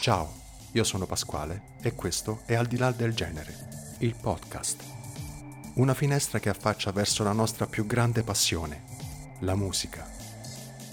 Ciao, 0.00 0.32
io 0.72 0.84
sono 0.84 1.06
Pasquale 1.06 1.74
e 1.82 1.92
questo 1.92 2.42
è 2.46 2.54
Al 2.54 2.66
di 2.66 2.76
là 2.76 2.92
del 2.92 3.14
genere, 3.14 3.96
il 3.98 4.14
podcast. 4.14 4.84
Una 5.74 5.92
finestra 5.92 6.38
che 6.38 6.48
affaccia 6.48 6.92
verso 6.92 7.24
la 7.24 7.32
nostra 7.32 7.66
più 7.66 7.84
grande 7.84 8.22
passione, 8.22 8.84
la 9.40 9.56
musica. 9.56 10.08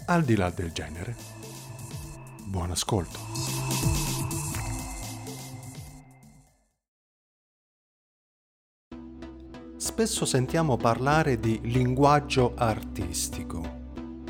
Al 0.05 0.23
di 0.23 0.35
là 0.35 0.49
del 0.49 0.71
genere, 0.71 1.15
buon 2.45 2.71
ascolto. 2.71 3.19
Spesso 9.77 10.25
sentiamo 10.25 10.77
parlare 10.77 11.39
di 11.39 11.59
linguaggio 11.61 12.55
artistico. 12.55 13.83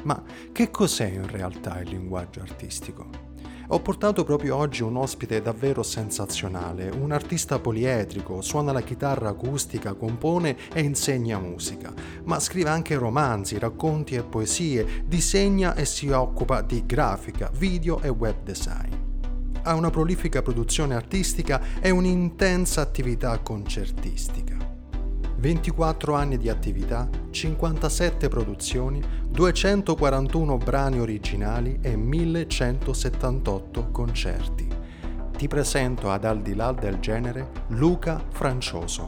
Ma 0.04 0.22
che 0.52 0.70
cos'è 0.70 1.08
in 1.08 1.28
realtà 1.28 1.80
il 1.80 1.90
linguaggio 1.90 2.42
artistico? 2.42 3.25
Ho 3.70 3.80
portato 3.80 4.24
proprio 4.24 4.58
oggi 4.58 4.84
un 4.84 4.96
ospite 4.96 5.42
davvero 5.42 5.82
sensazionale, 5.82 6.90
un 6.90 7.12
artista 7.12 7.58
poliedrico, 7.58 8.42
suona 8.42 8.72
la 8.72 8.82
chitarra 8.82 9.30
acustica, 9.30 9.96
compone 9.96 10.56
e 10.72 10.82
insegna 10.82 11.40
musica, 11.40 11.92
ma 12.26 12.40
scrive 12.40 12.70
anche 12.70 12.96
romanzi, 12.96 13.58
racconti 13.58 14.14
e 14.14 14.22
poesie, 14.22 15.04
disegna 15.08 15.74
e 15.74 15.86
si 15.86 16.10
occupa 16.10 16.62
di 16.62 16.86
grafica, 16.86 17.50
video 17.56 18.00
e 18.02 18.10
web 18.10 18.44
design. 18.44 18.94
Ha 19.64 19.74
una 19.74 19.90
prolifica 19.90 20.44
produzione 20.44 20.94
artistica 20.94 21.60
e 21.82 21.90
un'intensa 21.90 22.82
attività 22.82 23.40
concertistica. 23.40 24.75
24 25.46 26.16
anni 26.16 26.38
di 26.40 26.50
attività, 26.50 27.08
57 27.30 28.30
produzioni, 28.30 29.00
241 29.30 30.58
brani 30.58 31.00
originali 31.00 31.78
e 31.84 31.96
1178 31.96 33.92
concerti. 33.92 34.68
Ti 35.38 35.48
presento 35.48 36.10
ad 36.10 36.26
al 36.26 36.42
di 36.42 36.56
là 36.56 36.72
del 36.72 36.98
genere 36.98 37.52
Luca 37.68 38.20
Francioso. 38.28 39.08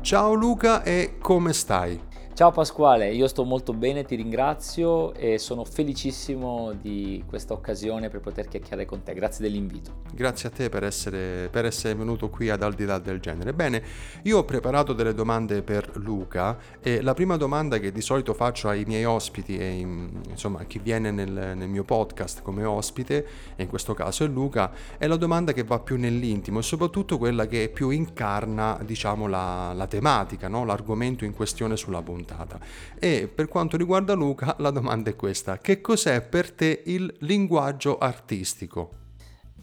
Ciao 0.00 0.34
Luca 0.34 0.82
e 0.82 1.14
come 1.20 1.52
stai? 1.52 2.07
Ciao 2.38 2.52
Pasquale, 2.52 3.12
io 3.12 3.26
sto 3.26 3.42
molto 3.42 3.72
bene, 3.72 4.04
ti 4.04 4.14
ringrazio 4.14 5.12
e 5.14 5.38
sono 5.38 5.64
felicissimo 5.64 6.72
di 6.80 7.24
questa 7.26 7.52
occasione 7.52 8.10
per 8.10 8.20
poter 8.20 8.46
chiacchierare 8.46 8.86
con 8.86 9.02
te. 9.02 9.12
Grazie 9.12 9.42
dell'invito. 9.42 10.02
Grazie 10.12 10.48
a 10.48 10.52
te 10.52 10.68
per 10.68 10.84
essere, 10.84 11.48
per 11.50 11.64
essere 11.64 11.96
venuto 11.96 12.28
qui 12.28 12.48
ad 12.48 12.62
Al 12.62 12.74
di 12.74 12.84
là 12.84 13.00
del 13.00 13.18
genere. 13.18 13.52
Bene, 13.54 13.82
io 14.22 14.38
ho 14.38 14.44
preparato 14.44 14.92
delle 14.92 15.14
domande 15.14 15.62
per 15.62 15.96
Luca 15.96 16.56
e 16.80 17.00
la 17.02 17.12
prima 17.12 17.36
domanda 17.36 17.78
che 17.78 17.90
di 17.90 18.00
solito 18.00 18.32
faccio 18.34 18.68
ai 18.68 18.84
miei 18.84 19.04
ospiti 19.04 19.58
e 19.58 19.84
insomma 20.28 20.60
a 20.60 20.64
chi 20.64 20.78
viene 20.78 21.10
nel, 21.10 21.56
nel 21.56 21.68
mio 21.68 21.82
podcast 21.82 22.42
come 22.42 22.62
ospite, 22.62 23.26
e 23.56 23.64
in 23.64 23.68
questo 23.68 23.94
caso 23.94 24.22
è 24.22 24.28
Luca, 24.28 24.70
è 24.96 25.08
la 25.08 25.16
domanda 25.16 25.52
che 25.52 25.64
va 25.64 25.80
più 25.80 25.96
nell'intimo 25.96 26.60
e 26.60 26.62
soprattutto 26.62 27.18
quella 27.18 27.48
che 27.48 27.68
più 27.68 27.90
incarna 27.90 28.78
diciamo 28.84 29.26
la, 29.26 29.72
la 29.74 29.88
tematica, 29.88 30.46
no? 30.46 30.64
l'argomento 30.64 31.24
in 31.24 31.34
questione 31.34 31.76
sulla 31.76 32.00
puntata 32.00 32.26
puntata. 32.28 32.60
E 32.98 33.30
per 33.32 33.48
quanto 33.48 33.76
riguarda 33.76 34.12
Luca, 34.14 34.54
la 34.58 34.70
domanda 34.70 35.10
è 35.10 35.16
questa: 35.16 35.58
che 35.58 35.80
cos'è 35.80 36.20
per 36.22 36.52
te 36.52 36.82
il 36.86 37.12
linguaggio 37.20 37.98
artistico? 37.98 38.90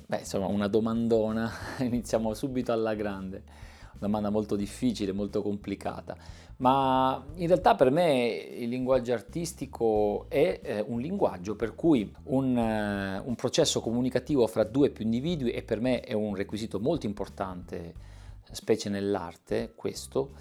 Beh, 0.07 0.19
insomma, 0.19 0.47
una 0.47 0.67
domandona, 0.67 1.51
iniziamo 1.79 2.33
subito 2.33 2.71
alla 2.71 2.95
grande. 2.95 3.63
Domanda 3.97 4.29
molto 4.29 4.57
difficile, 4.57 5.13
molto 5.13 5.41
complicata, 5.41 6.17
ma 6.57 7.25
in 7.35 7.47
realtà 7.47 7.75
per 7.75 7.91
me 7.91 8.25
il 8.25 8.67
linguaggio 8.67 9.13
artistico 9.13 10.25
è 10.27 10.59
eh, 10.61 10.83
un 10.85 10.99
linguaggio 10.99 11.55
per 11.55 11.75
cui 11.75 12.13
un, 12.23 12.57
eh, 12.57 13.21
un 13.23 13.35
processo 13.35 13.79
comunicativo 13.79 14.45
fra 14.47 14.65
due 14.65 14.89
più 14.89 15.05
individui 15.05 15.51
e 15.51 15.63
per 15.63 15.79
me 15.79 16.01
è 16.01 16.11
un 16.11 16.35
requisito 16.35 16.77
molto 16.77 17.05
importante, 17.05 17.93
specie 18.51 18.89
nell'arte, 18.89 19.71
questo, 19.75 20.31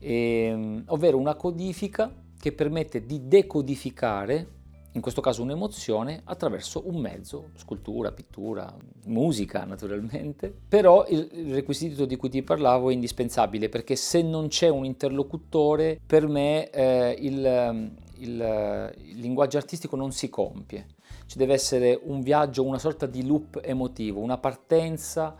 eh, 0.00 0.82
ovvero 0.86 1.18
una 1.18 1.36
codifica 1.36 2.12
che 2.38 2.52
permette 2.52 3.04
di 3.04 3.28
decodificare, 3.28 4.58
in 4.92 5.00
questo 5.00 5.20
caso 5.20 5.42
un'emozione, 5.42 6.22
attraverso 6.24 6.82
un 6.86 6.96
mezzo, 6.96 7.50
scultura, 7.54 8.10
pittura, 8.10 8.74
musica 9.06 9.64
naturalmente. 9.64 10.52
Però 10.68 11.06
il 11.08 11.52
requisito 11.52 12.06
di 12.06 12.16
cui 12.16 12.30
ti 12.30 12.42
parlavo 12.42 12.90
è 12.90 12.94
indispensabile 12.94 13.68
perché 13.68 13.94
se 13.94 14.22
non 14.22 14.48
c'è 14.48 14.68
un 14.68 14.84
interlocutore, 14.84 16.00
per 16.04 16.26
me 16.26 16.70
eh, 16.70 17.14
il, 17.20 17.92
il, 18.16 18.92
il 19.04 19.18
linguaggio 19.20 19.58
artistico 19.58 19.94
non 19.96 20.10
si 20.12 20.28
compie. 20.28 20.86
Ci 21.26 21.38
deve 21.38 21.52
essere 21.52 22.00
un 22.02 22.22
viaggio, 22.22 22.64
una 22.64 22.78
sorta 22.78 23.06
di 23.06 23.24
loop 23.24 23.60
emotivo, 23.62 24.18
una 24.20 24.38
partenza, 24.38 25.36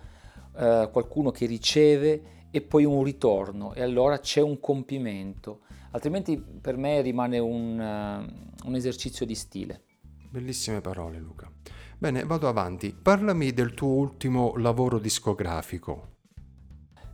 eh, 0.57 0.89
qualcuno 0.93 1.31
che 1.31 1.47
riceve 1.47 2.23
e 2.51 2.61
poi 2.61 2.85
un 2.85 3.03
ritorno 3.03 3.75
e 3.75 3.83
allora 3.83 4.19
c'è 4.19 4.41
un 4.41 4.59
compimento, 4.61 5.61
altrimenti 5.93 6.37
per 6.39 6.77
me 6.77 7.01
rimane 7.01 7.39
un, 7.39 7.79
uh, 7.79 8.67
un 8.69 8.75
esercizio 8.75 9.25
di 9.25 9.35
stile. 9.35 9.83
Bellissime 10.31 10.81
parole 10.81 11.19
Luca. 11.19 11.51
Bene, 11.99 12.25
vado 12.25 12.49
avanti. 12.49 12.95
Parlami 12.95 13.53
del 13.53 13.75
tuo 13.75 13.89
ultimo 13.89 14.55
lavoro 14.57 14.99
discografico. 14.99 16.09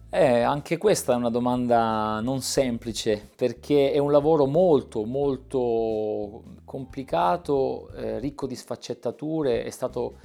Eh, 0.09 0.41
anche 0.41 0.79
questa 0.79 1.13
è 1.13 1.17
una 1.17 1.31
domanda 1.31 2.21
non 2.21 2.41
semplice 2.41 3.29
perché 3.35 3.91
è 3.91 3.99
un 3.99 4.13
lavoro 4.13 4.47
molto 4.47 5.05
molto 5.05 6.45
complicato, 6.65 7.91
eh, 7.91 8.21
ricco 8.21 8.47
di 8.47 8.55
sfaccettature, 8.55 9.65
è 9.65 9.71
stato 9.71 10.19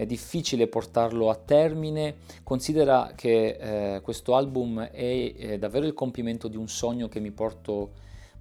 è 0.00 0.06
difficile 0.06 0.66
portarlo 0.66 1.28
a 1.28 1.34
termine. 1.34 2.16
Considera 2.42 3.12
che 3.14 3.96
eh, 3.96 4.00
questo 4.00 4.34
album 4.34 4.80
è, 4.80 5.34
è, 5.36 5.58
davvero 5.58 5.84
il 5.84 5.92
compimento 5.92 6.48
di 6.48 6.56
un 6.56 6.68
sogno 6.68 7.06
che 7.08 7.20
mi 7.20 7.30
porto 7.30 7.90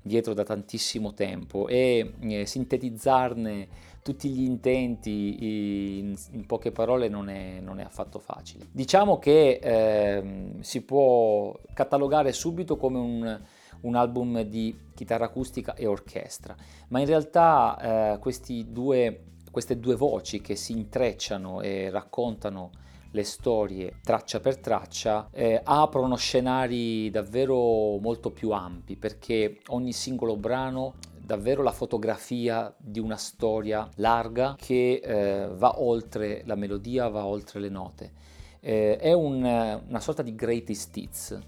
dietro 0.01 0.33
da 0.33 0.43
tantissimo 0.43 1.13
tempo 1.13 1.67
e 1.67 2.13
eh, 2.17 2.45
sintetizzarne 2.45 3.67
tutti 4.01 4.29
gli 4.29 4.43
intenti 4.43 5.97
in, 5.99 6.15
in 6.31 6.45
poche 6.45 6.71
parole 6.71 7.09
non 7.09 7.27
è, 7.27 7.59
non 7.59 7.81
è, 7.81 7.83
affatto 7.83 8.19
facile. 8.19 8.67
Diciamo 8.71 9.19
che 9.19 9.59
eh, 9.61 10.53
si 10.61 10.81
può 10.83 11.53
catalogare 11.73 12.31
subito 12.31 12.77
come 12.77 12.97
un, 12.99 13.41
un 13.81 13.95
album 13.95 14.43
di 14.43 14.73
chitarra 14.95 15.25
acustica 15.25 15.75
e 15.75 15.85
orchestra, 15.87 16.55
ma 16.87 17.01
in 17.01 17.05
realtà 17.05 18.13
eh, 18.13 18.19
questi 18.19 18.71
due 18.71 19.23
queste 19.51 19.79
due 19.79 19.95
voci 19.95 20.41
che 20.41 20.55
si 20.55 20.73
intrecciano 20.73 21.61
e 21.61 21.89
raccontano 21.89 22.71
le 23.11 23.23
storie 23.23 23.95
traccia 24.03 24.39
per 24.39 24.59
traccia 24.59 25.29
eh, 25.31 25.59
aprono 25.63 26.15
scenari 26.15 27.09
davvero 27.09 27.97
molto 27.97 28.29
più 28.29 28.51
ampi 28.51 28.97
perché 28.97 29.61
ogni 29.69 29.93
singolo 29.93 30.37
brano 30.37 30.93
davvero 31.29 31.61
la 31.61 31.71
fotografia 31.71 32.73
di 32.75 32.99
una 32.99 33.17
storia 33.17 33.87
larga 33.97 34.55
che 34.57 34.99
eh, 35.03 35.47
va 35.47 35.79
oltre 35.79 36.41
la 36.45 36.55
melodia, 36.55 37.07
va 37.07 37.23
oltre 37.27 37.59
le 37.59 37.69
note. 37.69 38.11
Eh, 38.59 38.97
è 38.97 39.13
un, 39.13 39.43
una 39.43 39.99
sorta 39.99 40.23
di 40.23 40.33
greatest 40.33 40.97
hits 40.97 41.39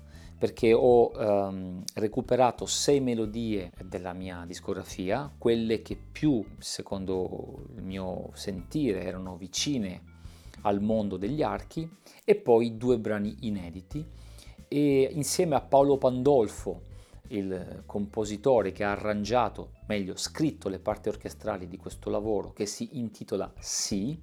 perché 0.42 0.74
ho 0.74 1.12
um, 1.12 1.84
recuperato 1.94 2.66
sei 2.66 3.00
melodie 3.00 3.72
della 3.86 4.12
mia 4.12 4.44
discografia, 4.48 5.32
quelle 5.38 5.84
che 5.84 5.96
più, 5.96 6.44
secondo 6.58 7.66
il 7.76 7.84
mio 7.84 8.32
sentire, 8.34 9.04
erano 9.04 9.38
vicine 9.38 10.02
al 10.62 10.82
mondo 10.82 11.18
degli 11.18 11.44
archi, 11.44 11.88
e 12.26 12.34
poi 12.34 12.76
due 12.76 12.98
brani 12.98 13.36
inediti. 13.42 14.04
E 14.68 15.10
insieme 15.12 15.54
a 15.54 15.62
Paolo 15.62 16.00
Pandolfo, 16.00 16.82
il 17.28 17.84
compositore 17.86 18.72
che 18.72 18.84
ha 18.84 18.94
arrangiato, 18.94 19.74
meglio 19.86 20.16
scritto 20.16 20.70
le 20.70 20.80
parti 20.80 21.10
orchestrali 21.10 21.68
di 21.68 21.78
questo 21.78 22.10
lavoro 22.10 22.52
che 22.52 22.66
si 22.66 22.90
intitola 22.94 23.54
Sì, 23.60 24.20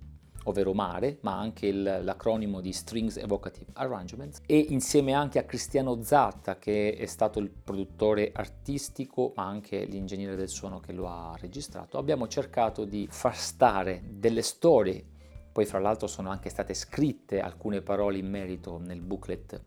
ovvero 0.48 0.72
mare, 0.72 1.18
ma 1.22 1.38
anche 1.38 1.66
il, 1.66 2.00
l'acronimo 2.02 2.60
di 2.60 2.72
Strings 2.72 3.16
Evocative 3.16 3.70
Arrangements, 3.74 4.40
e 4.46 4.58
insieme 4.58 5.12
anche 5.12 5.38
a 5.38 5.44
Cristiano 5.44 6.02
Zatta, 6.02 6.58
che 6.58 6.94
è 6.94 7.06
stato 7.06 7.38
il 7.38 7.50
produttore 7.50 8.32
artistico, 8.34 9.32
ma 9.36 9.46
anche 9.46 9.84
l'ingegnere 9.84 10.36
del 10.36 10.48
suono 10.48 10.80
che 10.80 10.92
lo 10.92 11.08
ha 11.08 11.36
registrato, 11.38 11.98
abbiamo 11.98 12.26
cercato 12.28 12.84
di 12.84 13.06
far 13.10 13.36
stare 13.36 14.02
delle 14.08 14.42
storie, 14.42 15.04
poi 15.52 15.64
fra 15.66 15.78
l'altro 15.78 16.06
sono 16.06 16.30
anche 16.30 16.50
state 16.50 16.74
scritte 16.74 17.40
alcune 17.40 17.82
parole 17.82 18.18
in 18.18 18.28
merito 18.28 18.78
nel 18.78 19.00
booklet 19.00 19.62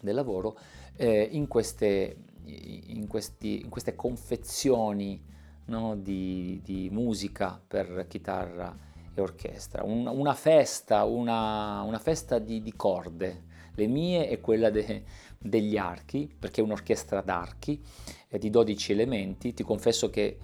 del 0.00 0.14
lavoro, 0.14 0.58
eh, 0.96 1.28
in, 1.32 1.46
queste, 1.46 2.16
in, 2.44 3.06
questi, 3.06 3.60
in, 3.60 3.68
queste, 3.68 3.94
confezioni 3.94 5.22
no, 5.66 5.96
di, 5.96 6.60
di 6.62 6.88
musica 6.90 7.62
per 7.64 8.06
chitarra 8.08 8.88
e 9.14 9.20
orchestra, 9.20 9.82
un, 9.82 10.06
una 10.06 10.34
festa, 10.34 11.04
una, 11.04 11.82
una 11.82 11.98
festa 11.98 12.38
di, 12.38 12.62
di, 12.62 12.72
corde, 12.74 13.44
le 13.74 13.86
mie 13.86 14.28
e 14.28 14.40
quella 14.40 14.70
de, 14.70 15.04
degli 15.38 15.76
archi, 15.76 16.32
perché 16.38 16.60
è 16.60 16.64
un'orchestra 16.64 17.20
d'archi 17.20 17.82
eh, 18.28 18.38
di 18.38 18.50
12 18.50 18.92
elementi, 18.92 19.54
ti 19.54 19.62
confesso 19.62 20.10
che 20.10 20.38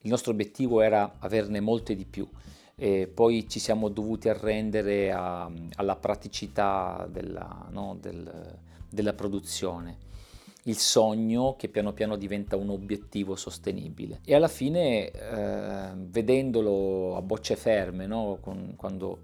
il 0.00 0.10
nostro 0.10 0.32
obiettivo 0.32 0.80
era 0.80 1.16
averne 1.18 1.60
molte 1.60 1.94
di 1.94 2.04
più. 2.04 2.28
e 2.76 3.10
poi 3.12 3.48
ci 3.48 3.58
siamo 3.58 3.88
dovuti 3.88 4.28
arrendere 4.28 5.10
a, 5.10 5.50
alla 5.76 5.96
praticità 5.96 7.08
della, 7.10 7.66
no, 7.70 7.96
del, 8.00 8.58
della 8.88 9.14
produzione 9.14 10.04
il 10.66 10.78
sogno 10.78 11.54
che 11.56 11.68
piano 11.68 11.92
piano 11.92 12.16
diventa 12.16 12.56
un 12.56 12.70
obiettivo 12.70 13.36
sostenibile. 13.36 14.20
E 14.24 14.34
alla 14.34 14.48
fine, 14.48 15.10
eh, 15.10 15.92
vedendolo 15.94 17.16
a 17.16 17.22
bocce 17.22 17.56
ferme, 17.56 18.06
no? 18.06 18.38
Con, 18.40 18.74
quando 18.76 19.18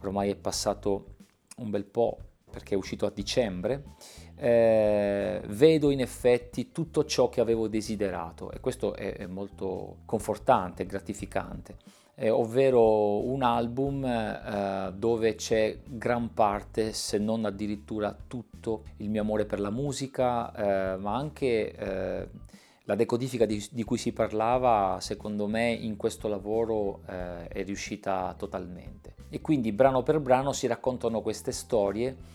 ormai 0.00 0.30
è 0.30 0.36
passato 0.36 1.14
un 1.58 1.70
bel 1.70 1.84
po', 1.84 2.18
perché 2.50 2.74
è 2.74 2.76
uscito 2.76 3.06
a 3.06 3.10
dicembre, 3.10 3.84
eh, 4.36 5.42
vedo 5.46 5.90
in 5.90 6.00
effetti 6.00 6.72
tutto 6.72 7.04
ciò 7.04 7.28
che 7.28 7.40
avevo 7.40 7.68
desiderato 7.68 8.50
e 8.50 8.60
questo 8.60 8.94
è, 8.94 9.14
è 9.14 9.26
molto 9.26 9.98
confortante, 10.04 10.84
gratificante 10.84 11.76
eh, 12.14 12.30
ovvero 12.30 13.24
un 13.26 13.42
album 13.42 14.04
eh, 14.04 14.92
dove 14.94 15.34
c'è 15.34 15.78
gran 15.84 16.34
parte, 16.34 16.92
se 16.92 17.18
non 17.18 17.44
addirittura 17.44 18.16
tutto, 18.26 18.84
il 18.98 19.10
mio 19.10 19.22
amore 19.22 19.44
per 19.44 19.60
la 19.60 19.70
musica, 19.70 20.52
eh, 20.54 20.96
ma 20.98 21.16
anche 21.16 21.72
eh, 21.74 22.28
la 22.84 22.94
decodifica 22.94 23.46
di, 23.46 23.64
di, 23.70 23.84
cui 23.84 23.96
si 23.96 24.12
parlava, 24.12 24.98
secondo 25.00 25.46
me, 25.46 25.70
in 25.70 25.96
questo 25.96 26.28
lavoro 26.28 27.00
eh, 27.08 27.48
è 27.48 27.64
riuscita 27.64 28.34
totalmente. 28.36 29.14
E 29.30 29.40
quindi 29.40 29.72
brano 29.72 30.02
per 30.02 30.20
brano 30.20 30.52
si 30.52 30.66
raccontano 30.66 31.22
queste 31.22 31.52
storie, 31.52 32.30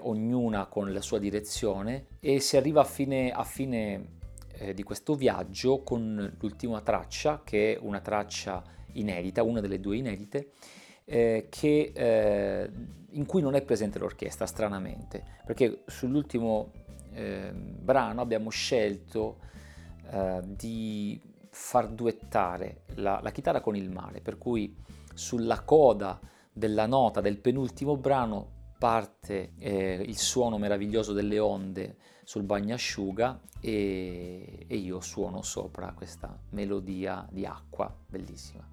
ognuna 0.00 0.64
con 0.66 0.92
la 0.92 1.02
sua 1.02 1.18
direzione, 1.18 2.06
e 2.20 2.40
si 2.40 2.56
arriva 2.56 2.80
a 2.80 2.84
fine, 2.84 3.30
a 3.30 3.44
fine 3.44 4.17
eh, 4.58 4.74
di 4.74 4.82
questo 4.82 5.14
viaggio 5.14 5.82
con 5.82 6.36
l'ultima 6.38 6.80
traccia, 6.80 7.42
che 7.44 7.74
è 7.74 7.78
una 7.80 8.00
traccia 8.00 8.62
inedita, 8.92 9.42
una 9.42 9.60
delle 9.60 9.80
due 9.80 9.96
inedite, 9.96 10.52
eh, 11.04 11.46
che, 11.48 11.92
eh, 11.94 12.70
in 13.10 13.24
cui 13.26 13.40
non 13.40 13.54
è 13.54 13.62
presente 13.62 13.98
l'orchestra, 13.98 14.46
stranamente, 14.46 15.22
perché 15.44 15.82
sull'ultimo 15.86 16.72
ehm, 17.12 17.76
brano 17.80 18.20
abbiamo 18.20 18.50
scelto 18.50 19.38
eh, 20.10 20.40
di 20.44 21.20
far 21.50 21.88
duettare 21.88 22.82
la, 22.96 23.20
la 23.22 23.30
chitarra 23.30 23.60
con 23.60 23.76
il 23.76 23.90
mare, 23.90 24.20
per 24.20 24.38
cui 24.38 24.76
sulla 25.14 25.62
coda 25.62 26.20
della 26.52 26.86
nota 26.86 27.20
del 27.20 27.38
penultimo 27.38 27.96
brano 27.96 28.56
parte 28.78 29.52
eh, 29.58 30.02
il 30.06 30.16
suono 30.16 30.58
meraviglioso 30.58 31.12
delle 31.12 31.38
onde 31.38 31.96
sul 32.28 32.42
bagnasciuga 32.42 33.40
e, 33.58 34.66
e 34.68 34.76
io 34.76 35.00
suono 35.00 35.40
sopra 35.40 35.94
questa 35.94 36.38
melodia 36.50 37.26
di 37.30 37.46
acqua 37.46 37.90
bellissima. 38.06 38.68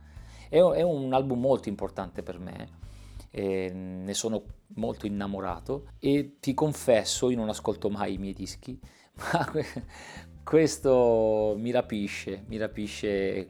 È, 0.49 0.57
è 0.57 0.81
un 0.81 1.13
album 1.13 1.39
molto 1.39 1.69
importante 1.69 2.21
per 2.21 2.37
me, 2.37 2.83
ne 3.31 4.13
sono 4.13 4.43
molto 4.75 5.05
innamorato 5.05 5.91
e 5.99 6.35
ti 6.41 6.53
confesso, 6.53 7.29
io 7.29 7.37
non 7.37 7.47
ascolto 7.47 7.89
mai 7.89 8.15
i 8.15 8.17
miei 8.17 8.33
dischi, 8.33 8.77
ma 9.31 9.49
questo 10.43 11.55
mi 11.57 11.71
rapisce, 11.71 12.43
mi 12.47 12.57
rapisce, 12.57 13.47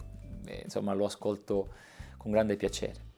insomma 0.66 0.94
lo 0.94 1.06
ascolto 1.06 1.74
con 2.18 2.30
grande 2.30 2.58
piacere. 2.58 3.14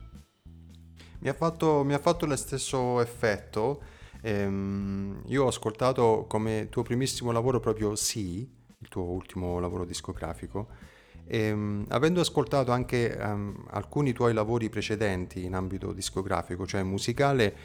Mi 1.20 1.28
ha 1.28 1.34
fatto, 1.34 1.84
mi 1.84 1.94
ha 1.94 2.00
fatto 2.00 2.26
lo 2.26 2.36
stesso 2.38 3.02
effetto. 3.02 3.96
Ehm, 4.22 5.22
io 5.26 5.44
ho 5.44 5.48
ascoltato 5.48 6.26
come 6.28 6.68
tuo 6.70 6.84
primissimo 6.84 7.32
lavoro 7.32 7.60
proprio 7.60 7.96
Sì, 7.96 8.50
il 8.80 8.88
tuo 8.90 9.04
ultimo 9.04 9.60
lavoro 9.60 9.86
discografico. 9.86 10.68
Ehm, 11.28 11.86
avendo 11.90 12.22
ascoltato 12.22 12.72
anche 12.72 13.18
um, 13.22 13.66
alcuni 13.72 14.14
tuoi 14.14 14.34
lavori 14.34 14.70
precedenti 14.70 15.44
in 15.44 15.56
ambito 15.56 15.92
discografico, 15.92 16.66
cioè 16.66 16.84
musicale, 16.84 17.56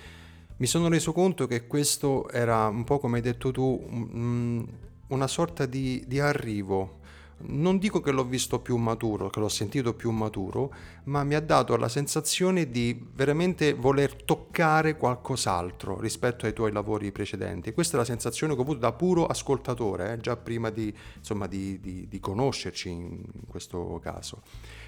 mi 0.56 0.66
sono 0.66 0.88
reso 0.88 1.12
conto 1.12 1.46
che 1.46 1.66
questo 1.66 2.28
era 2.30 2.66
un 2.66 2.84
po' 2.84 2.98
come 2.98 3.16
hai 3.16 3.22
detto 3.22 3.50
tu, 3.50 3.84
um, 3.88 4.66
una 5.08 5.26
sorta 5.26 5.66
di, 5.66 6.02
di 6.06 6.18
arrivo 6.18 7.00
non 7.46 7.78
dico 7.78 8.00
che 8.00 8.10
l'ho 8.10 8.24
visto 8.24 8.60
più 8.60 8.76
maturo, 8.76 9.28
che 9.30 9.40
l'ho 9.40 9.48
sentito 9.48 9.94
più 9.94 10.10
maturo, 10.10 10.72
ma 11.04 11.24
mi 11.24 11.34
ha 11.34 11.40
dato 11.40 11.76
la 11.76 11.88
sensazione 11.88 12.70
di 12.70 13.06
veramente 13.14 13.74
voler 13.74 14.14
toccare 14.22 14.96
qualcos'altro 14.96 15.98
rispetto 16.00 16.46
ai 16.46 16.52
tuoi 16.52 16.72
lavori 16.72 17.12
precedenti. 17.12 17.72
Questa 17.72 17.96
è 17.96 17.98
la 17.98 18.04
sensazione 18.04 18.54
che 18.54 18.60
ho 18.60 18.62
avuto 18.62 18.78
da 18.78 18.92
puro 18.92 19.26
ascoltatore, 19.26 20.12
eh, 20.12 20.18
già 20.18 20.36
prima 20.36 20.70
di, 20.70 20.94
insomma, 21.16 21.46
di, 21.46 21.80
di, 21.80 22.06
di, 22.08 22.20
conoscerci 22.20 22.88
in 22.88 23.20
questo 23.48 24.00
caso. 24.02 24.42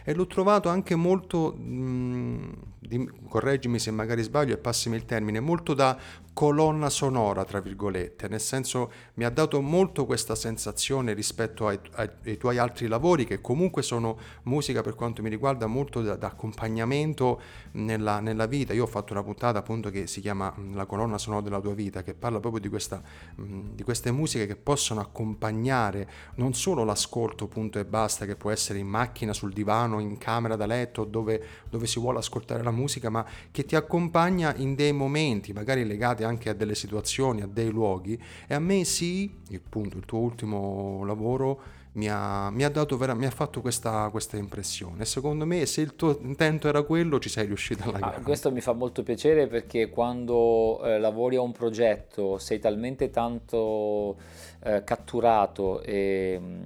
E 0.05 0.15
l'ho 0.15 0.27
trovato 0.27 0.69
anche 0.69 0.95
molto, 0.95 1.53
mh, 1.55 2.53
correggimi 3.29 3.79
se 3.79 3.91
magari 3.91 4.23
sbaglio 4.23 4.55
e 4.55 4.59
passimi 4.59 4.97
il 4.97 5.05
termine, 5.05 5.41
molto 5.41 5.75
da 5.75 5.99
colonna 6.35 6.91
sonora, 6.91 7.45
tra 7.45 7.61
virgolette, 7.61 8.27
nel 8.27 8.41
senso 8.41 8.93
mi 9.15 9.25
ha 9.25 9.31
dato 9.31 9.63
molto 9.63 10.05
questa 10.05 10.35
sensazione 10.35 11.15
rispetto 11.15 11.69
ai, 11.69 11.79
ai, 11.93 12.11
ai 12.25 12.37
tuoi 12.37 12.59
altri 12.59 12.89
lavori, 12.89 13.25
che 13.25 13.41
comunque 13.41 13.83
sono 13.83 14.19
musica 14.43 14.83
per 14.83 14.97
quanto 14.97 15.23
mi 15.23 15.29
riguarda 15.29 15.67
molto 15.67 16.03
da, 16.03 16.19
accompagnamento 16.21 17.41
nella, 17.73 18.19
nella, 18.19 18.47
vita. 18.47 18.73
Io 18.73 18.83
ho 18.83 18.89
fatto 18.89 19.13
una 19.13 19.23
puntata 19.23 19.61
appunto 19.61 19.91
che 19.91 20.09
si 20.09 20.21
chiama 20.21 20.53
La 20.73 20.87
colonna 20.87 21.19
sonora 21.19 21.41
della 21.41 21.61
tua 21.61 21.73
vita, 21.73 22.03
che 22.03 22.15
parla 22.15 22.41
proprio 22.41 22.61
di, 22.61 22.69
questa, 22.69 23.01
di 23.37 23.83
queste 23.85 24.11
musiche 24.11 24.47
che 24.47 24.57
possono 24.57 25.01
accompagnare 25.01 26.11
non 26.35 26.53
solo 26.53 26.83
l'ascolto 26.83 27.47
punto 27.47 27.79
e 27.79 27.85
basta, 27.85 28.27
che 28.27 28.35
può 28.35 28.51
essere 28.51 28.81
in 28.81 28.89
macchina, 28.89 29.33
sul 29.33 29.53
divano, 29.53 30.01
in 30.01 30.19
camera 30.19 30.57
da 30.57 30.67
letto, 30.67 31.05
dove, 31.05 31.41
dove 31.71 31.87
si 31.87 32.01
vuole 32.01 32.19
ascoltare 32.19 32.65
la 32.65 32.73
musica, 32.73 33.09
ma 33.09 33.25
che 33.53 33.65
ti 33.65 33.77
accompagna 33.77 34.53
in 34.57 34.75
dei 34.75 34.93
momenti, 34.93 35.53
magari 35.53 35.87
legati 35.87 36.23
anche 36.25 36.49
a 36.49 36.55
delle 36.55 36.75
situazioni, 36.75 37.43
a 37.43 37.47
dei 37.47 37.71
luoghi 37.71 38.21
e 38.47 38.55
a 38.55 38.59
me 38.59 38.85
sì, 38.85 39.33
appunto 39.55 39.97
il 39.97 40.05
tuo 40.05 40.19
ultimo 40.19 41.05
lavoro 41.05 41.83
mi 41.95 42.09
ha, 42.09 42.51
mi 42.51 42.65
ha, 42.65 42.71
vera, 42.71 43.15
mi 43.15 43.27
ha 43.27 43.31
fatto 43.31 43.61
questa, 43.61 44.09
questa, 44.11 44.37
impressione. 44.37 45.05
Secondo 45.05 45.47
me, 45.47 45.65
se 45.67 45.81
il 45.81 45.95
tuo 45.95 46.19
intento 46.23 46.69
era 46.69 46.83
quello, 46.83 47.19
ci 47.21 47.29
sei 47.29 47.47
riuscito 47.47 47.89
alla 47.89 48.15
ah, 48.15 48.21
Questo 48.21 48.51
mi 48.51 48.61
fa 48.61 48.73
molto 48.73 49.03
piacere 49.03 49.47
perché 49.47 49.91
quando 49.91 50.83
eh, 50.85 50.99
lavori 50.99 51.37
a 51.37 51.41
un 51.41 51.53
progetto 51.53 52.39
sei 52.39 52.59
talmente 52.59 53.11
tanto 53.11 54.17
eh, 54.65 54.83
catturato 54.83 55.83
e, 55.83 56.37
mm, 56.41 56.63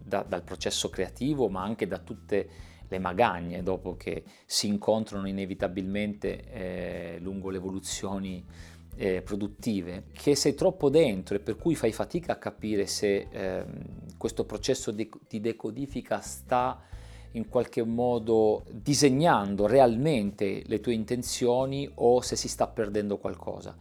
da, 0.00 0.22
dal 0.22 0.42
processo 0.42 0.88
creativo, 0.88 1.48
ma 1.48 1.62
anche 1.62 1.88
da 1.88 1.98
tutte 1.98 2.48
le 2.86 2.98
magagne 2.98 3.62
dopo 3.62 3.96
che 3.96 4.22
si 4.46 4.68
incontrano 4.68 5.26
inevitabilmente 5.26 6.44
eh, 6.52 7.18
lungo 7.20 7.50
le 7.50 7.56
evoluzioni 7.56 8.44
eh, 8.96 9.22
produttive 9.22 10.04
che 10.12 10.34
sei 10.34 10.54
troppo 10.54 10.88
dentro 10.88 11.36
e 11.36 11.40
per 11.40 11.56
cui 11.56 11.74
fai 11.74 11.92
fatica 11.92 12.32
a 12.32 12.36
capire 12.36 12.86
se 12.86 13.28
eh, 13.30 13.64
questo 14.16 14.44
processo 14.44 14.90
di, 14.90 15.08
di 15.28 15.40
decodifica 15.40 16.20
sta 16.20 16.80
in 17.32 17.48
qualche 17.48 17.82
modo 17.82 18.64
disegnando 18.70 19.66
realmente 19.66 20.62
le 20.66 20.80
tue 20.80 20.94
intenzioni 20.94 21.90
o 21.94 22.20
se 22.20 22.36
si 22.36 22.48
sta 22.48 22.66
perdendo 22.68 23.18
qualcosa. 23.18 23.76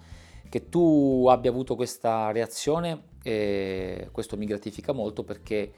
Che 0.50 0.70
tu 0.70 1.26
abbia 1.30 1.50
avuto 1.52 1.76
questa 1.76 2.32
reazione, 2.32 3.04
eh, 3.24 4.10
questo 4.12 4.38
mi 4.38 4.46
gratifica 4.46 4.92
molto 4.92 5.24
perché 5.24 5.72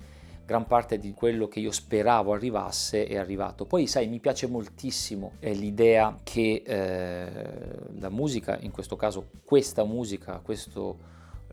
gran 0.45 0.67
parte 0.67 0.99
di 0.99 1.13
quello 1.13 1.47
che 1.47 1.59
io 1.59 1.71
speravo 1.71 2.31
arrivasse 2.31 3.07
è 3.07 3.17
arrivato. 3.17 3.65
Poi 3.65 3.87
sai, 3.87 4.07
mi 4.07 4.19
piace 4.19 4.45
moltissimo 4.47 5.33
eh, 5.39 5.53
l'idea 5.53 6.19
che 6.21 6.61
eh, 6.63 7.29
la 7.99 8.09
musica, 8.09 8.57
in 8.61 8.71
questo 8.71 8.95
caso 8.95 9.29
questa 9.43 9.83
musica, 9.83 10.39
questo, 10.43 10.97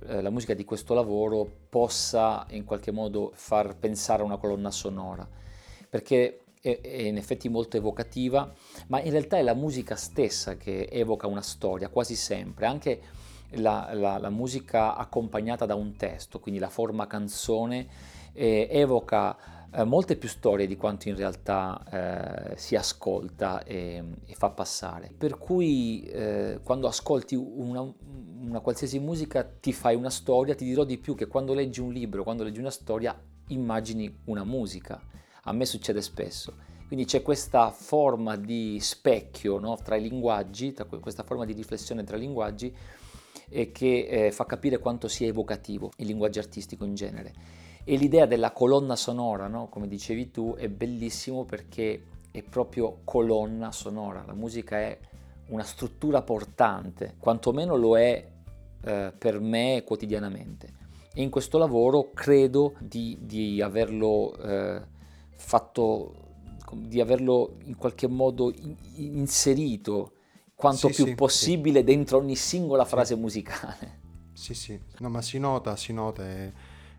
eh, 0.06 0.20
la 0.20 0.28
musica 0.28 0.52
di 0.52 0.64
questo 0.64 0.92
lavoro 0.92 1.50
possa 1.70 2.46
in 2.50 2.64
qualche 2.64 2.90
modo 2.90 3.32
far 3.34 3.76
pensare 3.76 4.22
a 4.22 4.26
una 4.26 4.36
colonna 4.36 4.70
sonora, 4.70 5.26
perché 5.88 6.42
è, 6.60 6.78
in 6.82 7.16
effetti 7.16 7.48
molto 7.48 7.78
evocativa, 7.78 8.52
ma 8.88 9.00
in 9.00 9.10
realtà 9.10 9.38
è 9.38 9.42
la 9.42 9.54
musica 9.54 9.96
stessa 9.96 10.56
che 10.56 10.86
evoca 10.90 11.26
una 11.26 11.42
storia, 11.42 11.88
quasi 11.88 12.14
sempre, 12.14 12.66
anche 12.66 13.00
la, 13.52 13.90
la, 13.94 14.18
la 14.18 14.30
musica 14.30 14.96
accompagnata 14.96 15.64
da 15.64 15.74
un 15.74 15.96
testo, 15.96 16.40
quindi 16.40 16.60
la 16.60 16.68
forma 16.68 17.06
canzone 17.06 18.11
eh, 18.32 18.68
evoca 18.70 19.36
eh, 19.74 19.84
molte 19.84 20.16
più 20.16 20.28
storie 20.28 20.66
di 20.66 20.76
quanto 20.76 21.08
in 21.08 21.16
realtà 21.16 22.52
eh, 22.52 22.56
si 22.56 22.76
ascolta 22.76 23.62
e, 23.64 24.02
e, 24.26 24.34
fa 24.34 24.50
passare. 24.50 25.12
Per 25.16 25.38
cui 25.38 26.02
eh, 26.04 26.60
quando 26.62 26.86
ascolti 26.88 27.34
una, 27.34 27.80
una 27.80 28.60
qualsiasi 28.60 28.98
musica 28.98 29.44
ti 29.44 29.72
fai 29.72 29.94
una 29.94 30.10
storia, 30.10 30.54
ti 30.54 30.64
dirò 30.64 30.84
di 30.84 30.98
più 30.98 31.14
che 31.14 31.26
quando 31.26 31.54
leggi 31.54 31.80
un 31.80 31.92
libro, 31.92 32.22
quando 32.22 32.44
leggi 32.44 32.60
una 32.60 32.70
storia, 32.70 33.18
immagini 33.48 34.14
una 34.24 34.44
musica. 34.44 35.00
A 35.44 35.52
me 35.52 35.64
succede 35.64 36.02
spesso. 36.02 36.70
Quindi 36.86 37.06
c'è 37.06 37.22
questa 37.22 37.70
forma 37.70 38.36
di 38.36 38.78
specchio 38.78 39.58
no, 39.58 39.78
tra 39.82 39.96
i 39.96 40.02
linguaggi, 40.02 40.74
tra 40.74 40.84
questa 40.84 41.22
forma 41.22 41.46
di 41.46 41.54
riflessione 41.54 42.04
tra 42.04 42.18
i 42.18 42.20
linguaggi 42.20 42.76
e 43.48 43.72
che 43.72 44.06
eh, 44.06 44.30
fa 44.30 44.44
capire 44.44 44.78
quanto 44.78 45.08
sia 45.08 45.26
evocativo 45.26 45.90
il 45.96 46.06
linguaggio 46.06 46.40
artistico 46.40 46.84
in 46.84 46.94
genere. 46.94 47.32
E 47.84 47.96
l'idea 47.96 48.26
della 48.26 48.52
colonna 48.52 48.94
sonora, 48.94 49.48
no? 49.48 49.68
come 49.68 49.88
dicevi 49.88 50.30
tu, 50.30 50.54
è 50.56 50.68
bellissimo 50.68 51.44
perché 51.44 52.04
è 52.30 52.42
proprio 52.42 53.00
colonna 53.04 53.72
sonora, 53.72 54.24
la 54.24 54.34
musica 54.34 54.78
è 54.78 54.98
una 55.48 55.64
struttura 55.64 56.22
portante, 56.22 57.16
quantomeno 57.18 57.76
lo 57.76 57.98
è 57.98 58.30
eh, 58.84 59.12
per 59.16 59.40
me 59.40 59.82
quotidianamente. 59.84 60.80
E 61.12 61.22
in 61.22 61.28
questo 61.28 61.58
lavoro 61.58 62.10
credo 62.14 62.74
di, 62.78 63.18
di 63.20 63.60
averlo 63.60 64.34
eh, 64.38 64.80
fatto, 65.28 66.14
di 66.74 67.00
averlo 67.00 67.56
in 67.64 67.76
qualche 67.76 68.06
modo 68.06 68.50
in, 68.50 68.76
inserito 68.94 70.12
quanto 70.54 70.88
sì, 70.88 70.94
più 70.94 71.06
sì, 71.06 71.14
possibile 71.14 71.80
sì. 71.80 71.84
dentro 71.84 72.18
ogni 72.18 72.36
singola 72.36 72.84
frase 72.84 73.14
musicale. 73.16 74.00
Sì, 74.32 74.54
sì, 74.54 74.80
no, 75.00 75.10
ma 75.10 75.20
si 75.20 75.38
nota, 75.38 75.76
si 75.76 75.92
nota. 75.92 76.26
E 76.26 76.52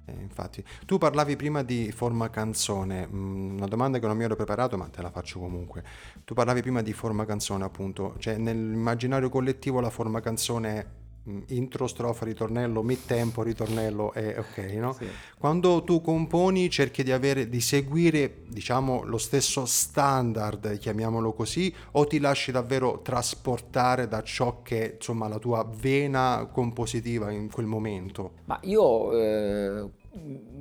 eh, 0.06 0.12
infatti, 0.12 0.64
tu 0.86 0.98
parlavi 0.98 1.36
prima 1.36 1.64
di 1.64 1.92
forma 1.92 2.30
canzone, 2.30 3.08
mm, 3.08 3.56
una 3.58 3.68
domanda 3.68 4.00
che 4.00 4.08
non 4.08 4.18
mi 4.18 4.24
ero 4.24 4.36
preparato, 4.36 4.78
ma 4.78 4.88
te 4.90 5.02
la 5.02 5.10
faccio 5.10 5.40
comunque. 5.40 5.84
Tu 6.26 6.34
parlavi 6.34 6.62
prima 6.62 6.82
di 6.82 6.92
forma 6.94 7.26
canzone, 7.26 7.64
appunto, 7.64 8.16
cioè 8.18 8.38
nell'immaginario 8.38 9.30
collettivo 9.30 9.80
la 9.80 9.90
forma 9.90 10.20
canzone 10.20 11.02
intro, 11.48 11.88
strofa, 11.88 12.26
ritornello, 12.26 12.82
mid 12.84 13.06
tempo, 13.06 13.44
ritornello 13.44 14.14
e 14.14 14.38
ok, 14.38 14.58
no? 14.74 14.94
Sì. 14.94 15.08
Quando 15.38 15.84
tu 15.84 16.02
componi 16.02 16.70
cerchi 16.70 17.04
di 17.04 17.12
avere 17.12 17.48
di 17.48 17.62
seguire, 17.62 18.44
diciamo, 18.48 19.04
lo 19.04 19.18
stesso 19.18 19.66
standard, 19.66 20.78
chiamiamolo 20.78 21.34
così, 21.34 21.74
o 21.92 22.06
ti 22.06 22.20
lasci 22.20 22.52
davvero 22.52 23.02
trasportare 23.02 24.08
da 24.08 24.22
ciò 24.22 24.62
che, 24.62 24.96
insomma, 24.96 25.28
la 25.28 25.40
tua 25.40 25.68
vena 25.70 26.50
compositiva 26.52 27.32
in 27.32 27.50
quel 27.50 27.68
momento? 27.68 28.34
Ma 28.46 28.60
io 28.64 29.18
eh, 29.18 29.90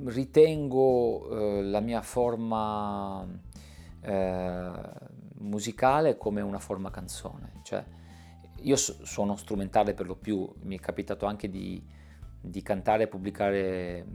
ritengo 0.05 1.29
eh, 1.29 1.63
la 1.63 1.81
mia 1.81 2.01
forma 2.01 3.27
eh, 4.01 4.71
musicale 5.39 6.17
come 6.17 6.41
una 6.41 6.59
forma 6.59 6.89
canzone, 6.89 7.59
cioè 7.63 7.83
io 8.63 8.75
suono 8.75 9.35
strumentale 9.35 9.93
per 9.93 10.05
lo 10.05 10.15
più, 10.15 10.51
mi 10.63 10.77
è 10.77 10.79
capitato 10.79 11.25
anche 11.25 11.49
di, 11.49 11.81
di 12.39 12.61
cantare 12.61 13.03
e 13.03 13.07
pubblicare 13.07 14.05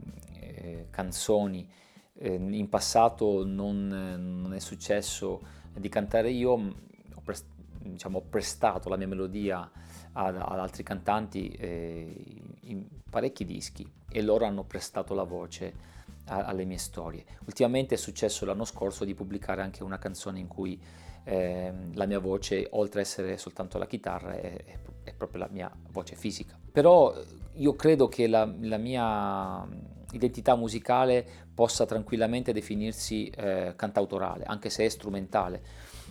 eh, 0.41 0.87
canzoni, 0.89 1.69
eh, 2.15 2.33
in 2.33 2.69
passato 2.69 3.45
non, 3.45 3.87
non, 3.87 4.53
è 4.53 4.59
successo 4.59 5.41
di 5.73 5.89
cantare 5.89 6.31
io, 6.31 6.51
ho, 6.51 7.21
prest, 7.23 7.45
diciamo, 7.81 8.17
ho 8.17 8.23
prestato 8.29 8.89
la 8.89 8.97
mia 8.97 9.07
melodia 9.07 9.69
ad, 10.13 10.35
ad 10.35 10.59
altri 10.59 10.83
cantanti 10.83 11.49
eh, 11.49 12.41
in 12.61 12.85
parecchi 13.09 13.45
dischi 13.45 13.89
e 14.09 14.21
loro 14.21 14.45
hanno 14.45 14.63
prestato 14.63 15.13
la 15.13 15.23
voce 15.23 15.97
alle 16.29 16.65
mie 16.65 16.77
storie. 16.77 17.25
Ultimamente 17.45 17.95
è 17.95 17.97
successo 17.97 18.45
l'anno 18.45 18.65
scorso 18.65 19.03
di 19.03 19.13
pubblicare 19.13 19.61
anche 19.61 19.83
una 19.83 19.97
canzone 19.97 20.39
in 20.39 20.47
cui 20.47 20.79
eh, 21.23 21.71
la 21.93 22.05
mia 22.05 22.19
voce, 22.19 22.67
oltre 22.71 23.01
ad 23.01 23.05
essere 23.05 23.37
soltanto 23.37 23.77
la 23.77 23.87
chitarra, 23.87 24.33
è, 24.33 24.63
è, 25.03 25.13
proprio 25.13 25.41
la 25.41 25.49
mia 25.51 25.71
voce 25.91 26.15
fisica. 26.15 26.57
Però 26.71 27.13
eh, 27.13 27.23
io 27.53 27.75
credo 27.75 28.07
che 28.07 28.27
la, 28.27 28.51
la 28.61 28.77
mia 28.77 29.67
identità 30.11 30.55
musicale 30.55 31.25
possa 31.53 31.85
tranquillamente 31.85 32.53
definirsi 32.53 33.27
eh, 33.27 33.73
cantautorale, 33.75 34.45
anche 34.45 34.69
se 34.69 34.85
è 34.85 34.89
strumentale, 34.89 35.61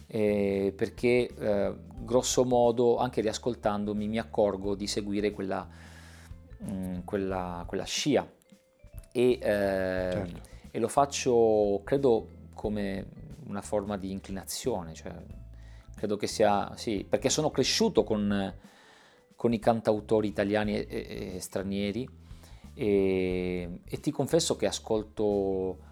eh, 0.07 0.73
perché 0.77 1.29
eh, 1.37 1.75
grosso 1.99 2.45
modo, 2.45 2.99
anche 2.99 3.21
riascoltandomi, 3.21 4.07
mi 4.07 4.19
accorgo 4.19 4.75
di 4.75 4.87
seguire 4.87 5.31
quella, 5.31 5.67
mh, 6.59 7.01
quella, 7.05 7.65
quella 7.67 7.85
scia 7.85 8.27
e, 9.13 9.31
eh, 9.33 9.39
certo. 9.41 10.41
e 10.71 10.79
lo 10.79 10.89
faccio, 10.89 11.81
credo, 11.85 12.29
come 12.55 13.07
una 13.47 13.63
forma 13.63 13.97
di 13.97 14.11
inclinazione, 14.11 14.95
cioè, 14.95 15.13
credo 15.95 16.17
che 16.17 16.27
sia, 16.27 16.75
sì, 16.77 17.05
perché 17.09 17.31
sono 17.31 17.51
cresciuto 17.51 18.05
con, 18.05 18.55
con 19.35 19.53
i 19.53 19.59
cantautori 19.59 20.29
italiani 20.29 20.77
e, 20.77 20.87
e, 20.89 21.35
e 21.37 21.41
stranieri 21.41 22.09
e, 22.75 23.81
ti 24.01 24.13
confesso 24.13 24.55
che 24.55 24.67
ascolto 24.67 25.87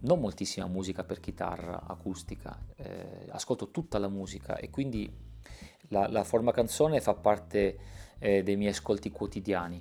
non 0.00 0.18
moltissima 0.18 0.66
musica 0.66 1.04
per 1.04 1.20
chitarra 1.20 1.84
acustica, 1.86 2.58
eh, 2.74 3.26
ascolto 3.28 3.70
tutta 3.70 4.00
la 4.00 4.08
musica 4.08 4.56
e 4.56 4.68
quindi 4.68 5.08
la, 5.88 6.08
la 6.08 6.24
forma 6.24 6.50
canzone 6.50 7.00
fa 7.00 7.14
parte 7.14 7.78
eh, 8.18 8.42
dei 8.42 8.56
miei 8.56 8.72
ascolti 8.72 9.10
quotidiani. 9.10 9.80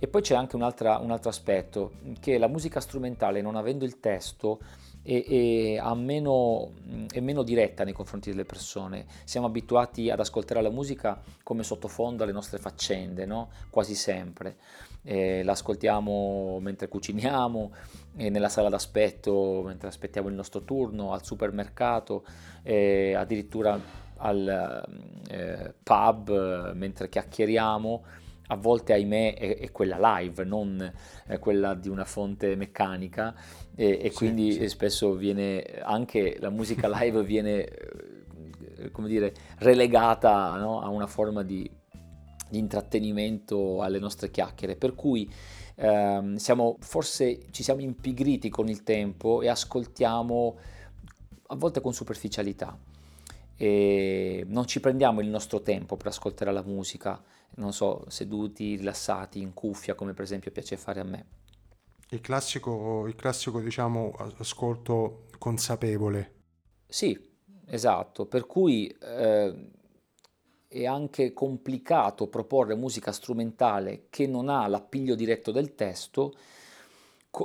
E 0.00 0.06
poi 0.06 0.22
c'è 0.22 0.34
anche 0.34 0.56
un, 0.56 0.62
un 0.62 1.10
altro 1.10 1.28
aspetto, 1.28 1.92
che 2.20 2.38
la 2.38 2.46
musica 2.46 2.80
strumentale, 2.80 3.40
non 3.40 3.56
avendo 3.56 3.84
il 3.84 3.98
testo, 3.98 4.60
è, 5.02 5.78
è, 5.80 5.94
meno, 5.94 6.72
è, 7.10 7.20
meno, 7.20 7.42
diretta 7.42 7.82
nei 7.82 7.92
confronti 7.92 8.30
delle 8.30 8.44
persone. 8.44 9.06
Siamo 9.24 9.46
abituati 9.46 10.10
ad 10.10 10.20
ascoltare 10.20 10.60
la 10.60 10.70
musica 10.70 11.20
come 11.42 11.62
sottofondo 11.62 12.22
alle 12.22 12.32
nostre 12.32 12.58
faccende, 12.58 13.24
no? 13.24 13.50
quasi 13.70 13.94
sempre. 13.94 14.56
Eh, 15.02 15.42
l'ascoltiamo 15.42 16.58
mentre 16.60 16.88
cuciniamo, 16.88 17.72
eh, 18.16 18.28
nella 18.28 18.48
sala 18.48 18.68
d'aspetto, 18.68 19.62
mentre 19.64 19.88
aspettiamo 19.88 20.28
il 20.28 20.34
nostro 20.34 20.62
turno, 20.62 21.12
al 21.12 21.24
supermercato, 21.24 22.24
eh, 22.62 23.14
addirittura 23.14 23.80
al 24.20 24.84
eh, 25.28 25.74
pub 25.82 26.72
mentre 26.74 27.08
chiacchieriamo 27.08 28.02
a 28.48 28.56
volte 28.56 28.92
ahimè 28.92 29.34
è, 29.34 29.58
è 29.58 29.70
quella 29.70 30.18
live, 30.18 30.44
non 30.44 30.92
eh, 31.26 31.38
quella 31.38 31.74
di 31.74 31.88
una 31.88 32.04
fonte 32.04 32.54
meccanica 32.56 33.34
e, 33.74 33.98
e 34.02 34.10
sì, 34.10 34.16
quindi 34.16 34.52
sì. 34.52 34.68
spesso 34.68 35.14
viene 35.14 35.62
anche 35.82 36.36
la 36.40 36.50
musica 36.50 36.88
live 36.88 37.22
viene 37.22 37.64
eh, 37.64 38.90
come 38.90 39.08
dire 39.08 39.34
relegata 39.58 40.56
no? 40.56 40.80
a 40.80 40.88
una 40.88 41.06
forma 41.06 41.42
di, 41.42 41.68
di, 42.48 42.58
intrattenimento 42.58 43.82
alle 43.82 43.98
nostre 43.98 44.30
chiacchiere 44.30 44.76
per 44.76 44.94
cui 44.94 45.30
ehm, 45.74 46.36
siamo, 46.36 46.76
forse 46.80 47.50
ci 47.50 47.62
siamo 47.62 47.80
impigriti 47.80 48.48
con 48.48 48.68
il 48.68 48.82
tempo 48.82 49.42
e 49.42 49.48
ascoltiamo 49.48 50.56
a 51.50 51.56
volte 51.56 51.80
con 51.80 51.92
superficialità 51.92 52.78
e 53.60 54.44
non 54.46 54.66
ci 54.66 54.78
prendiamo 54.78 55.20
il 55.20 55.28
nostro 55.28 55.62
tempo 55.62 55.96
per 55.96 56.06
ascoltare 56.06 56.52
la 56.52 56.62
musica, 56.62 57.20
non 57.56 57.72
so, 57.72 58.04
seduti, 58.08 58.76
rilassati, 58.76 59.40
in 59.40 59.54
cuffia, 59.54 59.94
come 59.94 60.14
per 60.14 60.24
esempio 60.24 60.50
piace 60.50 60.76
fare 60.76 61.00
a 61.00 61.04
me. 61.04 61.26
Il 62.10 62.20
classico, 62.20 63.06
il 63.06 63.14
classico 63.14 63.60
diciamo, 63.60 64.14
ascolto 64.38 65.24
consapevole. 65.38 66.34
Sì, 66.86 67.18
esatto, 67.66 68.26
per 68.26 68.46
cui 68.46 68.86
eh, 68.86 69.70
è 70.68 70.86
anche 70.86 71.32
complicato 71.32 72.28
proporre 72.28 72.74
musica 72.74 73.12
strumentale 73.12 74.06
che 74.08 74.26
non 74.26 74.48
ha 74.48 74.66
l'appiglio 74.66 75.14
diretto 75.14 75.50
del 75.50 75.74
testo, 75.74 76.34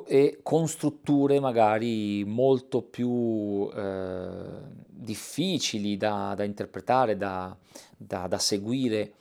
e 0.08 0.40
con 0.42 0.68
strutture 0.68 1.40
magari 1.40 2.24
molto 2.24 2.82
più 2.82 3.70
eh, 3.76 4.62
difficili 4.88 5.98
da, 5.98 6.34
da 6.36 6.44
interpretare, 6.44 7.18
da, 7.18 7.56
da, 7.96 8.28
da 8.28 8.38
seguire 8.40 9.14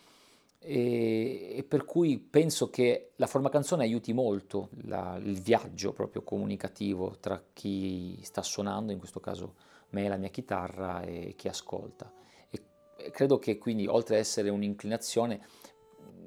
e, 0.64 1.54
e, 1.56 1.64
per 1.64 1.84
cui 1.84 2.18
penso 2.18 2.70
che 2.70 3.10
la 3.16 3.26
forma 3.26 3.48
canzone 3.48 3.82
aiuti 3.82 4.12
molto 4.12 4.68
la, 4.84 5.18
il 5.20 5.40
viaggio 5.40 5.92
proprio 5.92 6.22
comunicativo 6.22 7.16
tra 7.18 7.42
chi 7.52 8.18
sta 8.22 8.42
suonando, 8.42 8.92
in 8.92 8.98
questo 8.98 9.18
caso 9.18 9.54
me, 9.90 10.06
la 10.08 10.16
mia 10.16 10.28
chitarra 10.28 11.02
e 11.02 11.34
chi 11.36 11.48
ascolta. 11.48 12.12
E, 12.48 12.62
e 12.96 13.10
credo 13.10 13.38
che 13.38 13.58
quindi 13.58 13.88
oltre 13.88 14.14
ad 14.14 14.20
essere 14.20 14.50
un'inclinazione 14.50 15.44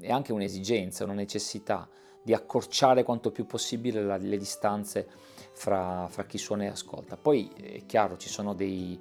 è 0.01 0.11
anche 0.11 0.33
un'esigenza, 0.33 1.05
una 1.05 1.13
necessità 1.13 1.87
di 2.25 2.33
accorciare 2.33 3.03
quanto 3.03 3.29
più 3.29 3.45
possibile 3.45 4.01
la, 4.01 4.17
le 4.17 4.37
distanze 4.37 5.07
fra, 5.53 6.07
fra, 6.09 6.25
chi 6.25 6.39
suona 6.39 6.63
e 6.63 6.67
ascolta. 6.67 7.17
Poi 7.17 7.51
è 7.55 7.85
chiaro, 7.85 8.17
ci 8.17 8.29
sono 8.29 8.55
delle 8.55 8.97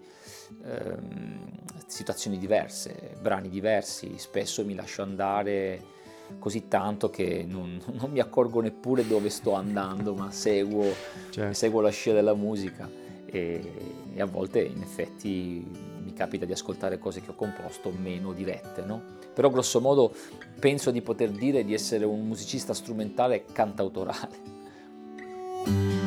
ehm, 0.62 1.38
situazioni 1.86 2.36
diverse, 2.36 3.16
brani 3.18 3.48
diversi, 3.48 4.18
spesso 4.18 4.62
mi 4.66 4.74
lascio 4.74 5.00
andare 5.00 5.92
così 6.38 6.68
tanto 6.68 7.08
che 7.08 7.46
non, 7.48 7.80
non 7.98 8.10
mi 8.10 8.20
accorgo 8.20 8.60
neppure 8.60 9.06
dove 9.06 9.30
sto 9.30 9.54
andando, 9.54 10.14
ma 10.14 10.30
seguo, 10.30 10.92
certo. 11.30 11.54
seguo 11.54 11.80
la 11.80 11.88
scia 11.90 12.12
della 12.12 12.34
musica 12.34 12.86
e, 13.24 13.72
e 14.12 14.20
a 14.20 14.26
volte 14.26 14.60
in 14.60 14.82
effetti 14.82 15.93
capita 16.14 16.46
di 16.46 16.52
ascoltare 16.52 16.98
cose 16.98 17.20
che 17.20 17.30
ho 17.30 17.34
composto 17.34 17.90
meno 17.90 18.32
dirette, 18.32 18.82
no? 18.82 19.02
Però 19.34 19.50
grosso 19.50 19.80
modo 19.80 20.14
penso 20.58 20.90
di 20.90 21.02
poter 21.02 21.30
dire 21.30 21.64
di 21.64 21.74
essere 21.74 22.04
un 22.04 22.26
musicista 22.26 22.72
strumentale 22.72 23.44
cantautorale. 23.52 26.03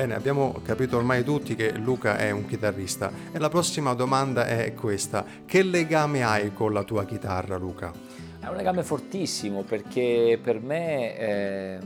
Bene, 0.00 0.14
abbiamo 0.14 0.52
capito 0.62 0.96
ormai 0.96 1.22
tutti 1.22 1.54
che 1.54 1.72
Luca 1.72 2.16
è 2.16 2.30
un 2.30 2.46
chitarrista 2.46 3.12
e 3.32 3.38
la 3.38 3.50
prossima 3.50 3.92
domanda 3.92 4.46
è 4.46 4.72
questa. 4.72 5.26
Che 5.44 5.62
legame 5.62 6.22
hai 6.22 6.54
con 6.54 6.72
la 6.72 6.84
tua 6.84 7.04
chitarra, 7.04 7.58
Luca? 7.58 7.92
È 8.40 8.46
un 8.46 8.56
legame 8.56 8.82
fortissimo 8.82 9.62
perché 9.62 10.40
per 10.42 10.58
me 10.58 11.18
eh, 11.18 11.78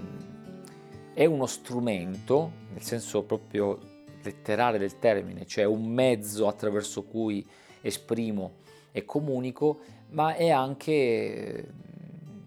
è 1.12 1.24
uno 1.24 1.46
strumento, 1.46 2.52
nel 2.70 2.82
senso 2.82 3.24
proprio 3.24 3.80
letterale 4.22 4.78
del 4.78 5.00
termine, 5.00 5.44
cioè 5.44 5.64
un 5.64 5.84
mezzo 5.84 6.46
attraverso 6.46 7.02
cui 7.02 7.44
esprimo 7.80 8.58
e 8.92 9.04
comunico, 9.04 9.80
ma 10.10 10.36
è 10.36 10.50
anche, 10.50 11.66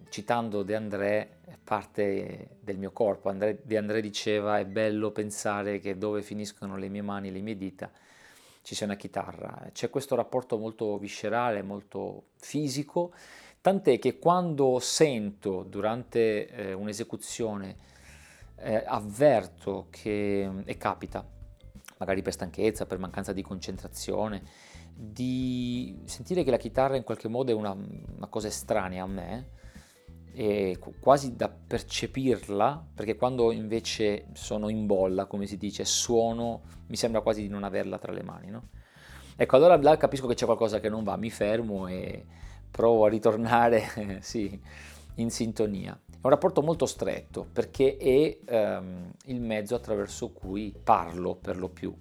citando 0.08 0.62
De 0.62 0.74
André, 0.74 1.37
parte 1.68 2.56
del 2.60 2.78
mio 2.78 2.92
corpo. 2.92 3.28
André, 3.28 3.60
De 3.62 3.76
André 3.76 4.00
diceva 4.00 4.58
è 4.58 4.64
bello 4.64 5.10
pensare 5.10 5.80
che 5.80 5.98
dove 5.98 6.22
finiscono 6.22 6.78
le 6.78 6.88
mie 6.88 7.02
mani 7.02 7.30
le 7.30 7.42
mie 7.42 7.58
dita 7.58 7.90
ci 8.62 8.74
sia 8.74 8.86
una 8.86 8.96
chitarra. 8.96 9.68
C'è 9.72 9.90
questo 9.90 10.14
rapporto 10.14 10.56
molto 10.56 10.96
viscerale, 10.96 11.62
molto 11.62 12.28
fisico, 12.36 13.12
tant'è 13.60 13.98
che 13.98 14.18
quando 14.18 14.78
sento 14.78 15.62
durante 15.62 16.48
eh, 16.48 16.72
un'esecuzione, 16.72 17.76
eh, 18.56 18.82
avverto 18.86 19.88
che, 19.90 20.50
e 20.64 20.76
capita, 20.76 21.26
magari 21.98 22.22
per 22.22 22.32
stanchezza, 22.32 22.86
per 22.86 22.98
mancanza 22.98 23.32
di 23.32 23.42
concentrazione, 23.42 24.42
di 24.94 26.00
sentire 26.04 26.44
che 26.44 26.50
la 26.50 26.56
chitarra 26.56 26.96
in 26.96 27.04
qualche 27.04 27.28
modo 27.28 27.50
è 27.50 27.54
una, 27.54 27.72
una 27.72 28.26
cosa 28.28 28.48
estranea 28.48 29.02
a 29.02 29.06
me, 29.06 29.48
e 30.32 30.78
quasi 31.00 31.36
da 31.36 31.48
percepirla, 31.48 32.86
perché 32.94 33.16
quando 33.16 33.52
invece 33.52 34.26
sono 34.32 34.68
in 34.68 34.86
bolla, 34.86 35.26
come 35.26 35.46
si 35.46 35.56
dice, 35.56 35.84
suono, 35.84 36.62
mi 36.86 36.96
sembra 36.96 37.20
quasi 37.20 37.42
di 37.42 37.48
non 37.48 37.64
averla 37.64 37.98
tra 37.98 38.12
le 38.12 38.22
mani, 38.22 38.50
no? 38.50 38.68
Ecco, 39.36 39.56
allora 39.56 39.76
là 39.76 39.96
capisco 39.96 40.26
che 40.26 40.34
c'è 40.34 40.46
qualcosa 40.46 40.80
che 40.80 40.88
non 40.88 41.04
va, 41.04 41.16
mi 41.16 41.30
fermo 41.30 41.86
e 41.86 42.24
provo 42.70 43.04
a 43.04 43.08
ritornare, 43.08 44.18
sì, 44.20 44.60
in 45.16 45.30
sintonia. 45.30 45.98
È 46.06 46.20
un 46.22 46.30
rapporto 46.30 46.62
molto 46.62 46.86
stretto 46.86 47.46
perché 47.52 47.96
è 47.96 48.38
um, 48.78 49.12
il 49.26 49.40
mezzo 49.40 49.76
attraverso 49.76 50.30
cui 50.30 50.74
parlo 50.82 51.36
per 51.36 51.56
lo 51.56 51.68
più 51.68 51.94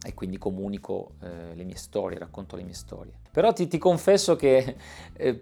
e 0.00 0.14
quindi 0.14 0.38
comunico 0.38 1.14
eh, 1.20 1.54
le 1.54 1.64
mie 1.64 1.76
storie, 1.76 2.18
racconto 2.18 2.54
le 2.54 2.62
mie 2.62 2.74
storie. 2.74 3.12
Però 3.32 3.52
ti, 3.52 3.66
ti 3.66 3.78
confesso 3.78 4.36
che 4.36 4.76
eh, 5.14 5.40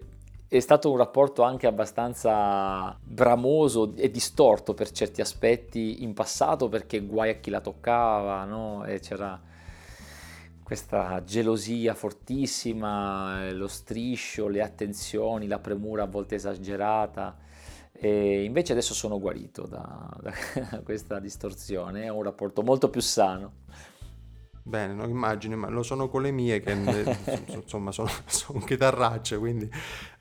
è 0.49 0.59
stato 0.59 0.89
un 0.89 0.97
rapporto 0.97 1.43
anche 1.43 1.67
abbastanza 1.67 2.97
bramoso 3.03 3.93
e 3.95 4.09
distorto 4.09 4.73
per 4.73 4.91
certi 4.91 5.19
aspetti 5.19 6.03
in 6.03 6.13
passato 6.13 6.69
perché 6.69 7.01
guai 7.01 7.31
a 7.31 7.35
chi 7.35 7.49
la 7.49 7.59
toccava, 7.59 8.45
no? 8.45 8.85
E 8.85 8.99
c'era 8.99 9.39
questa 10.63 11.23
gelosia 11.23 11.93
fortissima, 11.93 13.51
lo 13.51 13.67
striscio, 13.67 14.47
le 14.47 14.61
attenzioni, 14.61 15.47
la 15.47 15.59
premura 15.59 16.03
a 16.03 16.07
volte 16.07 16.35
esagerata. 16.35 17.37
E 17.91 18.43
invece 18.43 18.71
adesso 18.73 18.93
sono 18.93 19.19
guarito 19.19 19.65
da, 19.65 20.09
da 20.21 20.81
questa 20.81 21.19
distorsione, 21.19 22.03
è 22.03 22.09
un 22.09 22.23
rapporto 22.23 22.63
molto 22.63 22.89
più 22.89 23.01
sano. 23.01 23.51
Bene, 24.67 24.93
non 24.93 25.09
immagino, 25.09 25.55
ma 25.55 25.69
lo 25.69 25.81
sono 25.81 26.09
con 26.09 26.23
le 26.23 26.31
mie 26.31 26.59
che 26.59 26.71
insomma 27.55 27.93
sono, 27.93 28.09
sono 28.27 28.59
chitarracce, 28.59 29.37
quindi... 29.37 29.69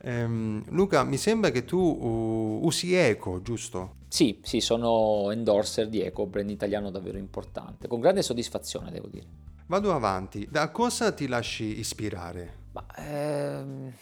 Ehm, 0.02 0.62
Luca, 0.68 1.02
mi 1.02 1.16
sembra 1.16 1.50
che 1.50 1.64
tu 1.64 1.76
uh, 1.76 2.64
usi 2.64 2.94
Eco, 2.94 3.42
giusto? 3.42 3.96
Sì, 4.06 4.38
sì, 4.44 4.60
sono 4.60 5.32
endorser 5.32 5.88
di 5.88 6.00
Eco, 6.00 6.26
brand 6.26 6.48
italiano 6.48 6.92
davvero 6.92 7.18
importante, 7.18 7.88
con 7.88 7.98
grande 7.98 8.22
soddisfazione 8.22 8.92
devo 8.92 9.08
dire. 9.08 9.26
Vado 9.66 9.92
avanti, 9.92 10.46
da 10.48 10.70
cosa 10.70 11.10
ti 11.10 11.26
lasci 11.26 11.80
ispirare? 11.80 12.66
Ma, 12.70 12.86
ehm, 12.98 13.92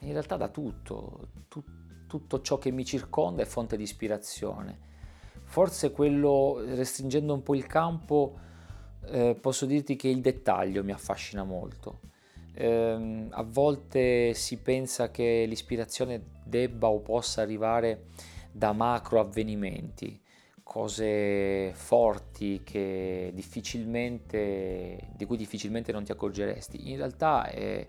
in 0.00 0.10
realtà 0.10 0.36
da 0.36 0.48
tutto, 0.48 1.28
tu, 1.46 1.62
tutto 2.08 2.40
ciò 2.40 2.58
che 2.58 2.72
mi 2.72 2.84
circonda 2.84 3.42
è 3.42 3.46
fonte 3.46 3.76
di 3.76 3.84
ispirazione. 3.84 4.90
Forse 5.44 5.92
quello, 5.92 6.60
restringendo 6.74 7.34
un 7.34 7.44
po' 7.44 7.54
il 7.54 7.66
campo, 7.66 8.38
eh, 9.06 9.36
posso 9.40 9.66
dirti 9.66 9.96
che 9.96 10.08
il 10.08 10.20
dettaglio 10.20 10.84
mi 10.84 10.92
affascina 10.92 11.44
molto. 11.44 12.00
Eh, 12.54 13.26
a 13.30 13.42
volte 13.42 14.34
si 14.34 14.58
pensa 14.58 15.10
che 15.10 15.44
l'ispirazione 15.46 16.22
debba 16.44 16.88
o 16.88 17.00
possa 17.00 17.42
arrivare 17.42 18.06
da 18.52 18.72
macro 18.72 19.20
avvenimenti, 19.20 20.20
cose 20.62 21.72
forti 21.74 22.62
di 22.64 23.44
cui 25.26 25.36
difficilmente 25.36 25.92
non 25.92 26.04
ti 26.04 26.12
accorgeresti. 26.12 26.90
In 26.90 26.98
realtà 26.98 27.48
è, 27.48 27.86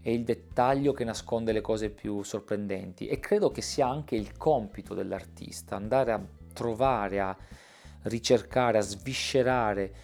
è 0.00 0.10
il 0.10 0.24
dettaglio 0.24 0.92
che 0.92 1.04
nasconde 1.04 1.52
le 1.52 1.60
cose 1.60 1.90
più 1.90 2.22
sorprendenti 2.22 3.06
e 3.06 3.20
credo 3.20 3.50
che 3.50 3.62
sia 3.62 3.86
anche 3.86 4.16
il 4.16 4.36
compito 4.36 4.94
dell'artista, 4.94 5.76
andare 5.76 6.12
a 6.12 6.20
trovare, 6.52 7.20
a 7.20 7.36
ricercare, 8.02 8.78
a 8.78 8.82
sviscerare 8.82 9.94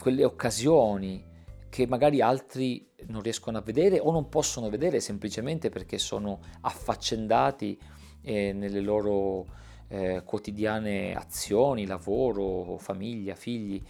quelle 0.00 0.24
occasioni 0.24 1.24
che 1.68 1.86
magari 1.86 2.20
altri 2.20 2.90
non 3.06 3.22
riescono 3.22 3.58
a 3.58 3.60
vedere 3.60 4.00
o 4.00 4.10
non 4.10 4.28
possono 4.28 4.68
vedere 4.68 4.98
semplicemente 4.98 5.68
perché 5.68 5.96
sono 5.98 6.40
affaccendati 6.62 7.78
eh, 8.22 8.52
nelle 8.52 8.80
loro 8.80 9.46
eh, 9.86 10.22
quotidiane 10.24 11.14
azioni, 11.14 11.86
lavoro, 11.86 12.78
famiglia, 12.78 13.36
figli, 13.36 13.80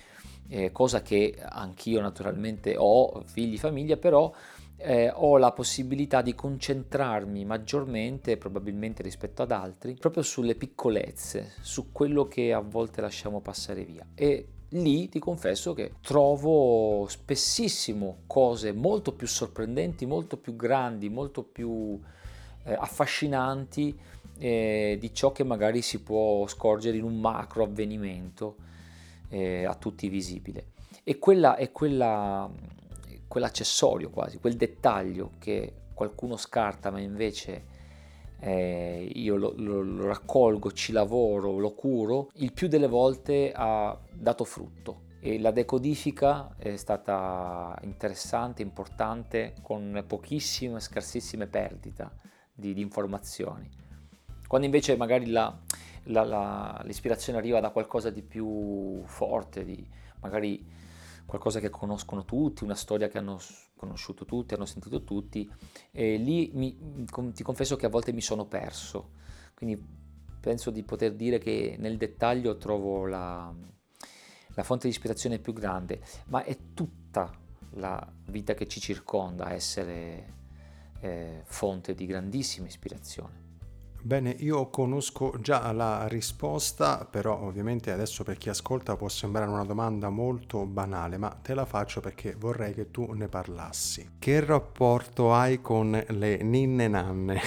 eh, 0.49 0.71
cosa 0.71 1.01
che 1.01 1.39
anch'io 1.43 2.03
naturalmente 2.03 2.75
ho, 2.77 3.23
figli, 3.25 3.57
famiglia, 3.57 3.97
però 3.97 4.31
eh, 4.77 5.11
ho 5.15 5.39
la 5.39 5.53
possibilità 5.53 6.21
di 6.21 6.35
concentrarmi 6.35 7.47
maggiormente, 7.47 8.37
probabilmente 8.37 9.03
rispetto 9.03 9.41
ad 9.41 9.53
altri, 9.53 9.95
proprio 9.95 10.23
sulle 10.23 10.57
piccolezze, 10.57 11.53
su 11.63 11.91
quello 11.91 12.27
che 12.27 12.53
a 12.53 12.61
volte 12.61 13.01
lasciamo 13.01 13.41
passare 13.41 13.85
via. 13.85 14.07
E 14.15 14.47
lì 14.71 15.09
ti 15.09 15.19
confesso 15.19 15.73
che 15.73 15.95
trovo 16.01 17.07
spessissimo 17.09 18.23
cose 18.27 18.73
molto 18.73 19.13
più 19.13 19.27
sorprendenti, 19.27 20.07
molto 20.07 20.37
più 20.37 20.55
grandi, 20.55 21.09
molto 21.09 21.43
più 21.43 21.99
eh, 22.65 22.73
affascinanti 22.73 23.99
eh, 24.39 24.97
di 24.99 25.15
ciò 25.15 25.33
che 25.33 25.45
magari 25.45 25.83
si 25.83 26.01
può 26.01 26.47
scorgere 26.47 26.97
in 26.97 27.05
un 27.05 27.19
macro 27.19 27.65
avvenimento 27.65 28.57
eh, 29.29 29.65
a 29.65 29.75
tutti 29.75 30.09
visibile. 30.09 30.73
E 31.03 31.19
quella 31.19 31.57
è 31.57 31.73
quella, 31.73 32.49
quell'accessorio 33.27 34.11
quasi, 34.11 34.39
quel 34.39 34.57
dettaglio 34.57 35.33
che 35.39 35.75
qualcuno 35.95 36.37
scarta 36.37 36.91
ma 36.91 37.01
invece 37.01 37.79
eh, 38.41 39.11
io 39.15 39.37
lo, 39.37 39.53
lo, 39.57 39.83
lo, 39.83 40.07
raccolgo, 40.07 40.73
ci 40.73 40.93
lavoro, 40.93 41.59
lo 41.59 41.73
curo, 41.73 42.31
il 42.37 42.53
più 42.53 42.69
delle 42.69 42.89
volte 42.89 43.53
ha 43.55 43.99
dato 44.13 44.45
frutto. 44.45 45.09
E 45.21 45.39
la 45.39 45.51
decodifica 45.51 46.57
è 46.57 46.77
stata 46.77 47.79
interessante, 47.83 48.63
importante, 48.63 49.55
con 49.61 50.03
pochissime, 50.07 50.81
scarsissime 50.81 51.47
perdite 51.47 52.11
di, 52.55 52.73
di 52.73 52.81
informazioni. 52.81 53.69
Quando 54.49 54.67
invece 54.67 54.97
magari 54.97 55.27
la, 55.27 55.55
la, 56.05 56.25
la, 56.25 56.81
l'ispirazione 56.85 57.39
arriva 57.39 57.61
da 57.61 57.71
qualcosa 57.71 58.09
di 58.11 58.23
più 58.23 59.03
forte, 59.05 59.65
di 59.65 59.87
magari 60.21 60.67
qualcosa 61.27 61.61
che 61.61 61.71
conoscono 61.71 62.25
tutti, 62.25 62.65
una 62.65 62.75
storia 62.75 63.09
che 63.09 63.19
hanno 63.19 63.39
conosciuto 63.81 64.27
tutti, 64.27 64.53
hanno 64.53 64.67
sentito 64.67 65.03
tutti, 65.05 65.51
e 65.91 66.17
lì 66.17 66.51
mi, 66.53 67.07
ti 67.33 67.43
confesso 67.43 67.77
che 67.77 67.87
a 67.87 67.89
volte 67.89 68.13
mi 68.13 68.21
sono 68.21 68.45
perso, 68.45 69.13
quindi 69.55 69.83
penso 70.39 70.71
di 70.71 70.83
poter 70.83 71.15
dire 71.15 71.39
che 71.39 71.77
nel 71.79 71.97
dettaglio 71.97 72.59
trovo 72.59 73.07
la, 73.07 73.53
la 74.55 74.63
fonte 74.63 74.87
di 74.87 74.93
ispirazione 74.93 75.39
più 75.39 75.55
grande, 75.55 76.03
ma 76.27 76.45
è 76.45 76.57
tutta 76.75 77.33
la 77.75 78.13
vita 78.27 78.53
che 78.53 78.69
ci 78.69 78.81
circonda 78.81 79.47
a 79.47 79.53
essere 79.53 80.35
eh, 81.01 81.41
fonte 81.45 81.95
di 81.95 82.05
grandissima 82.05 82.67
ispirazione. 82.67 83.50
Bene, 84.03 84.35
io 84.39 84.71
conosco 84.71 85.35
già 85.43 85.71
la 85.73 86.09
risposta, 86.09 87.07
però 87.09 87.39
ovviamente 87.43 87.91
adesso 87.91 88.25
per 88.25 88.39
chi 88.39 88.49
ascolta 88.49 88.97
può 88.97 89.09
sembrare 89.09 89.51
una 89.51 89.65
domanda 89.65 90.09
molto 90.09 90.65
banale, 90.65 91.19
ma 91.19 91.29
te 91.29 91.53
la 91.53 91.67
faccio 91.67 92.01
perché 92.01 92.35
vorrei 92.35 92.73
che 92.73 92.91
tu 92.91 93.13
ne 93.13 93.29
parlassi. 93.29 94.13
Che 94.19 94.41
rapporto 94.43 95.35
hai 95.35 95.61
con 95.61 96.03
le 96.09 96.39
ninne 96.39 96.89
nanne? 96.89 97.41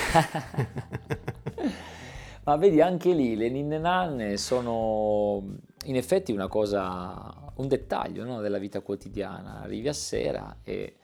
ma 2.45 2.55
vedi, 2.57 2.81
anche 2.81 3.13
lì 3.13 3.35
le 3.35 3.49
ninne 3.49 3.79
nanne 3.79 4.37
sono 4.37 5.57
in 5.85 5.95
effetti 5.95 6.31
una 6.31 6.47
cosa, 6.47 7.51
un 7.55 7.67
dettaglio 7.67 8.25
no, 8.25 8.41
della 8.41 8.59
vita 8.59 8.81
quotidiana. 8.81 9.61
Arrivi 9.61 9.87
a 9.87 9.93
sera 9.93 10.57
e 10.63 10.97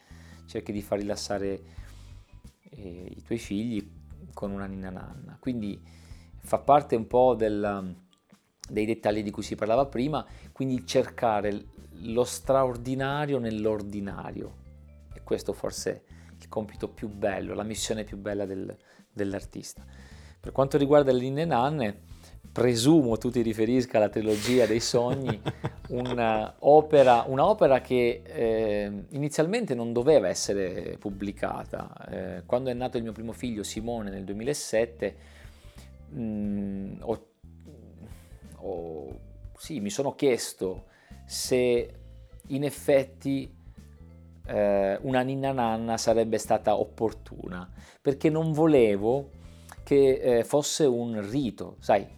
cerchi 0.46 0.72
di 0.72 0.84
far 0.84 1.00
rilassare 1.00 1.60
eh, 2.70 3.14
i 3.16 3.24
tuoi 3.24 3.40
figli 3.40 3.98
con 4.40 4.52
una 4.52 4.68
ninna 4.68 4.90
nanna. 4.90 5.36
Quindi 5.38 5.78
fa 6.38 6.60
parte 6.60 6.96
un 6.96 7.08
po' 7.08 7.36
del, 7.36 7.94
dei 8.70 8.86
dettagli 8.86 9.22
di 9.22 9.32
cui 9.32 9.44
si 9.44 9.56
parlava 9.56 9.86
prima, 9.86 10.26
quindi 10.54 10.88
cercare 10.88 11.66
lo 12.04 12.24
straordinario 12.24 13.38
nell'ordinario. 13.38 14.56
E 15.14 15.24
questo 15.24 15.52
forse 15.52 15.92
è 15.92 16.02
il 16.40 16.48
compito 16.48 16.88
più 16.88 17.10
bello, 17.10 17.54
la 17.54 17.64
missione 17.64 18.06
più 18.06 18.16
bella 18.16 18.46
del, 18.46 18.74
dell'artista. 19.12 19.84
Per 20.40 20.54
quanto 20.54 20.78
riguarda 20.78 21.12
le 21.12 21.20
linee 21.20 21.44
nanne, 21.44 22.00
presumo 22.52 23.18
tu 23.18 23.30
ti 23.30 23.42
riferisca 23.42 23.98
alla 23.98 24.10
trilogia 24.10 24.66
dei 24.66 24.80
sogni, 24.80 25.40
un'opera, 25.90 27.26
un'opera 27.28 27.82
che 27.82 28.22
eh, 28.24 29.06
inizialmente 29.10 29.76
non 29.76 29.94
doveva 29.94 30.28
essere 30.28 30.98
pubblicata. 31.00 31.94
Eh, 32.10 32.44
quando 32.46 32.70
è 32.70 32.74
nato 32.74 32.98
il 32.98 33.04
mio 33.04 33.12
primo 33.12 33.32
figlio 33.32 33.64
Simone 33.64 34.10
nel 34.10 34.24
2007, 34.24 35.16
mh, 36.10 36.22
mm, 36.22 36.94
ho, 37.02 37.28
ho, 38.56 39.20
sì, 39.58 39.80
mi 39.80 39.90
sono 39.90 40.16
chiesto 40.16 40.86
se 41.26 41.94
in 42.48 42.64
effetti 42.64 43.56
eh, 44.48 44.98
una 45.02 45.22
ninna 45.22 45.52
nanna 45.52 45.98
sarebbe 45.98 46.38
stata 46.40 46.76
opportuna, 46.76 47.70
perché 48.02 48.30
non 48.30 48.52
volevo 48.52 49.30
che 49.84 50.14
eh, 50.40 50.44
fosse 50.44 50.86
un 50.86 51.28
rito, 51.30 51.76
sai, 51.80 52.18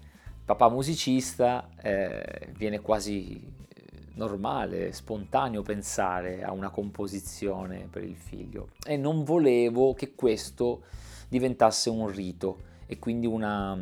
papà 0.56 0.70
musicista 0.70 1.70
eh, 1.82 2.50
viene 2.58 2.82
quasi 2.82 3.42
eh, 3.70 3.84
normale, 4.16 4.92
spontaneo 4.92 5.62
pensare 5.62 6.44
a 6.44 6.52
una 6.52 6.70
composizione 6.70 7.88
per 7.90 8.04
il 8.04 8.16
figlio 8.16 8.70
e 8.86 8.98
non 8.98 9.24
volevo 9.24 9.94
che 9.94 10.14
questo 10.14 10.84
diventasse 11.30 11.90
un 11.90 12.08
rito 12.10 12.70
e 12.86 13.00
quindi 13.00 13.28
una, 13.28 13.78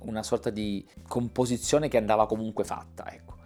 una 0.00 0.22
sorta 0.22 0.50
di 0.50 0.86
composizione 1.06 1.88
che 1.88 1.96
andava 1.96 2.26
comunque 2.26 2.64
fatta. 2.64 3.10
Ecco. 3.10 3.36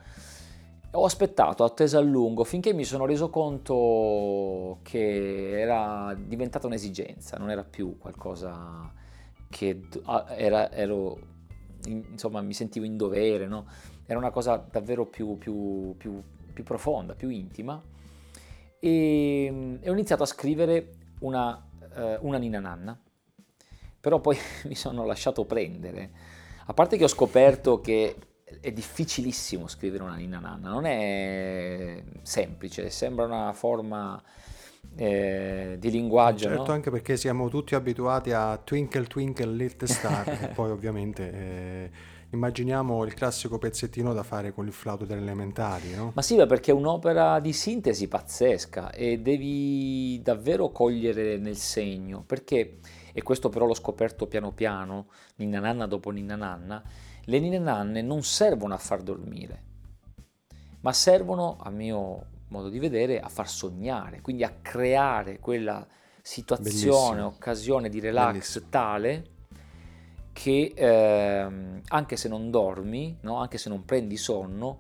Ho 0.94 1.04
aspettato, 1.04 1.62
ho 1.62 1.66
atteso 1.66 1.96
a 1.96 2.00
lungo 2.00 2.42
finché 2.42 2.74
mi 2.74 2.84
sono 2.84 3.06
reso 3.06 3.30
conto 3.30 4.80
che 4.82 5.60
era 5.60 6.14
diventata 6.18 6.66
un'esigenza, 6.66 7.36
non 7.38 7.50
era 7.50 7.62
più 7.62 7.96
qualcosa 7.98 8.92
che 9.48 9.82
era, 10.36 10.72
ero, 10.72 11.31
insomma, 11.86 12.40
mi 12.40 12.54
sentivo 12.54 12.84
in 12.84 12.96
dovere, 12.96 13.46
no? 13.46 13.66
era 14.06 14.18
una 14.18 14.30
cosa 14.30 14.56
davvero 14.70 15.06
più, 15.06 15.38
più, 15.38 15.94
più, 15.96 16.22
più 16.52 16.64
profonda, 16.64 17.14
più 17.14 17.28
intima. 17.28 17.80
E, 18.78 19.78
e, 19.80 19.88
ho 19.88 19.92
iniziato 19.92 20.22
a 20.22 20.26
scrivere 20.26 20.94
una, 21.20 21.64
uh, 21.94 22.26
una 22.26 22.38
Nina 22.38 22.60
Nanna, 22.60 23.00
però 24.00 24.20
poi 24.20 24.36
mi 24.66 24.74
sono 24.74 25.04
lasciato 25.04 25.44
prendere. 25.44 26.10
A 26.66 26.74
parte 26.74 26.96
che 26.96 27.04
ho 27.04 27.08
scoperto 27.08 27.80
che 27.80 28.16
è 28.60 28.70
difficilissimo 28.70 29.66
scrivere 29.66 30.02
una 30.02 30.14
ninna 30.14 30.38
nanna, 30.38 30.68
non 30.68 30.84
è 30.84 32.02
semplice, 32.22 32.90
sembra 32.90 33.24
una 33.24 33.52
forma 33.52 34.22
eh, 34.96 35.76
di 35.78 35.90
linguaggio. 35.90 36.48
Certo, 36.48 36.66
no? 36.66 36.72
anche 36.72 36.90
perché 36.90 37.16
siamo 37.16 37.48
tutti 37.48 37.74
abituati 37.74 38.32
a 38.32 38.56
Twinkle 38.56 39.06
Twinkle 39.06 39.52
Little 39.52 39.88
Star 39.88 40.28
e 40.28 40.48
poi 40.54 40.70
ovviamente 40.70 41.32
eh, 41.32 41.90
immaginiamo 42.30 43.04
il 43.04 43.14
classico 43.14 43.58
pezzettino 43.58 44.12
da 44.12 44.22
fare 44.22 44.52
con 44.52 44.66
il 44.66 44.72
flauto 44.72 45.04
delle 45.04 45.20
elementari, 45.20 45.94
no? 45.94 46.12
Ma 46.14 46.22
sì, 46.22 46.36
perché 46.46 46.70
è 46.70 46.74
un'opera 46.74 47.40
di 47.40 47.52
sintesi 47.52 48.08
pazzesca 48.08 48.90
e 48.90 49.18
devi 49.18 50.20
davvero 50.22 50.70
cogliere 50.70 51.36
nel 51.36 51.56
segno, 51.56 52.22
perché, 52.26 52.78
e 53.12 53.22
questo 53.22 53.48
però 53.48 53.66
l'ho 53.66 53.74
scoperto 53.74 54.26
piano 54.26 54.52
piano, 54.52 55.08
ninna 55.36 55.60
nanna 55.60 55.86
dopo 55.86 56.10
ninna 56.10 56.36
nanna, 56.36 56.82
le 57.24 57.38
ninne 57.38 57.58
nanne 57.58 58.02
non 58.02 58.22
servono 58.22 58.74
a 58.74 58.78
far 58.78 59.02
dormire, 59.02 59.62
ma 60.80 60.92
servono, 60.92 61.58
a 61.60 61.70
mio 61.70 62.26
modo 62.52 62.68
di 62.68 62.78
vedere, 62.78 63.20
a 63.20 63.28
far 63.28 63.48
sognare, 63.48 64.20
quindi 64.20 64.44
a 64.44 64.54
creare 64.62 65.38
quella 65.38 65.86
situazione, 66.20 67.16
Bellissimo. 67.16 67.26
occasione 67.26 67.88
di 67.88 67.98
relax 67.98 68.32
Bellissimo. 68.32 68.66
tale 68.70 69.24
che 70.32 70.72
eh, 70.74 71.80
anche 71.88 72.16
se 72.16 72.28
non 72.28 72.50
dormi, 72.50 73.18
no? 73.22 73.36
anche 73.36 73.58
se 73.58 73.68
non 73.68 73.84
prendi 73.84 74.16
sonno, 74.16 74.78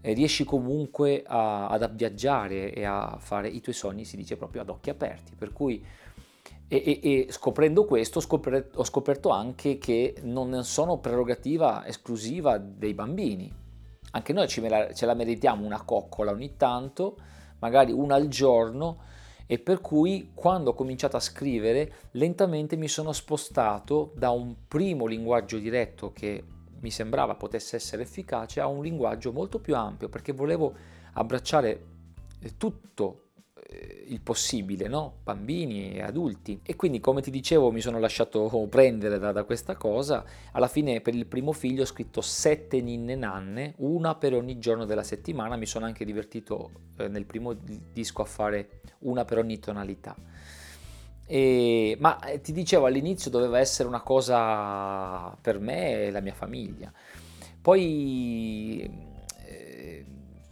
eh, 0.00 0.12
riesci 0.12 0.44
comunque 0.44 1.22
a, 1.26 1.68
ad 1.68 1.94
viaggiare 1.94 2.72
e 2.72 2.84
a 2.84 3.16
fare 3.20 3.48
i 3.48 3.60
tuoi 3.60 3.74
sogni, 3.74 4.04
si 4.04 4.16
dice 4.16 4.36
proprio 4.36 4.62
ad 4.62 4.70
occhi 4.70 4.90
aperti. 4.90 5.34
Per 5.36 5.52
cui 5.52 5.84
e, 6.70 6.82
e, 6.84 7.00
e, 7.02 7.26
scoprendo 7.30 7.84
questo 7.84 8.20
scopre, 8.20 8.70
ho 8.74 8.84
scoperto 8.84 9.30
anche 9.30 9.78
che 9.78 10.16
non 10.22 10.64
sono 10.64 10.98
prerogativa 10.98 11.86
esclusiva 11.86 12.58
dei 12.58 12.92
bambini. 12.92 13.66
Anche 14.12 14.32
noi 14.32 14.48
ce 14.48 14.66
la, 14.68 14.92
ce 14.92 15.06
la 15.06 15.14
meritiamo 15.14 15.64
una 15.64 15.82
coccola 15.82 16.32
ogni 16.32 16.56
tanto, 16.56 17.16
magari 17.58 17.92
una 17.92 18.14
al 18.14 18.28
giorno, 18.28 18.98
e 19.46 19.58
per 19.58 19.80
cui 19.80 20.32
quando 20.34 20.70
ho 20.70 20.74
cominciato 20.74 21.16
a 21.16 21.20
scrivere 21.20 21.92
lentamente 22.12 22.76
mi 22.76 22.88
sono 22.88 23.12
spostato 23.12 24.12
da 24.14 24.30
un 24.30 24.54
primo 24.68 25.06
linguaggio 25.06 25.56
diretto 25.58 26.12
che 26.12 26.44
mi 26.80 26.90
sembrava 26.90 27.34
potesse 27.34 27.76
essere 27.76 28.02
efficace 28.02 28.60
a 28.60 28.66
un 28.66 28.82
linguaggio 28.82 29.32
molto 29.32 29.58
più 29.58 29.74
ampio 29.74 30.08
perché 30.10 30.32
volevo 30.32 30.74
abbracciare 31.14 31.84
tutto 32.56 33.22
eh, 33.22 33.27
il 34.08 34.20
possibile, 34.20 34.88
no? 34.88 35.18
bambini 35.22 35.94
e 35.94 36.02
adulti. 36.02 36.60
E 36.62 36.76
quindi, 36.76 37.00
come 37.00 37.20
ti 37.20 37.30
dicevo, 37.30 37.70
mi 37.70 37.80
sono 37.80 37.98
lasciato 37.98 38.48
prendere 38.68 39.18
da, 39.18 39.32
da, 39.32 39.44
questa 39.44 39.76
cosa. 39.76 40.24
Alla 40.52 40.68
fine, 40.68 41.00
per 41.00 41.14
il 41.14 41.26
primo 41.26 41.52
figlio, 41.52 41.82
ho 41.82 41.86
scritto 41.86 42.20
sette 42.20 42.80
ninne 42.80 43.14
nanne, 43.14 43.74
una 43.78 44.14
per 44.14 44.34
ogni 44.34 44.58
giorno 44.58 44.84
della 44.84 45.02
settimana. 45.02 45.56
Mi 45.56 45.66
sono 45.66 45.84
anche 45.84 46.04
divertito 46.04 46.70
eh, 46.96 47.08
nel 47.08 47.26
primo 47.26 47.54
disco 47.54 48.22
a 48.22 48.26
fare 48.26 48.80
una 49.00 49.24
per 49.24 49.38
ogni 49.38 49.58
tonalità. 49.58 50.16
E, 51.26 51.94
ma 52.00 52.18
eh, 52.20 52.40
ti 52.40 52.52
dicevo 52.52 52.86
all'inizio 52.86 53.30
doveva 53.30 53.58
essere 53.58 53.86
una 53.86 54.00
cosa 54.00 55.36
per 55.42 55.58
me 55.58 56.04
e 56.04 56.10
la 56.10 56.20
mia 56.20 56.32
famiglia. 56.32 56.90
Poi, 57.60 58.90
eh, 59.44 60.06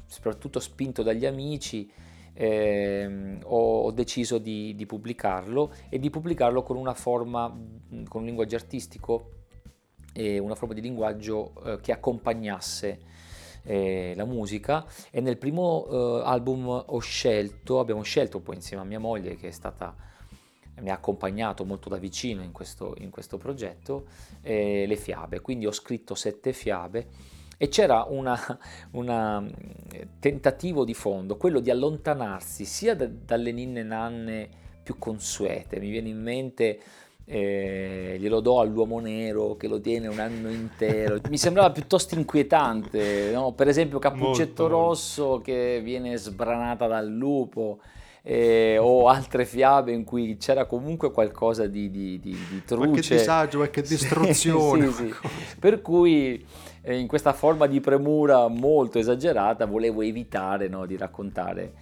soprattutto 0.07 0.61
spinto 0.61 1.03
dagli 1.03 1.25
amici, 1.25 1.91
eh, 2.39 3.39
ho, 3.43 3.91
deciso 3.93 4.37
di, 4.37 4.75
di, 4.75 4.85
pubblicarlo 4.85 5.73
e 5.89 5.99
di 5.99 6.11
pubblicarlo 6.11 6.63
con 6.63 6.77
una 6.77 6.93
forma, 6.93 7.49
con 8.09 8.21
un 8.21 8.27
linguaggio 8.27 8.57
artistico 8.57 9.31
e 10.13 10.39
una 10.39 10.55
forma 10.55 10.75
di 10.75 10.83
linguaggio 10.83 11.53
eh, 11.65 11.81
che 11.81 11.93
accompagnasse 11.93 13.01
eh, 13.63 14.13
la 14.15 14.27
musica. 14.27 14.85
E 15.11 15.21
nel 15.21 15.39
primo 15.39 15.87
eh, 15.89 16.23
album 16.25 16.85
ho 16.87 16.99
scelto, 16.99 17.81
abbiamo 17.81 18.03
scelto 18.03 18.41
poi 18.41 18.57
insieme 18.57 18.83
a 18.83 18.87
mia 18.87 19.01
moglie 19.01 19.37
che 19.37 19.49
è 19.49 19.53
stata 19.53 19.95
mi 20.81 20.91
ha 20.91 20.93
accompagnato 20.93 21.65
molto 21.65 21.89
da 21.89 21.97
vicino 21.97 22.43
in 22.43 22.53
questo, 22.53 22.95
in 22.99 23.09
questo 23.09 23.39
progetto, 23.39 24.09
eh, 24.43 24.85
le 24.87 24.97
fiabe, 24.97 25.41
quindi 25.41 25.65
ho 25.65 25.73
scritto 25.73 26.15
sette 26.15 26.53
fiabe 26.53 27.09
e 27.57 27.69
c'era 27.69 28.07
un 28.09 29.51
tentativo 30.19 30.85
di 30.85 30.95
fondo, 30.95 31.37
quello 31.37 31.61
di 31.61 31.71
allontanarsi 31.71 32.65
sia 32.65 32.95
da, 32.95 33.07
dalle 33.09 33.53
ninne 33.53 33.83
nanne 33.83 34.49
più 34.83 34.99
consuete. 34.99 35.81
Mi 35.81 35.91
viene 35.91 36.09
in 36.09 36.23
mente 36.23 36.79
eh, 37.29 38.17
glielo 38.21 38.39
do 38.39 38.61
all'uomo 38.61 39.01
nero 39.01 39.57
che 39.57 39.67
lo 39.67 39.81
tiene 39.81 40.07
un 40.07 40.21
anno 40.21 40.49
intero. 40.49 41.19
Mi 41.29 41.39
sembrava 41.39 41.71
piuttosto 41.71 42.15
inquietante, 42.15 43.33
no? 43.33 43.53
per 43.53 43.69
esempio 43.69 43.99
Cappuccetto 43.99 44.63
molto, 44.63 44.69
Rosso 44.69 45.41
che 45.43 45.81
viene 45.83 46.17
sbranata 46.17 46.87
dal 46.87 47.09
lupo. 47.09 47.81
Eh, 48.29 48.77
o 48.77 49.07
altre 49.07 49.45
fiabe 49.45 49.93
in 49.93 50.03
cui 50.03 50.37
c'era 50.37 50.65
comunque 50.67 51.13
qualcosa 51.13 51.69
di, 51.69 51.93
di, 51.93 52.19
di, 52.19 52.37
di 52.51 52.65
truce. 52.65 52.89
Qualche 52.89 53.17
disagio, 53.17 53.59
qualche 53.59 53.83
distruzione. 53.87 54.91
sì, 54.91 55.05
sì. 55.05 55.15
Per 55.61 55.81
cui 55.81 56.45
in 56.95 57.07
questa 57.09 57.33
forma 57.33 57.67
di 57.67 57.81
premura 57.81 58.47
molto 58.49 58.99
esagerata 58.99 59.67
volevo 59.67 60.03
evitare 60.03 60.69
no, 60.69 60.87
di 60.87 60.97
raccontare 60.97 61.73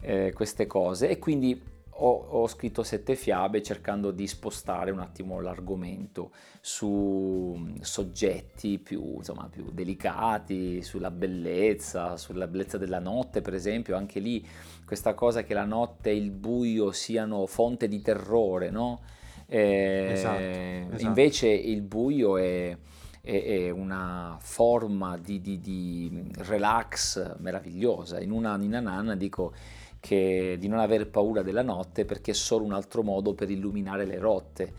eh, 0.00 0.32
queste 0.32 0.66
cose 0.66 1.08
e 1.08 1.18
quindi 1.18 1.72
ho, 1.98 2.26
ho, 2.28 2.46
scritto 2.48 2.82
sette 2.82 3.14
fiabe 3.14 3.62
cercando 3.62 4.10
di 4.10 4.26
spostare 4.26 4.90
un 4.90 4.98
attimo 4.98 5.40
l'argomento 5.40 6.32
su 6.60 7.54
mm, 7.56 7.76
soggetti 7.80 8.78
più, 8.78 9.14
insomma, 9.16 9.48
più 9.48 9.70
delicati, 9.70 10.82
sulla 10.82 11.10
bellezza, 11.10 12.16
sulla 12.16 12.48
bellezza 12.48 12.78
della 12.78 12.98
notte 12.98 13.42
per 13.42 13.54
esempio, 13.54 13.96
anche 13.96 14.18
lì 14.18 14.44
questa 14.84 15.14
cosa 15.14 15.44
che 15.44 15.54
la 15.54 15.64
notte 15.64 16.10
e 16.10 16.16
il 16.16 16.30
buio 16.30 16.90
siano 16.90 17.46
fonte 17.46 17.86
di 17.86 18.00
terrore, 18.02 18.70
no? 18.70 19.02
Eh, 19.46 20.08
esatto, 20.12 20.40
esatto. 20.40 21.02
Invece 21.02 21.48
il 21.48 21.82
buio 21.82 22.38
è 22.38 22.76
è, 23.24 23.70
una 23.70 24.36
forma 24.38 25.16
di, 25.16 25.40
di, 25.40 25.58
di, 25.58 26.30
relax 26.38 27.38
meravigliosa. 27.38 28.20
In 28.20 28.30
una 28.30 28.54
Nina 28.56 28.80
Nanna 28.80 29.16
dico 29.16 29.54
che 29.98 30.56
di 30.60 30.68
non 30.68 30.78
aver 30.78 31.08
paura 31.08 31.40
della 31.40 31.62
notte 31.62 32.04
perché 32.04 32.32
è 32.32 32.34
solo 32.34 32.64
un 32.64 32.74
altro 32.74 33.02
modo 33.02 33.32
per 33.32 33.50
illuminare 33.50 34.04
le 34.04 34.18
rotte. 34.18 34.72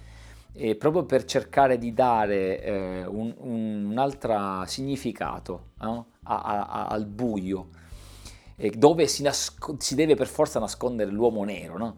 e 0.54 0.76
proprio 0.76 1.06
per 1.06 1.26
cercare 1.26 1.78
di 1.80 1.94
dare 1.94 2.62
eh, 2.62 3.06
un, 3.06 3.34
un, 3.40 3.86
un, 3.90 3.98
altro 3.98 4.64
significato 4.68 5.72
no? 5.80 6.12
a, 6.24 6.68
a, 6.68 6.88
al 6.88 7.06
buio, 7.08 7.70
dove 8.76 9.08
si, 9.08 9.24
nasco- 9.24 9.76
si, 9.80 9.96
deve 9.96 10.16
per 10.16 10.28
forza 10.28 10.60
nascondere 10.60 11.10
l'uomo 11.10 11.44
nero. 11.44 11.78
No? 11.78 11.98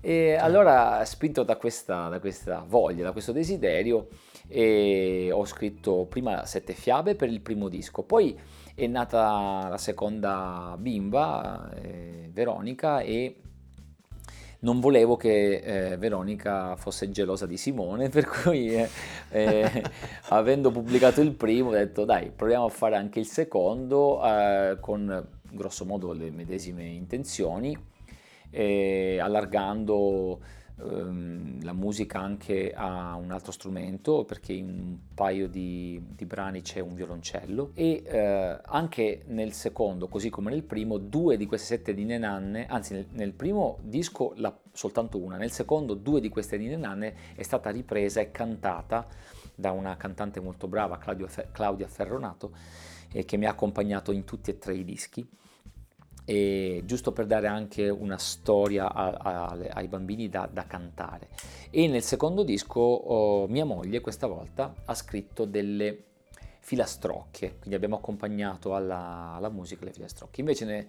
E 0.00 0.36
allora, 0.36 1.04
spinto 1.04 1.42
da 1.42 1.56
questa, 1.56 2.08
da 2.08 2.20
questa 2.20 2.64
voglia, 2.66 3.02
da 3.02 3.12
questo 3.12 3.32
desiderio, 3.32 4.08
ho 4.50 5.44
scritto 5.44 6.06
prima 6.06 6.46
sette 6.46 6.72
fiabe 6.72 7.14
per 7.14 7.28
il 7.28 7.40
primo 7.40 7.68
disco, 7.68 8.02
poi 8.02 8.38
è 8.74 8.86
nata 8.86 9.66
la 9.68 9.76
seconda 9.76 10.76
bimba, 10.78 11.70
eh, 11.74 12.30
Veronica, 12.32 13.00
e 13.00 13.40
non 14.60 14.78
volevo 14.78 15.16
che 15.16 15.56
eh, 15.56 15.96
Veronica 15.96 16.76
fosse 16.76 17.10
gelosa 17.10 17.44
di 17.44 17.56
Simone, 17.56 18.08
per 18.10 18.26
cui 18.26 18.74
eh, 18.74 18.88
eh, 19.30 19.82
avendo 20.28 20.70
pubblicato 20.70 21.20
il 21.20 21.32
primo 21.32 21.70
ho 21.70 21.72
detto 21.72 22.04
dai, 22.04 22.30
proviamo 22.30 22.66
a 22.66 22.70
fare 22.70 22.94
anche 22.94 23.18
il 23.18 23.26
secondo 23.26 24.24
eh, 24.24 24.76
con 24.80 25.28
grosso 25.50 25.84
modo 25.84 26.12
le 26.12 26.30
medesime 26.30 26.84
intenzioni, 26.84 27.76
allargando 29.20 30.40
ehm, 30.80 31.62
la 31.64 31.72
musica 31.72 32.20
anche 32.20 32.72
a 32.74 33.14
un 33.14 33.30
altro 33.30 33.52
strumento 33.52 34.24
perché 34.24 34.52
in 34.52 34.68
un 34.68 34.98
paio 35.14 35.48
di, 35.48 36.00
di 36.14 36.24
brani 36.24 36.62
c'è 36.62 36.80
un 36.80 36.94
violoncello 36.94 37.70
e 37.74 38.02
eh, 38.04 38.60
anche 38.64 39.22
nel 39.26 39.52
secondo 39.52 40.08
così 40.08 40.30
come 40.30 40.50
nel 40.50 40.62
primo 40.62 40.98
due 40.98 41.36
di 41.36 41.46
queste 41.46 41.76
sette 41.76 41.92
Nine 41.92 42.18
Nanne 42.18 42.66
anzi 42.66 42.94
nel, 42.94 43.06
nel 43.10 43.32
primo 43.32 43.78
disco 43.82 44.32
la, 44.36 44.56
soltanto 44.72 45.18
una 45.18 45.36
nel 45.36 45.50
secondo 45.50 45.94
due 45.94 46.20
di 46.20 46.28
queste 46.28 46.56
Nine 46.56 46.76
Nanne 46.76 47.14
è 47.34 47.42
stata 47.42 47.70
ripresa 47.70 48.20
e 48.20 48.30
cantata 48.30 49.06
da 49.54 49.72
una 49.72 49.96
cantante 49.96 50.40
molto 50.40 50.68
brava 50.68 50.98
Claudia 50.98 51.88
Ferronato 51.88 52.52
eh, 53.12 53.24
che 53.24 53.36
mi 53.36 53.46
ha 53.46 53.50
accompagnato 53.50 54.12
in 54.12 54.24
tutti 54.24 54.50
e 54.50 54.58
tre 54.58 54.74
i 54.74 54.84
dischi 54.84 55.28
e 56.28 56.82
giusto 56.84 57.10
per 57.12 57.24
dare 57.24 57.46
anche 57.46 57.88
una 57.88 58.18
storia 58.18 58.92
a, 58.92 59.08
a, 59.12 59.58
ai 59.70 59.88
bambini 59.88 60.28
da, 60.28 60.46
da, 60.52 60.66
cantare. 60.66 61.28
E 61.70 61.88
nel 61.88 62.02
secondo 62.02 62.42
disco 62.42 62.80
oh, 62.80 63.48
mia 63.48 63.64
moglie 63.64 64.02
questa 64.02 64.26
volta 64.26 64.74
ha 64.84 64.94
scritto 64.94 65.46
delle 65.46 66.04
filastrocche, 66.60 67.56
quindi 67.56 67.74
abbiamo 67.74 67.96
accompagnato 67.96 68.74
alla, 68.74 69.32
alla 69.36 69.48
musica 69.48 69.86
le 69.86 69.92
filastrocche. 69.94 70.40
Invece 70.40 70.64
ne, 70.66 70.88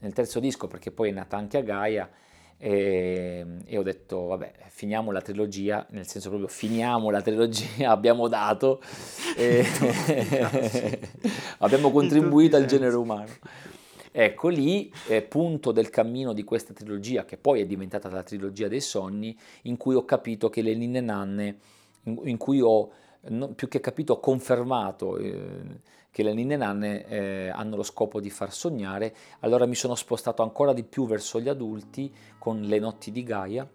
nel 0.00 0.12
terzo 0.12 0.40
disco, 0.40 0.66
perché 0.66 0.90
poi 0.90 1.10
è 1.10 1.12
nata 1.12 1.36
anche 1.36 1.58
a 1.58 1.62
Gaia, 1.62 2.10
e, 2.58 3.46
e, 3.64 3.78
ho 3.78 3.82
detto 3.82 4.26
vabbè 4.26 4.52
finiamo 4.68 5.10
la 5.10 5.20
trilogia 5.20 5.84
nel 5.90 6.06
senso 6.06 6.28
proprio 6.28 6.46
finiamo 6.46 7.10
la 7.10 7.20
trilogia 7.20 7.90
abbiamo 7.90 8.28
dato 8.28 8.80
e 9.36 9.66
abbiamo 11.58 11.90
contribuito 11.90 12.54
al 12.54 12.66
genere 12.66 12.94
umano 12.94 13.32
Ecco 14.14 14.48
lì, 14.48 14.92
eh, 15.08 15.22
punto 15.22 15.72
del 15.72 15.88
cammino 15.88 16.34
di 16.34 16.44
questa 16.44 16.74
trilogia, 16.74 17.24
che 17.24 17.38
poi 17.38 17.62
è 17.62 17.66
diventata 17.66 18.10
la 18.10 18.22
trilogia 18.22 18.68
dei 18.68 18.82
sogni, 18.82 19.34
in 19.62 19.78
cui 19.78 19.94
ho 19.94 20.04
capito 20.04 20.50
che 20.50 20.60
le 20.60 20.74
Ninne 20.74 21.00
Nanne, 21.00 21.58
in, 22.02 22.20
in 22.24 22.36
cui 22.36 22.60
ho 22.60 22.90
no, 23.28 23.48
più 23.54 23.68
che 23.68 23.80
capito, 23.80 24.12
ho 24.12 24.20
confermato 24.20 25.16
eh, 25.16 25.80
che 26.10 26.22
le 26.22 26.34
Ninne 26.34 26.56
Nanne 26.56 27.06
eh, 27.06 27.48
hanno 27.48 27.76
lo 27.76 27.82
scopo 27.82 28.20
di 28.20 28.28
far 28.28 28.52
sognare, 28.52 29.14
allora 29.40 29.64
mi 29.64 29.74
sono 29.74 29.94
spostato 29.94 30.42
ancora 30.42 30.74
di 30.74 30.84
più 30.84 31.06
verso 31.06 31.40
gli 31.40 31.48
adulti 31.48 32.12
con 32.38 32.60
Le 32.60 32.78
notti 32.78 33.10
di 33.10 33.22
Gaia, 33.22 33.66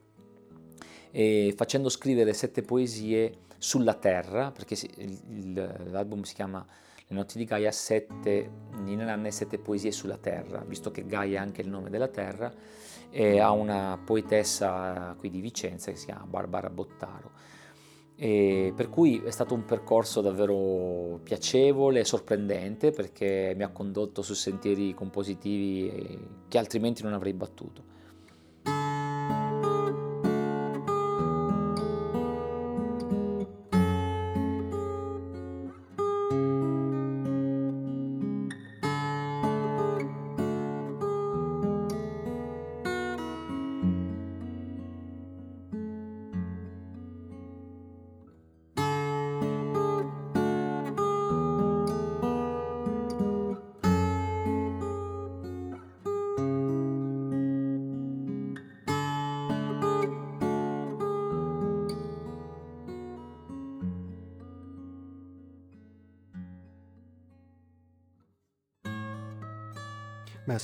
facendo 1.56 1.90
scrivere 1.90 2.32
sette 2.34 2.62
poesie 2.62 3.38
sulla 3.58 3.96
terra, 3.96 4.52
perché 4.52 4.76
il, 4.98 5.20
il, 5.30 5.90
l'album 5.90 6.22
si 6.22 6.36
chiama 6.36 6.64
le 7.08 7.16
notti 7.16 7.38
di 7.38 7.46
Gaia, 7.46 7.72
sette, 7.72 8.50
Nina 8.80 9.06
Nanne, 9.06 9.32
sette 9.32 9.60
poesie 9.60 9.92
sulla 9.92 10.18
terra, 10.18 10.64
visto 10.68 10.92
che 10.92 11.06
Gaia 11.06 11.40
è 11.40 11.42
anche 11.42 11.62
il 11.62 11.70
nome 11.70 11.90
della 11.90 12.10
terra, 12.10 12.54
e 13.10 13.40
ha 13.40 13.52
una 13.52 13.98
poetessa 14.04 15.16
qui 15.18 15.30
di 15.30 15.40
Vicenza 15.40 15.92
che 15.92 15.98
si 15.98 16.06
chiama 16.06 16.26
Barbara 16.26 16.70
Bottaro. 16.70 17.32
E 18.20 18.74
per 18.76 18.90
cui 18.90 19.22
è 19.24 19.30
stato 19.30 19.54
un 19.54 19.64
percorso 19.64 20.22
davvero 20.22 21.20
piacevole 21.24 22.00
e 22.00 22.04
sorprendente 22.04 22.92
perché 22.92 23.54
mi 23.56 23.64
ha 23.64 23.70
condotto 23.70 24.24
su 24.24 24.34
sentieri 24.34 24.94
compositivi 24.94 26.20
che 26.48 26.58
altrimenti 26.58 27.04
non 27.04 27.14
avrei 27.14 27.34
battuto. 27.34 27.96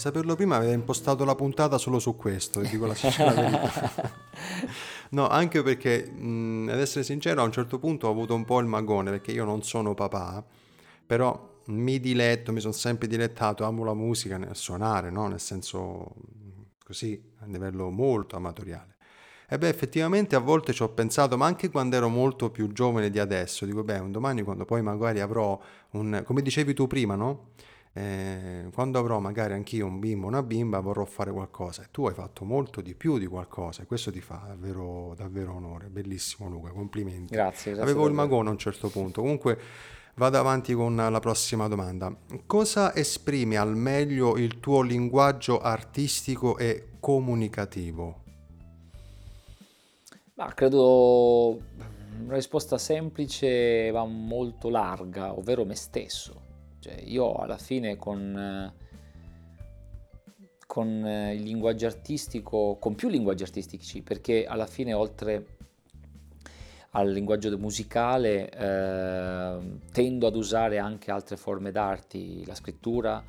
Saperlo 0.03 0.35
prima 0.35 0.57
aveva 0.57 0.73
impostato 0.73 1.23
la 1.23 1.33
puntata 1.33 1.77
solo 1.77 1.97
su 1.97 2.17
questo, 2.17 2.59
ti 2.59 2.67
dico 2.67 2.85
la 2.85 2.93
sincera 2.93 3.31
verità. 3.31 4.11
no, 5.11 5.29
anche 5.29 5.63
perché, 5.63 6.05
mh, 6.05 6.67
ad 6.73 6.79
essere 6.81 7.05
sincero, 7.05 7.41
a 7.41 7.45
un 7.45 7.53
certo 7.53 7.79
punto 7.79 8.07
ho 8.07 8.11
avuto 8.11 8.35
un 8.35 8.43
po' 8.43 8.59
il 8.59 8.65
magone, 8.65 9.11
perché 9.11 9.31
io 9.31 9.45
non 9.45 9.63
sono 9.63 9.93
papà, 9.93 10.43
però 11.05 11.61
mi 11.67 12.01
diletto, 12.01 12.51
mi 12.51 12.59
sono 12.59 12.73
sempre 12.73 13.07
dilettato, 13.07 13.63
amo 13.63 13.85
la 13.85 13.93
musica 13.93 14.37
nel 14.37 14.57
suonare, 14.57 15.09
no? 15.09 15.27
Nel 15.27 15.39
senso, 15.39 16.15
così, 16.83 17.23
a 17.39 17.45
livello 17.45 17.89
molto 17.89 18.35
amatoriale. 18.35 18.97
E 19.47 19.57
beh, 19.57 19.69
effettivamente 19.69 20.35
a 20.35 20.39
volte 20.39 20.73
ci 20.73 20.83
ho 20.83 20.89
pensato, 20.89 21.37
ma 21.37 21.45
anche 21.45 21.69
quando 21.69 21.95
ero 21.95 22.09
molto 22.09 22.51
più 22.51 22.69
giovane 22.73 23.09
di 23.09 23.19
adesso, 23.19 23.65
dico, 23.65 23.85
beh, 23.85 23.99
un 23.99 24.11
domani 24.11 24.41
quando 24.41 24.65
poi 24.65 24.81
magari 24.81 25.21
avrò 25.21 25.57
un, 25.91 26.23
come 26.25 26.41
dicevi 26.41 26.73
tu 26.73 26.87
prima, 26.87 27.15
no? 27.15 27.51
Eh, 27.95 28.69
quando 28.73 28.97
avrò 28.97 29.19
magari 29.19 29.53
anch'io 29.53 29.85
un 29.85 29.99
bimbo 29.99 30.25
o 30.25 30.29
una 30.29 30.41
bimba 30.41 30.79
vorrò 30.79 31.05
fare 31.05 31.31
qualcosa 31.31 31.83
e 31.83 31.87
tu 31.91 32.07
hai 32.07 32.13
fatto 32.15 32.43
molto 32.43 32.81
di 32.81 32.95
più 32.95 33.19
di 33.19 33.27
qualcosa 33.27 33.83
e 33.83 33.85
questo 33.85 34.11
ti 34.11 34.19
fa 34.19 34.45
davvero, 34.47 35.13
davvero 35.15 35.53
onore, 35.53 35.89
bellissimo 35.89 36.49
Luca, 36.49 36.71
complimenti. 36.71 37.35
Grazie. 37.35 37.73
grazie 37.73 37.91
Avevo 37.91 38.07
il 38.07 38.13
magone 38.13 38.49
a 38.49 38.51
un 38.51 38.57
certo 38.57 38.89
punto, 38.89 39.21
comunque 39.21 39.59
vado 40.15 40.39
avanti 40.39 40.73
con 40.73 40.95
la 40.95 41.19
prossima 41.19 41.67
domanda. 41.67 42.15
Cosa 42.47 42.95
esprime 42.95 43.57
al 43.57 43.75
meglio 43.75 44.37
il 44.37 44.59
tuo 44.59 44.81
linguaggio 44.81 45.61
artistico 45.61 46.57
e 46.57 46.93
comunicativo? 46.99 48.21
Ma 50.33 50.51
credo 50.55 51.59
una 52.23 52.33
risposta 52.33 52.79
semplice 52.79 53.91
ma 53.93 54.03
molto 54.03 54.69
larga, 54.69 55.37
ovvero 55.37 55.63
me 55.63 55.75
stesso 55.75 56.42
cioè, 56.83 57.01
io 57.05 57.35
alla 57.35 57.57
fine 57.57 57.95
con, 57.95 58.73
con 60.67 60.87
il 61.33 61.41
linguaggio 61.41 61.85
artistico, 61.85 62.75
con 62.77 62.93
più 62.95 63.07
linguaggi 63.07 63.43
artistici, 63.43 64.01
perché 64.01 64.45
alla 64.45 64.65
fine 64.65 64.91
oltre 64.91 65.45
al 66.89 67.09
linguaggio 67.09 67.57
musicale 67.57 68.49
eh, 68.49 69.79
tendo 69.93 70.27
ad 70.27 70.35
usare 70.35 70.77
anche 70.77 71.09
altre 71.09 71.37
forme 71.37 71.71
d'arte, 71.71 72.43
la 72.45 72.53
scrittura, 72.53 73.23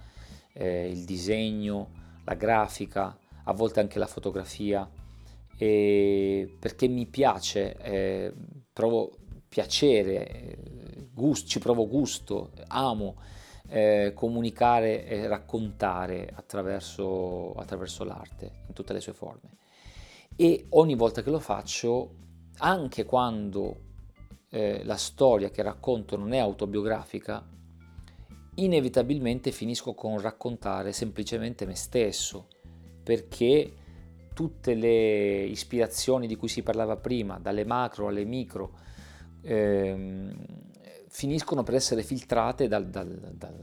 eh, 0.52 0.90
il 0.90 1.04
disegno, 1.04 1.90
la 2.24 2.34
grafica, 2.34 3.16
a 3.44 3.52
volte 3.52 3.78
anche 3.78 4.00
la 4.00 4.08
fotografia, 4.08 4.90
perché 5.56 6.88
mi 6.88 7.06
piace, 7.06 7.76
eh, 7.76 8.34
provo 8.72 9.12
piacere, 9.48 10.28
eh, 10.28 10.58
gusto, 11.12 11.46
ci 11.46 11.60
provo 11.60 11.86
gusto, 11.86 12.50
amo 12.66 13.14
eh, 13.68 14.12
comunicare 14.14 15.06
e 15.06 15.26
raccontare 15.26 16.30
attraverso, 16.34 17.54
attraverso 17.54 18.04
l'arte 18.04 18.62
in 18.66 18.74
tutte 18.74 18.92
le 18.92 19.00
sue 19.00 19.12
forme. 19.12 19.56
E 20.36 20.66
ogni 20.70 20.94
volta 20.94 21.22
che 21.22 21.30
lo 21.30 21.38
faccio, 21.38 22.14
anche 22.58 23.04
quando 23.04 23.76
eh, 24.50 24.84
la 24.84 24.96
storia 24.96 25.50
che 25.50 25.62
racconto 25.62 26.16
non 26.16 26.32
è 26.32 26.38
autobiografica, 26.38 27.44
inevitabilmente 28.56 29.50
finisco 29.50 29.94
con 29.94 30.20
raccontare 30.20 30.92
semplicemente 30.92 31.66
me 31.66 31.74
stesso, 31.74 32.48
perché 33.02 33.72
tutte 34.32 34.74
le 34.74 35.44
ispirazioni 35.44 36.26
di 36.26 36.36
cui 36.36 36.48
si 36.48 36.62
parlava 36.62 36.96
prima, 36.96 37.38
dalle 37.38 37.64
macro 37.64 38.08
alle 38.08 38.24
micro, 38.24 38.72
ehm, 39.42 40.72
finiscono 41.14 41.62
per 41.62 41.74
essere 41.74 42.02
filtrate 42.02 42.66
dal, 42.66 42.88
dal, 42.90 43.06
dal, 43.36 43.56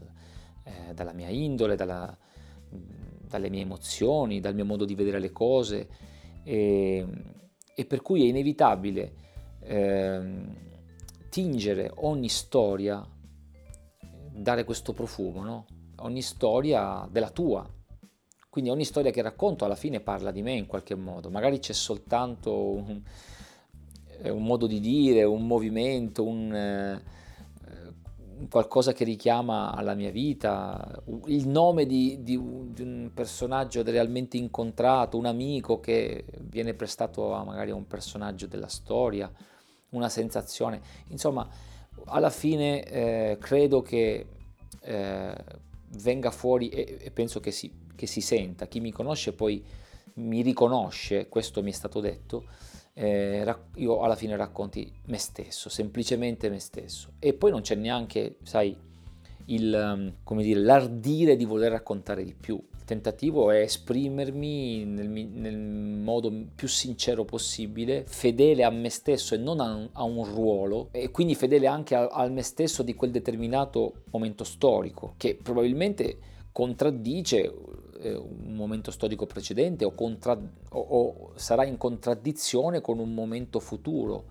eh, 0.64 0.94
dalla 0.94 1.12
mia 1.12 1.28
indole, 1.28 1.76
dalla, 1.76 2.16
dalle 3.28 3.50
mie 3.50 3.60
emozioni, 3.60 4.40
dal 4.40 4.54
mio 4.54 4.64
modo 4.64 4.86
di 4.86 4.94
vedere 4.94 5.18
le 5.18 5.32
cose 5.32 5.86
e, 6.44 7.06
e 7.74 7.84
per 7.84 8.00
cui 8.00 8.22
è 8.22 8.26
inevitabile 8.26 9.12
eh, 9.60 10.32
tingere 11.28 11.92
ogni 11.96 12.30
storia, 12.30 13.06
dare 14.30 14.64
questo 14.64 14.94
profumo, 14.94 15.42
no? 15.44 15.66
ogni 15.96 16.22
storia 16.22 17.06
della 17.10 17.30
tua. 17.30 17.68
Quindi 18.48 18.70
ogni 18.70 18.84
storia 18.84 19.10
che 19.10 19.20
racconto 19.20 19.66
alla 19.66 19.76
fine 19.76 20.00
parla 20.00 20.30
di 20.30 20.40
me 20.40 20.52
in 20.52 20.64
qualche 20.66 20.94
modo, 20.94 21.28
magari 21.28 21.58
c'è 21.58 21.74
soltanto 21.74 22.54
un, 22.70 23.02
un 24.22 24.42
modo 24.42 24.66
di 24.66 24.80
dire, 24.80 25.22
un 25.24 25.46
movimento, 25.46 26.24
un... 26.24 26.54
Eh, 26.54 27.20
qualcosa 28.48 28.92
che 28.92 29.04
richiama 29.04 29.72
alla 29.72 29.94
mia 29.94 30.10
vita, 30.10 31.02
il 31.26 31.48
nome 31.48 31.86
di, 31.86 32.18
di, 32.22 32.40
di, 32.72 32.82
un 32.82 33.10
personaggio 33.14 33.82
realmente 33.82 34.36
incontrato, 34.36 35.16
un 35.16 35.26
amico 35.26 35.80
che 35.80 36.24
viene 36.40 36.74
prestato 36.74 37.34
a 37.34 37.44
magari 37.44 37.70
a 37.70 37.74
un 37.74 37.86
personaggio 37.86 38.46
della 38.46 38.68
storia, 38.68 39.30
una 39.90 40.08
sensazione. 40.08 40.80
Insomma, 41.08 41.48
alla 42.06 42.30
fine 42.30 42.84
eh, 42.84 43.38
credo 43.40 43.82
che 43.82 44.26
eh, 44.80 45.44
venga 45.98 46.30
fuori 46.30 46.68
e, 46.68 46.98
e 47.00 47.10
penso 47.10 47.40
che 47.40 47.50
si, 47.50 47.72
che 47.94 48.06
si 48.06 48.20
senta. 48.20 48.66
Chi 48.66 48.80
mi 48.80 48.92
conosce 48.92 49.32
poi 49.32 49.64
mi 50.14 50.42
riconosce, 50.42 51.28
questo 51.28 51.62
mi 51.62 51.70
è 51.70 51.74
stato 51.74 52.00
detto, 52.00 52.44
eh, 52.94 53.54
io 53.76 54.00
alla 54.00 54.16
fine 54.16 54.36
racconti 54.36 54.90
me 55.06 55.18
stesso, 55.18 55.68
semplicemente 55.68 56.50
me 56.50 56.58
stesso. 56.58 57.12
E 57.18 57.32
poi 57.32 57.50
non 57.50 57.62
c'è 57.62 57.74
neanche, 57.74 58.36
sai, 58.42 58.76
il, 59.46 60.14
come 60.22 60.42
dire, 60.42 60.60
l'ardire 60.60 61.36
di 61.36 61.44
voler 61.44 61.72
raccontare 61.72 62.24
di 62.24 62.34
più. 62.34 62.62
Il 62.76 62.84
tentativo 62.84 63.50
è 63.50 63.60
esprimermi 63.60 64.84
nel, 64.84 65.08
nel 65.08 65.58
modo 65.58 66.32
più 66.54 66.68
sincero 66.68 67.24
possibile, 67.24 68.04
fedele 68.06 68.64
a 68.64 68.70
me 68.70 68.90
stesso 68.90 69.34
e 69.34 69.38
non 69.38 69.60
a 69.60 69.74
un, 69.74 69.88
a 69.92 70.02
un 70.02 70.24
ruolo, 70.24 70.88
e 70.90 71.10
quindi 71.10 71.34
fedele 71.34 71.66
anche 71.66 71.94
a, 71.94 72.08
a 72.08 72.28
me 72.28 72.42
stesso 72.42 72.82
di 72.82 72.94
quel 72.94 73.10
determinato 73.10 74.02
momento 74.10 74.44
storico, 74.44 75.14
che 75.16 75.38
probabilmente 75.40 76.18
contraddice 76.50 77.54
eh, 78.02 78.14
un 78.14 78.54
momento 78.54 78.90
storico 78.90 79.26
precedente 79.26 79.84
o, 79.84 79.94
contra- 79.94 80.38
o, 80.70 80.78
o 80.78 81.32
sarà 81.36 81.64
in 81.64 81.76
contraddizione 81.76 82.80
con 82.80 82.98
un 82.98 83.14
momento 83.14 83.60
futuro, 83.60 84.24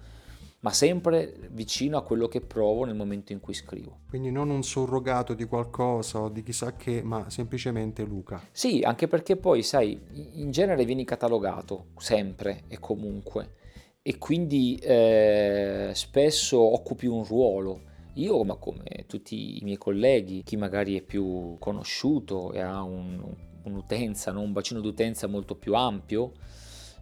ma 0.60 0.72
sempre 0.72 1.36
vicino 1.52 1.98
a 1.98 2.04
quello 2.04 2.28
che 2.28 2.42
provo 2.42 2.86
nel 2.86 2.96
momento 2.96 3.32
in 3.32 3.40
cui 3.40 3.54
scrivo. 3.54 4.02
Quindi 4.10 4.32
non 4.32 4.50
un 4.50 4.64
surrogato 4.64 5.34
di 5.34 5.46
qualcosa 5.46 6.20
o 6.20 6.30
di 6.30 6.44
chissà 6.44 6.76
che, 6.76 7.02
ma 7.02 7.30
semplicemente 7.30 8.04
Luca. 8.04 8.42
Sì, 8.52 8.82
anche 8.84 9.08
perché 9.08 9.38
poi, 9.38 9.64
sai, 9.64 10.00
in 10.34 10.52
genere 10.52 10.86
vieni 10.86 11.04
catalogato 11.04 11.88
sempre 11.98 12.64
e 12.68 12.80
comunque 12.80 13.60
e 14.04 14.18
quindi 14.18 14.78
eh, 14.78 15.92
spesso 15.94 16.60
occupi 16.60 17.06
un 17.06 17.24
ruolo. 17.24 17.90
Io, 18.16 18.44
ma 18.44 18.56
come 18.56 19.06
tutti 19.08 19.58
i 19.58 19.64
miei 19.64 19.78
colleghi, 19.78 20.42
chi 20.44 20.58
magari 20.58 20.98
è 20.98 21.02
più 21.02 21.56
conosciuto 21.60 22.52
e 22.52 22.60
ha 22.60 22.82
un, 22.82 23.24
un'utenza, 23.64 24.32
no? 24.32 24.42
un 24.42 24.52
bacino 24.52 24.80
d'utenza 24.80 25.28
molto 25.28 25.56
più 25.56 25.74
ampio, 25.76 26.34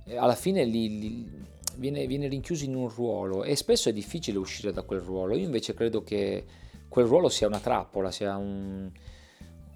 eh, 0.06 0.18
alla 0.18 0.36
fine 0.36 0.64
li, 0.66 1.00
li 1.00 1.32
viene, 1.76 2.06
viene, 2.08 2.28
rinchiuso 2.28 2.66
in 2.66 2.76
un 2.76 2.90
ruolo 2.90 3.44
e 3.44 3.56
spesso 3.56 3.90
è 3.90 3.94
difficile 3.94 4.38
uscire 4.38 4.72
da 4.72 4.84
quel 4.84 5.02
ruolo. 5.02 5.36
Io 5.36 5.46
invece 5.46 5.74
credo 5.74 6.04
che 6.04 6.46
quel 6.88 7.06
ruolo 7.06 7.30
sia 7.30 7.48
una 7.48 7.60
trappola, 7.60 8.12
sia 8.12 8.36
un, 8.38 8.90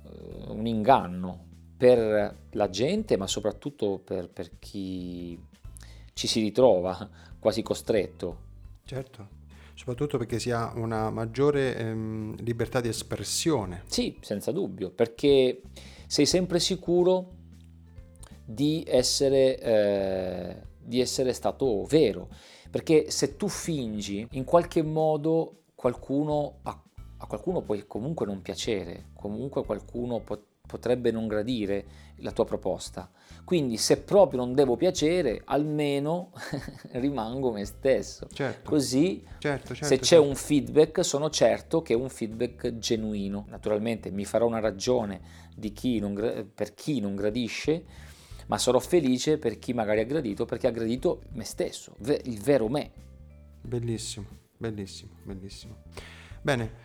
uh, 0.04 0.54
un 0.54 0.66
inganno 0.66 1.52
per 1.78 2.38
la 2.52 2.70
gente, 2.70 3.18
ma 3.18 3.28
soprattutto 3.28 4.00
per, 4.04 4.30
per 4.30 4.58
chi 4.60 5.38
ci 6.14 6.28
si 6.28 6.40
ritrova 6.42 7.10
quasi 7.40 7.62
costretto. 7.62 8.52
Certo 8.86 9.42
soprattutto 9.76 10.18
perché 10.18 10.40
si 10.40 10.52
ha 10.52 10.72
una 10.76 11.10
maggiore 11.10 11.76
ehm, 11.76 12.36
libertà 12.44 12.80
di 12.80 12.88
espressione. 12.90 13.84
Sì, 13.86 14.18
senza 14.22 14.52
dubbio, 14.52 14.90
perché 14.92 15.62
sei 16.14 16.28
sempre 16.28 16.60
sicuro 16.60 17.32
di 18.46 18.84
essere, 18.88 19.60
eh, 19.60 20.62
di 20.78 21.00
essere 21.00 21.34
stato 21.34 21.86
vero. 21.86 22.30
Perché 22.70 23.10
se 23.10 23.36
tu 23.36 23.48
fingi, 23.48 24.28
in 24.34 24.44
qualche 24.44 24.84
modo 24.84 25.64
qualcuno, 25.74 26.60
a, 26.62 26.84
a 27.18 27.26
qualcuno 27.26 27.62
puoi 27.62 27.88
comunque 27.88 28.28
non 28.28 28.44
piacere, 28.44 29.06
comunque 29.16 29.66
qualcuno 29.66 30.20
pot- 30.20 30.46
potrebbe 30.68 31.10
non 31.10 31.26
gradire 31.26 31.84
la 32.18 32.32
tua 32.32 32.46
proposta. 32.46 33.10
Quindi 33.44 33.78
se 33.78 34.02
proprio 34.02 34.40
non 34.40 34.54
devo 34.54 34.76
piacere, 34.78 35.42
almeno 35.46 36.32
rimango 36.94 37.52
me 37.52 37.66
stesso. 37.66 38.28
Certo. 38.32 38.70
Così 38.70 39.24
certo, 39.40 39.76
certo, 39.76 39.86
se 39.86 39.98
c'è 39.98 40.06
certo. 40.06 40.28
un 40.28 40.36
feedback 40.36 41.04
sono 41.04 41.30
certo 41.30 41.82
che 41.82 41.94
è 41.94 41.96
un 41.96 42.10
feedback 42.10 42.78
genuino. 42.78 43.46
Naturalmente 43.50 44.12
mi 44.12 44.26
farò 44.26 44.48
una 44.48 44.60
ragione 44.60 45.42
chi 45.74 46.00
non, 46.00 46.52
per 46.54 46.74
chi 46.74 47.00
non 47.00 47.16
gradisce, 47.16 47.84
ma 48.48 48.58
sarò 48.58 48.80
felice 48.80 49.38
per 49.38 49.60
chi 49.60 49.74
magari 49.74 50.00
ha 50.00 50.06
gradito 50.06 50.46
perché 50.46 50.68
ha 50.68 50.72
gradito 50.72 51.24
me 51.34 51.44
stesso, 51.44 51.96
il 52.24 52.40
vero 52.42 52.70
me. 52.70 52.92
Bellissimo, 53.62 54.26
bellissimo, 54.58 55.12
bellissimo. 55.24 55.76
Bene. 56.42 56.83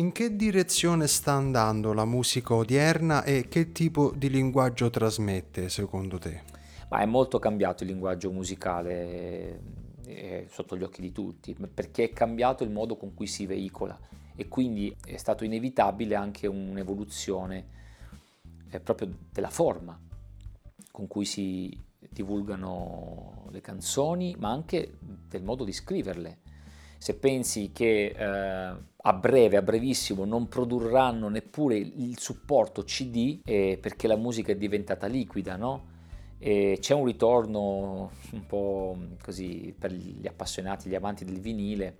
In 0.00 0.12
che 0.12 0.34
direzione 0.34 1.06
sta 1.06 1.32
andando 1.32 1.92
la 1.92 2.06
musica 2.06 2.54
odierna 2.54 3.22
e 3.22 3.48
che 3.48 3.70
tipo 3.70 4.14
di 4.16 4.30
linguaggio 4.30 4.88
trasmette 4.88 5.68
secondo 5.68 6.16
te? 6.16 6.40
Ma 6.88 7.00
è 7.00 7.04
molto 7.04 7.38
cambiato 7.38 7.82
il 7.82 7.90
linguaggio 7.90 8.30
musicale 8.30 9.60
eh, 10.06 10.46
sotto 10.48 10.74
gli 10.74 10.84
occhi 10.84 11.02
di 11.02 11.12
tutti, 11.12 11.54
perché 11.54 12.04
è 12.04 12.12
cambiato 12.14 12.64
il 12.64 12.70
modo 12.70 12.96
con 12.96 13.12
cui 13.12 13.26
si 13.26 13.44
veicola 13.44 13.98
e 14.34 14.48
quindi 14.48 14.96
è 15.04 15.18
stato 15.18 15.44
inevitabile 15.44 16.14
anche 16.14 16.46
un'evoluzione 16.46 17.66
eh, 18.70 18.80
proprio 18.80 19.14
della 19.30 19.50
forma 19.50 20.00
con 20.90 21.08
cui 21.08 21.26
si 21.26 21.78
divulgano 22.08 23.48
le 23.50 23.60
canzoni, 23.60 24.34
ma 24.38 24.50
anche 24.50 24.96
del 25.28 25.42
modo 25.42 25.62
di 25.62 25.72
scriverle 25.72 26.38
se 27.00 27.14
pensi 27.14 27.70
che 27.72 28.14
eh, 28.14 28.76
a 28.94 29.12
breve, 29.14 29.56
a 29.56 29.62
brevissimo, 29.62 30.26
non 30.26 30.48
produrranno 30.48 31.30
neppure 31.30 31.78
il 31.78 32.18
supporto 32.18 32.82
CD 32.82 33.40
eh, 33.42 33.78
perché 33.80 34.06
la 34.06 34.16
musica 34.16 34.52
è 34.52 34.56
diventata 34.56 35.06
liquida, 35.06 35.56
no? 35.56 35.88
E 36.36 36.76
c'è 36.78 36.92
un 36.92 37.06
ritorno 37.06 38.10
un 38.32 38.44
po' 38.44 38.98
così 39.22 39.74
per 39.78 39.92
gli 39.92 40.26
appassionati, 40.26 40.90
gli 40.90 40.94
amanti 40.94 41.24
del 41.24 41.40
vinile, 41.40 41.96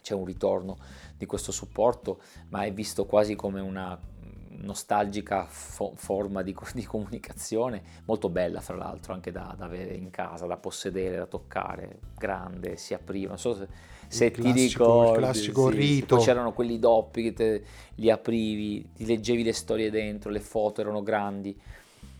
c'è 0.00 0.14
un 0.14 0.24
ritorno 0.24 0.78
di 1.18 1.26
questo 1.26 1.52
supporto, 1.52 2.22
ma 2.48 2.62
è 2.62 2.72
visto 2.72 3.04
quasi 3.04 3.34
come 3.34 3.60
una 3.60 4.00
nostalgica 4.48 5.44
fo- 5.44 5.92
forma 5.96 6.40
di, 6.40 6.56
di, 6.72 6.84
comunicazione, 6.84 7.82
molto 8.06 8.30
bella 8.30 8.62
fra 8.62 8.76
l'altro 8.76 9.12
anche 9.12 9.30
da, 9.30 9.54
da, 9.54 9.66
avere 9.66 9.92
in 9.92 10.08
casa, 10.08 10.46
da 10.46 10.56
possedere, 10.56 11.16
da 11.16 11.26
toccare, 11.26 11.98
grande, 12.16 12.78
si 12.78 12.94
apriva, 12.94 13.28
non 13.28 13.38
so 13.38 13.54
se, 13.54 13.68
se 14.14 14.30
ti 14.30 14.52
ricordi, 14.52 15.10
il 15.10 15.16
classico 15.18 15.70
sì, 15.70 15.76
rito. 15.76 16.16
c'erano 16.18 16.52
quelli 16.52 16.78
doppi 16.78 17.22
che 17.22 17.32
te, 17.32 17.64
li 17.96 18.10
aprivi, 18.10 18.90
ti 18.94 19.04
leggevi 19.06 19.42
le 19.42 19.52
storie 19.52 19.90
dentro, 19.90 20.30
le 20.30 20.40
foto 20.40 20.80
erano 20.80 21.02
grandi, 21.02 21.58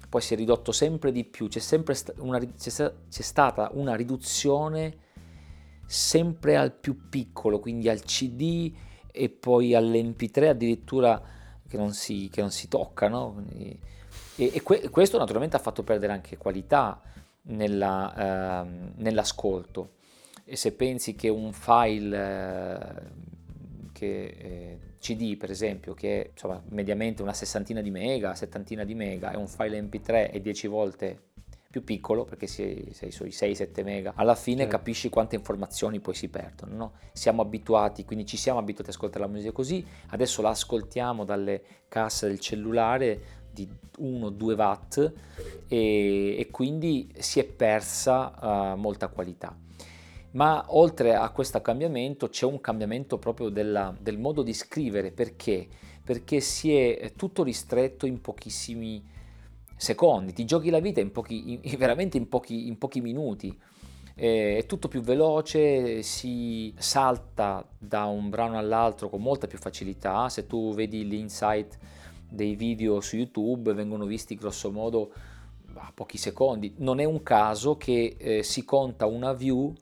poi 0.09 0.20
si 0.20 0.35
è 0.35 0.37
ridotto 0.37 0.72
sempre 0.72 1.12
di 1.12 1.24
più, 1.24 1.48
c'è, 1.48 1.61
sempre 1.61 1.94
sta- 1.94 2.12
una, 2.18 2.38
c'è, 2.38 2.70
c'è 2.70 3.22
stata 3.22 3.70
una 3.74 3.94
riduzione 3.94 5.02
sempre 5.87 6.57
al 6.57 6.72
più 6.72 7.09
piccolo, 7.09 7.61
quindi 7.61 7.88
al 7.88 8.02
CD 8.02 8.72
e 9.11 9.28
poi 9.28 9.74
all'MP3 9.74 10.48
addirittura 10.48 11.22
che 11.68 11.76
non 11.76 11.92
si, 11.92 12.28
che 12.30 12.40
non 12.40 12.51
si 12.51 12.68
tocca, 12.68 13.09
no? 13.09 13.45
e, 14.36 14.51
e 14.53 14.62
que- 14.62 14.88
questo 14.90 15.18
naturalmente 15.18 15.57
ha 15.57 15.61
fatto 15.61 15.82
perdere 15.82 16.12
anche 16.12 16.36
qualità 16.36 17.01
nella, 17.42 18.62
eh, 18.62 18.68
nell'ascolto. 18.97 19.90
E 20.45 20.57
se 20.57 20.72
pensi 20.72 21.14
che 21.14 21.28
un 21.28 21.53
file 21.53 22.16
eh, 22.16 23.22
che, 23.92 24.24
eh, 24.24 24.78
CD, 24.99 25.36
per 25.36 25.51
esempio, 25.51 25.95
che 25.95 26.22
è 26.22 26.30
insomma, 26.30 26.62
mediamente 26.68 27.22
una 27.22 27.32
sessantina 27.32 27.80
di 27.80 27.90
mega, 27.90 28.34
settantina 28.34 28.84
di 28.84 28.95
mega, 28.95 29.30
è 29.30 29.36
un 29.36 29.49
file 29.49 29.80
MP3 29.80 30.30
e 30.32 30.40
10 30.40 30.66
volte 30.66 31.18
più 31.74 31.82
piccolo, 31.82 32.24
perché 32.24 32.47
sei, 32.47 32.90
sei 32.92 33.11
sui 33.11 33.30
6-7 33.30 33.82
mega, 33.82 34.12
alla 34.14 34.36
fine 34.36 34.62
certo. 34.62 34.76
capisci 34.76 35.09
quante 35.09 35.34
informazioni 35.34 35.99
poi 35.99 36.14
si 36.14 36.28
perdono. 36.28 36.76
No? 36.76 36.92
Siamo 37.12 37.42
abituati, 37.42 38.05
quindi 38.05 38.24
ci 38.26 38.36
siamo 38.36 38.61
abituati 38.61 38.90
ad 38.90 38.97
ascoltare 38.97 39.24
la 39.24 39.30
musica 39.30 39.51
così, 39.51 39.84
adesso 40.11 40.40
la 40.40 40.51
ascoltiamo 40.51 41.24
dalle 41.24 41.62
casse 41.88 42.28
del 42.28 42.38
cellulare 42.38 43.42
di 43.51 43.68
1-2 43.99 44.57
watt 44.57 45.12
e, 45.66 46.38
e, 46.38 46.49
quindi 46.51 47.12
si 47.18 47.40
è 47.40 47.45
persa 47.45 48.72
uh, 48.72 48.78
molta 48.78 49.09
qualità. 49.09 49.57
Ma 50.35 50.64
oltre 50.68 51.14
a 51.14 51.28
questo 51.30 51.61
cambiamento 51.61 52.28
c'è 52.28 52.45
un 52.45 52.61
cambiamento 52.61 53.18
proprio 53.18 53.49
della, 53.49 53.95
del 53.99 54.18
modo 54.18 54.43
di 54.43 54.53
scrivere, 54.53 55.11
perché? 55.11 55.66
Perché 56.05 56.41
si 56.41 56.74
è 56.74 57.12
tutto 57.16 57.43
ristretto 57.43 58.07
in 58.07 58.20
pochissimi 58.20 59.03
secondi, 59.76 60.32
ti 60.32 60.45
giochi 60.45 60.70
la 60.70 60.80
vita 60.80 61.01
in 61.01 61.12
pochi, 61.12 61.61
in, 61.62 61.76
veramente 61.78 62.16
in 62.16 62.28
pochi, 62.28 62.66
in 62.66 62.78
pochi 62.78 63.01
minuti 63.01 63.57
è 64.16 64.64
tutto 64.66 64.87
più 64.87 65.01
veloce, 65.01 66.03
si 66.03 66.72
salta 66.78 67.66
da 67.76 68.05
un 68.05 68.30
brano 68.30 68.57
all'altro 68.57 69.09
con 69.09 69.20
molta 69.20 69.49
più 69.49 69.59
facilità. 69.59 70.28
Se 70.28 70.47
tu 70.47 70.72
vedi 70.72 71.07
l'insight 71.07 71.76
dei 72.28 72.55
video 72.55 73.01
su 73.01 73.16
YouTube, 73.16 73.74
vengono 73.74 74.05
visti 74.05 74.37
grosso 74.37 74.70
modo 74.70 75.12
a 75.74 75.91
pochi 75.93 76.16
secondi. 76.16 76.74
Non 76.78 77.01
è 77.01 77.05
un 77.05 77.24
caso 77.24 77.76
che 77.76 78.14
eh, 78.16 78.43
si 78.45 78.64
conta 78.64 79.07
una 79.07 79.32
view, 79.32 79.74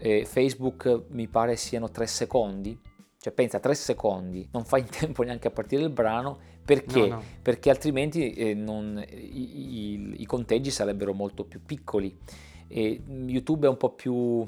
eh, 0.00 0.24
Facebook 0.24 1.04
mi 1.08 1.28
pare 1.28 1.56
siano 1.56 1.90
tre 1.90 2.06
secondi. 2.06 2.78
Cioè 3.18 3.34
pensa, 3.34 3.60
tre 3.60 3.74
secondi, 3.74 4.48
non 4.52 4.64
fai 4.64 4.80
in 4.82 4.88
tempo 4.88 5.22
neanche 5.22 5.48
a 5.48 5.50
partire 5.50 5.82
il 5.82 5.90
brano, 5.90 6.38
perché? 6.64 7.00
No, 7.00 7.16
no. 7.16 7.22
Perché 7.42 7.68
altrimenti 7.68 8.32
eh, 8.32 8.54
non, 8.54 9.02
i, 9.08 9.92
i, 9.92 10.14
i 10.18 10.26
conteggi 10.26 10.70
sarebbero 10.70 11.12
molto 11.12 11.44
più 11.44 11.62
piccoli 11.62 12.16
e 12.66 13.02
YouTube 13.26 13.66
è 13.66 13.68
un 13.68 13.76
po' 13.76 13.90
più 13.90 14.44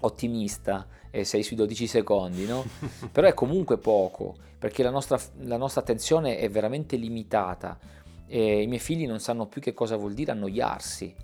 ottimista 0.00 0.86
e 1.10 1.24
sei 1.24 1.42
sui 1.42 1.56
12 1.56 1.86
secondi, 1.86 2.44
no? 2.46 2.64
Però 3.10 3.26
è 3.26 3.34
comunque 3.34 3.78
poco, 3.78 4.36
perché 4.58 4.82
la 4.82 4.90
nostra, 4.90 5.18
la 5.40 5.56
nostra 5.56 5.80
attenzione 5.80 6.38
è 6.38 6.48
veramente 6.50 6.96
limitata 6.96 7.78
e 8.26 8.62
i 8.62 8.66
miei 8.66 8.80
figli 8.80 9.06
non 9.06 9.20
sanno 9.20 9.46
più 9.46 9.60
che 9.60 9.72
cosa 9.72 9.96
vuol 9.96 10.12
dire 10.12 10.32
annoiarsi. 10.32 11.14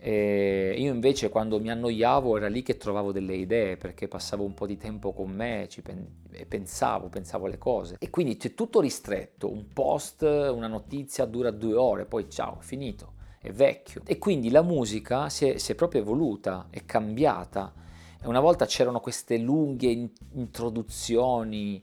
E 0.00 0.76
io 0.78 0.92
invece 0.92 1.28
quando 1.28 1.58
mi 1.60 1.70
annoiavo 1.70 2.36
era 2.36 2.48
lì 2.48 2.62
che 2.62 2.76
trovavo 2.76 3.10
delle 3.10 3.34
idee 3.34 3.76
perché 3.76 4.06
passavo 4.06 4.44
un 4.44 4.54
po' 4.54 4.66
di 4.66 4.76
tempo 4.76 5.12
con 5.12 5.30
me 5.30 5.68
pen- 5.82 6.06
e 6.30 6.46
pensavo, 6.46 7.08
pensavo 7.08 7.46
alle 7.46 7.58
cose. 7.58 7.96
E 7.98 8.10
quindi 8.10 8.36
c'è 8.36 8.54
tutto 8.54 8.80
ristretto, 8.80 9.50
un 9.50 9.66
post, 9.72 10.22
una 10.22 10.68
notizia 10.68 11.24
dura 11.24 11.50
due 11.50 11.74
ore, 11.74 12.04
poi 12.04 12.30
ciao, 12.30 12.58
finito 12.60 13.16
è 13.40 13.52
vecchio. 13.52 14.02
E 14.04 14.18
quindi 14.18 14.50
la 14.50 14.62
musica 14.62 15.28
si 15.28 15.48
è, 15.48 15.58
si 15.58 15.72
è 15.72 15.74
proprio 15.74 16.00
evoluta, 16.00 16.66
è 16.70 16.84
cambiata. 16.84 17.72
Una 18.24 18.40
volta 18.40 18.66
c'erano 18.66 19.00
queste 19.00 19.38
lunghe 19.38 19.88
in- 19.88 20.10
introduzioni, 20.34 21.82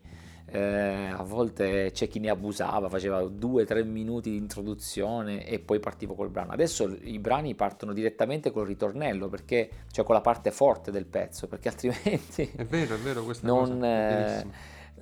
eh, 0.55 1.09
a 1.11 1.21
volte 1.23 1.91
c'è 1.91 2.07
chi 2.07 2.19
ne 2.19 2.29
abusava, 2.29 2.87
faceva 2.87 3.21
due 3.23 3.63
o 3.63 3.65
tre 3.65 3.83
minuti 3.83 4.29
di 4.31 4.37
introduzione 4.37 5.45
e 5.45 5.59
poi 5.59 5.79
partivo 5.79 6.15
col 6.15 6.29
brano. 6.29 6.53
Adesso 6.53 6.97
i 7.01 7.19
brani 7.19 7.55
partono 7.55 7.91
direttamente 7.91 8.51
col 8.51 8.65
ritornello, 8.65 9.27
perché, 9.27 9.69
cioè 9.91 10.05
con 10.05 10.15
la 10.15 10.21
parte 10.21 10.51
forte 10.51 10.91
del 10.91 11.05
pezzo, 11.05 11.47
perché 11.47 11.67
altrimenti... 11.75 12.49
È 12.55 12.63
vero, 12.63 12.95
è 12.95 12.99
vero, 12.99 13.23
questa 13.23 13.45
non, 13.45 13.79
cosa. 13.79 14.39
Eh, 14.41 14.45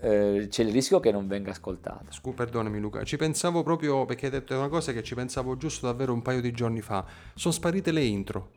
eh, 0.01 0.47
c'è 0.49 0.63
il 0.63 0.71
rischio 0.71 0.99
che 0.99 1.11
non 1.11 1.27
venga 1.27 1.51
ascoltata. 1.51 2.05
Scusa, 2.09 2.35
perdonami 2.35 2.79
Luca, 2.79 3.03
ci 3.03 3.17
pensavo 3.17 3.61
proprio 3.61 4.05
perché 4.05 4.25
hai 4.25 4.31
detto 4.31 4.57
una 4.57 4.69
cosa 4.69 4.91
che 4.91 5.03
ci 5.03 5.13
pensavo 5.13 5.55
giusto 5.55 5.85
davvero 5.85 6.13
un 6.13 6.23
paio 6.23 6.41
di 6.41 6.51
giorni 6.51 6.81
fa. 6.81 7.05
Sono 7.35 7.53
sparite 7.53 7.91
le 7.91 8.03
intro. 8.03 8.49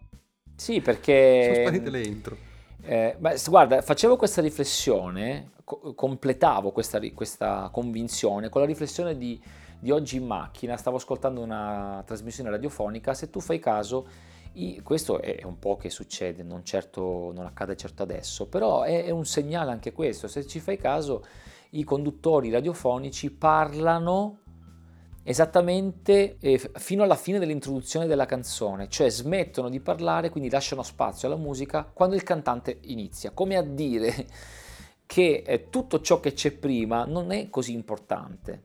Sì, 0.57 0.80
perché... 0.80 1.51
Sono 1.53 1.66
sparite 1.66 1.90
le 1.90 2.03
intro. 2.03 2.55
Eh, 2.83 3.16
beh, 3.18 3.41
guarda, 3.49 3.83
facevo 3.83 4.16
questa 4.16 4.41
riflessione, 4.41 5.51
co- 5.64 5.95
completavo 5.95 6.70
questa, 6.70 7.01
questa, 7.12 7.68
convinzione 7.72 8.49
con 8.49 8.61
la 8.61 8.66
riflessione 8.66 9.16
di, 9.16 9.41
di 9.79 9.91
oggi 9.91 10.16
in 10.16 10.27
macchina. 10.27 10.77
Stavo 10.77 10.97
ascoltando 10.97 11.41
una 11.41 12.03
trasmissione 12.07 12.51
radiofonica. 12.51 13.14
Se 13.14 13.31
tu 13.31 13.41
fai 13.41 13.59
caso 13.59 14.07
i, 14.55 14.81
questo 14.83 15.20
è 15.20 15.43
un 15.45 15.59
po' 15.59 15.77
che 15.77 15.91
succede, 15.91 16.43
non, 16.43 16.64
certo, 16.64 17.33
non 17.35 17.45
accade 17.47 17.77
certo 17.77 18.03
adesso, 18.03 18.47
però 18.47 18.83
è, 18.83 19.05
è, 19.05 19.11
un 19.11 19.24
segnale 19.24 19.70
anche 19.70 19.93
questo. 19.93 20.29
Se 20.29 20.47
ci 20.47 20.61
fai 20.61 20.77
caso, 20.79 21.24
i 21.70 21.85
conduttori 21.85 22.51
radiofonici 22.51 23.31
parlano 23.31 24.39
esattamente 25.29 26.37
eh, 26.39 26.57
fino 26.74 27.03
alla 27.03 27.16
fine 27.16 27.41
dell'introduzione 27.41 28.07
della 28.07 28.27
canzone, 28.27 28.89
cioè 28.89 29.11
smettono 29.11 29.68
di 29.68 29.81
parlare, 29.81 30.31
quindi 30.31 30.49
lasciano 30.49 30.85
spazio 30.85 31.27
alla 31.27 31.37
musica 31.37 31.83
quando 31.93 32.14
il 32.14 32.22
cantante 32.22 32.79
inizia, 32.83 33.33
come 33.33 33.57
a 33.57 33.62
dire 33.62 34.27
che 35.05 35.43
eh, 35.45 35.68
tutto 35.68 36.01
ciò 36.01 36.20
che 36.20 36.33
c'è 36.33 36.53
prima 36.53 37.05
non 37.07 37.33
è 37.33 37.51
così 37.51 37.72
importante. 37.72 38.62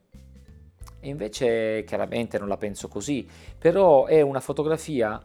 E 0.99 1.09
invece 1.09 1.83
chiaramente 1.83 2.37
non 2.37 2.47
la 2.47 2.57
penso 2.57 2.87
così, 2.87 3.27
però 3.57 4.05
è 4.05 4.21
una 4.21 4.39
fotografia 4.39 5.19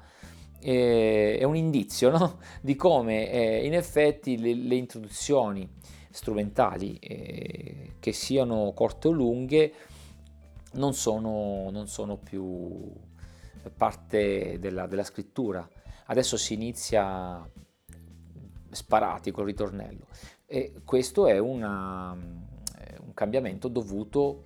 eh, 0.58 1.36
è 1.38 1.44
un 1.44 1.54
indizio 1.54 2.08
no? 2.16 2.38
di 2.62 2.76
come 2.76 3.30
eh, 3.30 3.66
in 3.66 3.74
effetti 3.74 4.38
le, 4.38 4.54
le 4.54 4.74
introduzioni 4.74 5.68
strumentali, 6.08 6.96
eh, 6.98 7.92
che 8.00 8.12
siano 8.12 8.72
corte 8.74 9.08
o 9.08 9.10
lunghe, 9.10 9.72
non 10.76 10.94
sono, 10.94 11.70
non 11.70 11.86
sono 11.88 12.16
più 12.16 12.92
parte 13.76 14.58
della, 14.58 14.86
della, 14.86 15.04
scrittura. 15.04 15.68
Adesso 16.06 16.36
si 16.36 16.54
inizia 16.54 17.48
sparati 18.70 19.30
col 19.30 19.46
ritornello 19.46 20.06
e 20.44 20.82
questo 20.84 21.26
è 21.26 21.38
una, 21.38 22.12
un 22.12 23.14
cambiamento 23.14 23.68
dovuto 23.68 24.42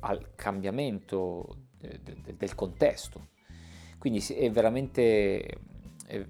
al 0.00 0.34
cambiamento 0.34 1.56
de, 1.78 2.00
de, 2.02 2.36
del 2.36 2.54
contesto 2.54 3.30
quindi 4.02 4.18
è 4.34 4.50
veramente, 4.50 5.46
è, 6.08 6.26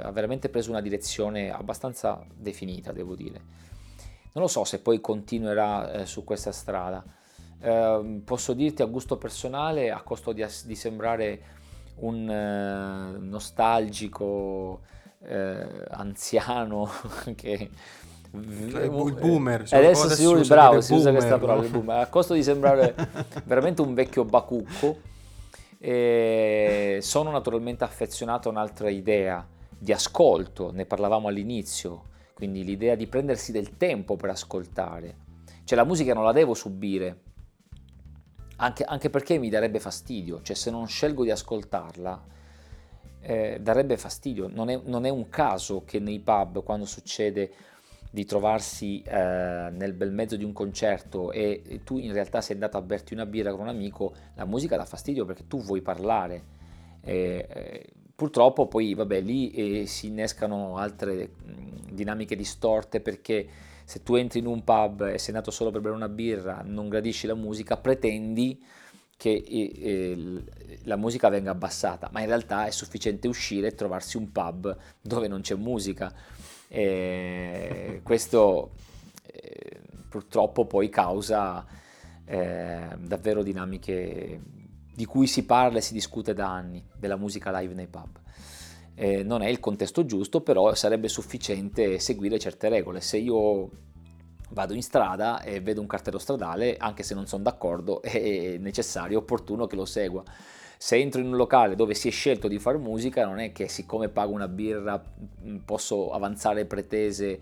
ha 0.00 0.10
veramente 0.10 0.48
preso 0.48 0.70
una 0.70 0.80
direzione 0.80 1.52
abbastanza 1.52 2.26
definita, 2.34 2.90
devo 2.90 3.14
dire. 3.14 3.40
Non 4.32 4.42
lo 4.42 4.48
so 4.48 4.64
se 4.64 4.80
poi 4.80 5.00
continuerà 5.00 5.92
eh, 5.92 6.06
su 6.06 6.24
questa 6.24 6.50
strada. 6.50 7.04
Eh, 7.62 8.20
posso 8.24 8.52
dirti 8.52 8.82
a 8.82 8.86
gusto 8.86 9.16
personale, 9.16 9.90
a 9.90 10.02
costo 10.02 10.32
di, 10.32 10.44
di 10.64 10.74
sembrare 10.74 11.40
un 11.96 12.28
eh, 12.28 13.18
nostalgico 13.18 14.80
eh, 15.24 15.66
anziano 15.90 16.90
che 17.36 17.70
il 18.34 19.14
boomer 19.20 19.68
cioè, 19.68 19.78
adesso, 19.78 20.08
si 20.08 20.24
usa 20.24 20.54
bravo 20.54 20.80
si 20.80 20.94
usa 20.94 21.10
questa 21.10 21.38
parola 21.38 21.68
no? 21.68 21.92
a 21.92 22.06
costo 22.06 22.32
di 22.32 22.42
sembrare 22.42 22.94
veramente 23.44 23.82
un 23.82 23.92
vecchio 23.92 24.24
bacucco 24.24 24.96
e 25.78 26.98
sono 27.02 27.30
naturalmente 27.30 27.84
affezionato 27.84 28.48
a 28.48 28.52
un'altra 28.52 28.88
idea 28.88 29.44
di 29.76 29.92
ascolto, 29.92 30.70
ne 30.70 30.86
parlavamo 30.86 31.26
all'inizio, 31.26 32.04
quindi 32.34 32.62
l'idea 32.62 32.94
di 32.94 33.08
prendersi 33.08 33.50
del 33.50 33.76
tempo 33.76 34.14
per 34.14 34.30
ascoltare. 34.30 35.16
Cioè 35.64 35.76
la 35.76 35.84
musica 35.84 36.14
non 36.14 36.22
la 36.22 36.30
devo 36.30 36.54
subire, 36.54 37.18
anche, 38.62 38.84
anche 38.84 39.10
perché 39.10 39.38
mi 39.38 39.48
darebbe 39.48 39.80
fastidio, 39.80 40.40
cioè 40.42 40.54
se 40.54 40.70
non 40.70 40.86
scelgo 40.86 41.24
di 41.24 41.30
ascoltarla, 41.30 42.24
eh, 43.20 43.58
darebbe 43.60 43.96
fastidio. 43.96 44.48
Non 44.48 44.70
è, 44.70 44.80
non 44.84 45.04
è 45.04 45.08
un 45.08 45.28
caso 45.28 45.82
che 45.84 45.98
nei 45.98 46.20
pub, 46.20 46.62
quando 46.62 46.86
succede 46.86 47.52
di 48.10 48.24
trovarsi 48.24 49.02
eh, 49.02 49.70
nel 49.72 49.94
bel 49.94 50.12
mezzo 50.12 50.36
di 50.36 50.44
un 50.44 50.52
concerto 50.52 51.32
e 51.32 51.80
tu 51.82 51.96
in 51.98 52.12
realtà 52.12 52.42
sei 52.42 52.54
andato 52.54 52.76
a 52.76 52.82
berti 52.82 53.14
una 53.14 53.26
birra 53.26 53.50
con 53.50 53.60
un 53.60 53.68
amico, 53.68 54.14
la 54.34 54.44
musica 54.44 54.76
dà 54.76 54.84
fastidio 54.84 55.24
perché 55.24 55.46
tu 55.46 55.60
vuoi 55.60 55.80
parlare. 55.80 56.60
Eh, 57.04 57.46
eh, 57.48 57.92
purtroppo 58.14 58.68
poi 58.68 58.94
vabbè 58.94 59.20
lì 59.20 59.50
eh, 59.50 59.86
si 59.86 60.06
innescano 60.06 60.76
altre 60.76 61.30
mh, 61.42 61.94
dinamiche 61.94 62.36
distorte 62.36 63.00
perché 63.00 63.48
se 63.84 64.02
tu 64.02 64.14
entri 64.14 64.38
in 64.38 64.46
un 64.46 64.64
pub 64.64 65.02
e 65.02 65.18
sei 65.18 65.34
andato 65.34 65.50
solo 65.50 65.70
per 65.70 65.80
bere 65.80 65.94
una 65.94 66.08
birra, 66.08 66.62
non 66.64 66.88
gradisci 66.88 67.26
la 67.26 67.34
musica, 67.34 67.76
pretendi 67.76 68.62
che 69.16 69.44
eh, 69.46 70.42
la 70.84 70.96
musica 70.96 71.28
venga 71.28 71.52
abbassata, 71.52 72.08
ma 72.12 72.20
in 72.20 72.26
realtà 72.26 72.66
è 72.66 72.70
sufficiente 72.70 73.28
uscire 73.28 73.68
e 73.68 73.74
trovarsi 73.74 74.16
un 74.16 74.32
pub 74.32 74.76
dove 75.00 75.28
non 75.28 75.42
c'è 75.42 75.54
musica 75.54 76.12
e 76.66 78.00
questo 78.02 78.72
eh, 79.26 79.80
purtroppo 80.08 80.64
poi 80.64 80.88
causa 80.88 81.64
eh, 82.24 82.88
davvero 82.98 83.42
dinamiche 83.42 84.40
di 84.94 85.04
cui 85.04 85.26
si 85.26 85.44
parla 85.44 85.78
e 85.78 85.82
si 85.82 85.92
discute 85.92 86.34
da 86.34 86.48
anni, 86.48 86.84
della 86.96 87.16
musica 87.16 87.56
live 87.58 87.74
nei 87.74 87.88
pub. 87.88 88.21
Eh, 88.94 89.22
non 89.22 89.42
è 89.42 89.48
il 89.48 89.60
contesto 89.60 90.04
giusto, 90.04 90.40
però 90.40 90.74
sarebbe 90.74 91.08
sufficiente 91.08 91.98
seguire 91.98 92.38
certe 92.38 92.68
regole. 92.68 93.00
Se 93.00 93.16
io 93.16 93.70
vado 94.50 94.74
in 94.74 94.82
strada 94.82 95.42
e 95.42 95.60
vedo 95.60 95.80
un 95.80 95.86
cartello 95.86 96.18
stradale, 96.18 96.76
anche 96.76 97.02
se 97.02 97.14
non 97.14 97.26
sono 97.26 97.42
d'accordo, 97.42 98.00
è 98.02 98.56
necessario, 98.58 99.18
opportuno 99.18 99.66
che 99.66 99.76
lo 99.76 99.84
segua 99.84 100.22
se 100.82 100.96
entro 100.96 101.20
in 101.20 101.28
un 101.28 101.36
locale 101.36 101.76
dove 101.76 101.94
si 101.94 102.08
è 102.08 102.10
scelto 102.10 102.48
di 102.48 102.58
fare 102.58 102.76
musica 102.76 103.24
non 103.24 103.38
è 103.38 103.52
che 103.52 103.68
siccome 103.68 104.08
pago 104.08 104.32
una 104.32 104.48
birra 104.48 105.00
mm, 105.44 105.58
posso 105.58 106.10
avanzare 106.10 106.64
pretese 106.64 107.40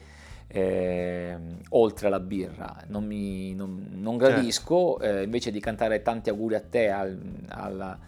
eh, 0.52 1.36
oltre 1.70 2.08
alla 2.08 2.20
birra. 2.20 2.84
Non, 2.88 3.06
mi, 3.06 3.54
non, 3.54 3.88
non 3.92 4.16
gradisco, 4.16 4.98
certo. 5.00 5.18
eh, 5.18 5.22
invece 5.22 5.50
di 5.50 5.60
cantare 5.60 6.02
tanti 6.02 6.28
auguri 6.28 6.56
a 6.56 6.60
te 6.60 6.90
al, 6.90 7.18
al, 7.48 7.98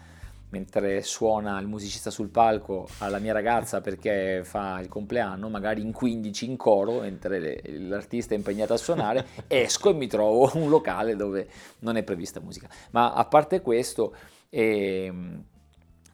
mentre 0.53 1.03
suona 1.03 1.59
il 1.61 1.66
musicista 1.66 2.11
sul 2.11 2.28
palco 2.28 2.86
alla 2.98 3.18
mia 3.18 3.32
ragazza 3.32 3.80
perché 3.80 4.42
fa 4.44 4.80
il 4.80 4.88
compleanno, 4.88 5.48
magari 5.48 5.80
in 5.80 5.92
15 5.92 6.44
in 6.44 6.57
coro, 6.57 7.00
mentre 7.00 7.62
l'artista 7.78 8.34
è 8.34 8.36
impegnato 8.36 8.74
a 8.74 8.76
suonare, 8.76 9.26
esco 9.48 9.90
e 9.90 9.94
mi 9.94 10.07
trovo 10.07 10.50
un 10.55 10.68
locale 10.68 11.16
dove 11.16 11.48
non 11.80 11.96
è 11.96 12.03
prevista 12.03 12.40
musica. 12.40 12.68
Ma 12.90 13.12
a 13.12 13.24
parte 13.24 13.61
questo... 13.61 14.14
Eh, 14.48 15.12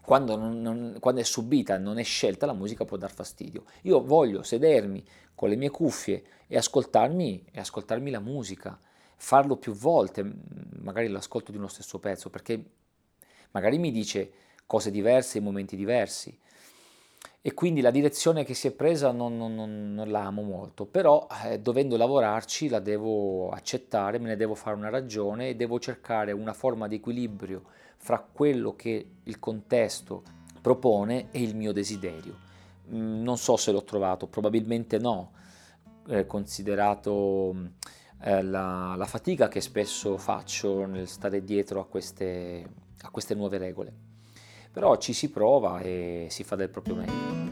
quando, 0.00 0.36
non, 0.36 0.62
non, 0.62 0.96
quando, 1.00 1.20
è 1.20 1.24
subita, 1.24 1.76
non 1.76 1.98
è 1.98 2.02
scelta, 2.02 2.46
la 2.46 2.54
musica 2.54 2.86
può 2.86 2.96
dar 2.96 3.12
fastidio. 3.12 3.64
Io 3.82 4.02
voglio 4.02 4.42
sedermi 4.42 5.04
con 5.34 5.50
le 5.50 5.56
mie 5.56 5.68
cuffie 5.68 6.24
e 6.46 6.56
ascoltarmi, 6.56 7.44
e 7.52 7.60
ascoltarmi 7.60 8.10
la 8.10 8.20
musica, 8.20 8.80
farlo 9.16 9.58
più 9.58 9.74
volte, 9.74 10.24
magari 10.80 11.08
l'ascolto 11.08 11.52
di 11.52 11.58
uno 11.58 11.68
stesso 11.68 11.98
pezzo, 11.98 12.30
perché 12.30 12.64
magari 13.52 13.78
mi 13.78 13.90
dice 13.90 14.30
cose 14.66 14.90
diverse 14.90 15.38
in 15.38 15.44
momenti 15.44 15.76
diversi. 15.76 16.36
E 17.40 17.54
quindi 17.54 17.80
la 17.80 17.90
direzione 17.90 18.44
che 18.44 18.52
si 18.52 18.66
è 18.66 18.72
presa 18.72 19.10
non, 19.10 19.36
non, 19.36 19.54
non, 19.54 19.94
non 19.94 20.10
la 20.10 20.24
amo 20.24 20.42
molto, 20.42 20.84
però 20.84 21.26
eh, 21.44 21.60
dovendo 21.60 21.96
lavorarci 21.96 22.68
la 22.68 22.80
devo 22.80 23.48
accettare, 23.50 24.18
me 24.18 24.28
ne 24.28 24.36
devo 24.36 24.54
fare 24.54 24.76
una 24.76 24.90
ragione 24.90 25.48
e 25.48 25.56
devo 25.56 25.78
cercare 25.78 26.32
una 26.32 26.52
forma 26.52 26.88
di 26.88 26.96
equilibrio 26.96 27.62
fra 27.96 28.20
quello 28.20 28.74
che 28.74 29.06
il 29.22 29.38
contesto 29.38 30.22
propone 30.60 31.28
e 31.30 31.40
il 31.40 31.56
mio 31.56 31.72
desiderio. 31.72 32.36
Mm, 32.92 33.22
non 33.22 33.38
so 33.38 33.56
se 33.56 33.72
l'ho 33.72 33.84
trovato, 33.84 34.26
probabilmente 34.26 34.98
no, 34.98 35.32
eh, 36.08 36.26
considerato 36.26 37.54
eh, 38.22 38.42
la, 38.42 38.94
la, 38.96 39.06
fatica 39.06 39.48
che 39.48 39.60
spesso 39.60 40.16
faccio 40.16 40.86
nel 40.86 41.06
stare 41.08 41.44
dietro 41.44 41.80
a 41.80 41.86
queste, 41.86 42.66
a 43.02 43.10
queste 43.10 43.34
nuove 43.34 43.58
regole. 43.58 43.92
Però 44.72 44.96
ci 44.96 45.12
si 45.12 45.30
prova 45.30 45.80
e 45.80 46.26
si 46.30 46.44
fa 46.44 46.56
del 46.56 46.68
proprio 46.68 46.94
meglio. 46.94 47.48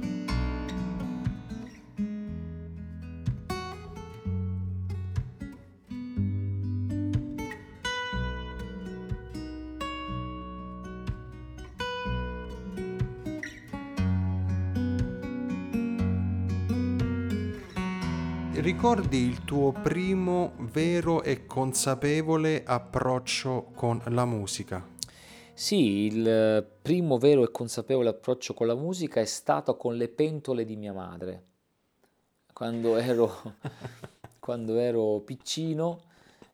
ricordi 18.66 19.18
il 19.18 19.44
tuo 19.44 19.70
primo 19.70 20.54
vero 20.58 21.22
e 21.22 21.46
consapevole 21.46 22.64
approccio 22.66 23.70
con 23.76 24.02
la 24.06 24.24
musica? 24.24 24.95
Sì, 25.58 26.04
il 26.04 26.68
primo 26.82 27.16
vero 27.16 27.42
e 27.42 27.50
consapevole 27.50 28.10
approccio 28.10 28.52
con 28.52 28.66
la 28.66 28.74
musica 28.74 29.22
è 29.22 29.24
stato 29.24 29.74
con 29.78 29.96
le 29.96 30.08
pentole 30.08 30.66
di 30.66 30.76
mia 30.76 30.92
madre. 30.92 31.44
Quando 32.52 32.98
ero, 32.98 33.54
quando 34.38 34.76
ero 34.76 35.20
piccino 35.20 36.02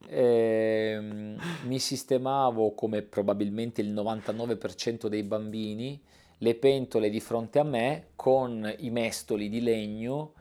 eh, 0.06 1.36
mi 1.64 1.78
sistemavo, 1.80 2.74
come 2.74 3.02
probabilmente 3.02 3.80
il 3.80 3.92
99% 3.92 5.08
dei 5.08 5.24
bambini, 5.24 6.00
le 6.38 6.54
pentole 6.54 7.10
di 7.10 7.18
fronte 7.18 7.58
a 7.58 7.64
me 7.64 8.10
con 8.14 8.72
i 8.78 8.90
mestoli 8.90 9.48
di 9.48 9.62
legno 9.62 10.34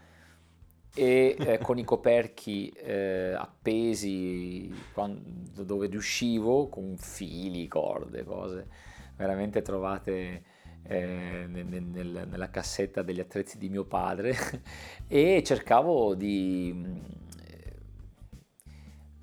e 0.94 1.36
eh, 1.40 1.58
con 1.60 1.78
i 1.78 1.84
coperchi 1.84 2.70
eh, 2.70 3.34
appesi 3.38 4.74
quando, 4.94 5.64
dove 5.64 5.88
riuscivo 5.88 6.68
con 6.68 6.98
fili, 6.98 7.68
corde, 7.68 8.24
cose 8.24 8.68
veramente 9.16 9.62
trovate 9.62 10.44
eh, 10.84 11.46
nel, 11.48 11.66
nel, 11.66 12.28
nella 12.30 12.50
cassetta 12.50 13.04
degli 13.04 13.20
attrezzi 13.20 13.58
di 13.58 13.70
mio 13.70 13.86
padre 13.86 14.36
e 15.08 15.44
cercavo 15.46 16.16
di 16.16 16.84
eh, 17.46 17.76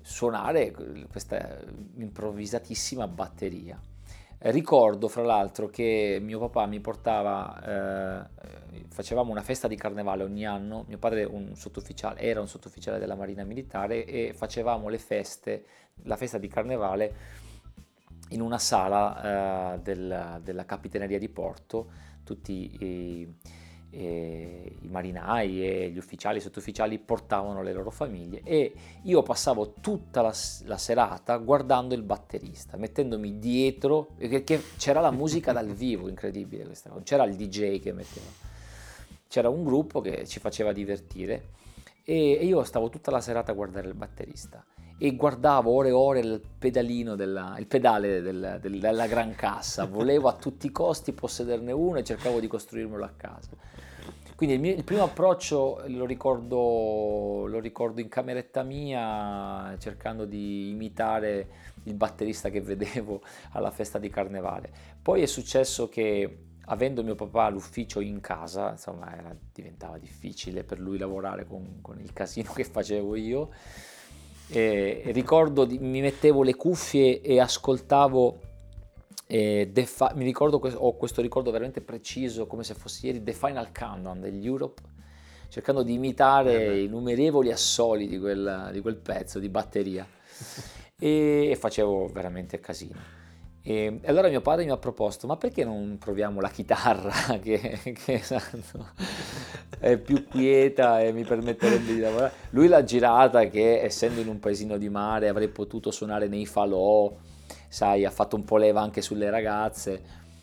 suonare 0.01 0.71
questa 1.11 1.61
improvvisatissima 1.97 3.07
batteria. 3.07 3.79
Ricordo 4.41 5.09
fra 5.09 5.21
l'altro 5.21 5.67
che 5.67 6.17
mio 6.21 6.39
papà 6.39 6.65
mi 6.65 6.79
portava, 6.79 8.23
eh, 8.23 8.85
facevamo 8.87 9.31
una 9.31 9.41
festa 9.41 9.67
di 9.67 9.75
carnevale 9.75 10.23
ogni 10.23 10.45
anno, 10.45 10.85
mio 10.87 10.97
padre 10.97 11.25
un 11.25 11.51
era 12.15 12.39
un 12.39 12.47
sottufficiale 12.47 12.99
della 12.99 13.15
Marina 13.15 13.43
Militare 13.43 14.05
e 14.05 14.33
facevamo 14.33 14.87
le 14.87 14.97
feste, 14.97 15.65
la 16.03 16.15
festa 16.15 16.37
di 16.37 16.47
carnevale 16.47 17.15
in 18.29 18.39
una 18.39 18.59
sala 18.59 19.73
eh, 19.73 19.79
del, 19.79 20.39
della 20.41 20.63
Capitaneria 20.63 21.19
di 21.19 21.27
Porto, 21.27 21.91
tutti 22.23 22.77
i 22.79 23.35
i 23.91 24.87
marinai 24.87 25.65
e 25.65 25.89
gli 25.89 25.97
ufficiali 25.97 26.37
e 26.37 26.41
sottufficiali 26.41 26.99
portavano 26.99 27.63
le 27.63 27.73
loro 27.73 27.89
famiglie 27.89 28.41
e 28.43 28.73
io 29.03 29.23
passavo 29.23 29.73
tutta 29.81 30.21
la, 30.21 30.33
la, 30.65 30.77
serata 30.77 31.37
guardando 31.37 31.95
il 31.95 32.03
batterista, 32.03 32.77
mettendomi 32.77 33.39
dietro, 33.39 34.09
perché 34.17 34.61
c'era 34.77 34.99
la 34.99 35.11
musica 35.11 35.51
dal 35.51 35.69
vivo, 35.73 36.07
incredibile 36.07 36.65
questa 36.65 36.89
cosa, 36.89 37.03
c'era 37.03 37.23
il 37.23 37.35
DJ 37.35 37.79
che 37.79 37.91
metteva, 37.91 38.27
c'era 39.27 39.49
un 39.49 39.63
gruppo 39.63 40.01
che 40.01 40.27
ci 40.27 40.39
faceva 40.39 40.71
divertire 40.71 41.57
e, 42.03 42.33
e 42.33 42.45
io 42.45 42.63
stavo 42.63 42.89
tutta 42.89 43.09
la 43.11 43.21
serata 43.21 43.51
a 43.51 43.55
guardare 43.55 43.87
il 43.87 43.95
batterista 43.95 44.63
e 45.01 45.15
guardavo 45.15 45.71
ore 45.71 45.87
e 45.87 45.93
ore 45.93 46.19
il 46.19 46.41
pedalino 46.59 47.15
della, 47.15 47.55
il 47.57 47.67
pedale 47.67 48.21
del, 48.21 48.59
del, 48.61 48.79
della 48.79 49.07
gran 49.07 49.33
cassa, 49.33 49.85
volevo 49.85 50.27
a 50.27 50.33
tutti 50.33 50.67
i 50.67 50.71
costi 50.71 51.13
possederne 51.13 51.71
uno 51.71 51.97
e 51.97 52.03
cercavo 52.03 52.41
di 52.41 52.47
costruirmelo 52.47 53.05
a 53.05 53.13
casa. 53.15 53.49
Quindi 54.35 54.55
il, 54.55 54.61
mio, 54.61 54.73
il 54.73 54.83
primo 54.83 55.03
approccio 55.03 55.83
lo 55.87 56.05
ricordo, 56.05 57.45
lo 57.47 57.59
ricordo, 57.59 58.01
in 58.01 58.09
cameretta 58.09 58.63
mia, 58.63 59.75
cercando 59.79 60.25
di 60.25 60.69
imitare 60.69 61.47
il 61.83 61.93
batterista 61.93 62.49
che 62.49 62.61
vedevo 62.61 63.21
alla 63.51 63.71
festa 63.71 63.99
di 63.99 64.09
carnevale. 64.09 64.69
Poi 65.01 65.21
è 65.21 65.25
successo 65.25 65.89
che 65.89 66.45
avendo 66.65 67.03
mio 67.03 67.15
papà 67.15 67.45
all'ufficio 67.45 67.99
in 67.99 68.19
casa, 68.21 68.71
insomma, 68.71 69.13
era, 69.13 69.35
diventava 69.53 69.97
difficile 69.97 70.63
per 70.63 70.79
lui 70.79 70.97
lavorare 70.97 71.45
con, 71.45 71.79
con 71.81 71.99
il 71.99 72.13
casino 72.13 72.51
che 72.55 72.63
facevo 72.63 73.15
io. 73.15 73.49
E 74.51 75.03
ricordo, 75.07 75.67
mi 75.67 76.01
mettevo 76.01 76.43
le 76.43 76.55
cuffie 76.55 77.21
e 77.21 77.39
ascoltavo 77.39 78.39
e 79.31 79.69
Defi- 79.71 80.15
mi 80.15 80.23
ricordo, 80.23 80.57
ho 80.57 80.95
questo 80.95 81.21
ricordo 81.21 81.51
veramente 81.51 81.81
preciso, 81.81 82.47
come 82.47 82.63
se 82.63 82.73
fosse 82.73 83.05
ieri, 83.05 83.21
The 83.21 83.33
Final 83.33 83.71
Countdown 83.71 84.19
degli 84.19 84.43
Europe, 84.43 84.81
cercando 85.49 85.83
di 85.83 85.93
imitare 85.93 86.71
eh 86.71 86.81
i 86.81 86.87
numerevoli 86.87 87.51
assoli 87.51 88.07
di 88.07 88.17
quel, 88.17 88.69
di 88.71 88.81
quel, 88.81 88.95
pezzo 88.95 89.37
di 89.37 89.47
batteria. 89.49 90.07
e, 90.97 91.49
e 91.51 91.55
facevo 91.55 92.07
veramente 92.07 92.59
casino. 92.59 93.18
E, 93.69 93.99
allora 94.05 94.29
mio 94.29 94.41
padre 94.41 94.65
mi 94.65 94.71
ha 94.71 94.77
proposto, 94.77 95.27
ma 95.27 95.37
perché 95.37 95.63
non 95.63 95.99
proviamo 95.99 96.41
la 96.41 96.49
chitarra 96.49 97.11
che, 97.37 97.79
che 97.83 98.13
esatto, 98.13 98.87
è 99.77 99.95
più 99.97 100.25
quieta 100.27 101.01
e 101.01 101.11
mi 101.11 101.23
permetterebbe 101.23 101.93
di 101.93 101.99
lavorare? 101.99 102.33
Lui 102.49 102.67
l'ha 102.67 102.83
girata 102.83 103.45
che 103.45 103.79
essendo 103.79 104.21
in 104.21 104.27
un 104.27 104.39
paesino 104.39 104.75
di 104.79 104.89
mare 104.89 105.27
avrei 105.27 105.49
potuto 105.49 105.91
suonare 105.91 106.27
nei 106.27 106.47
falò, 106.47 107.15
sai, 107.67 108.05
ha 108.05 108.09
fatto 108.09 108.35
un 108.35 108.43
po' 108.43 108.57
leva 108.57 108.81
anche 108.81 109.03
sulle 109.03 109.29
ragazze. 109.29 110.01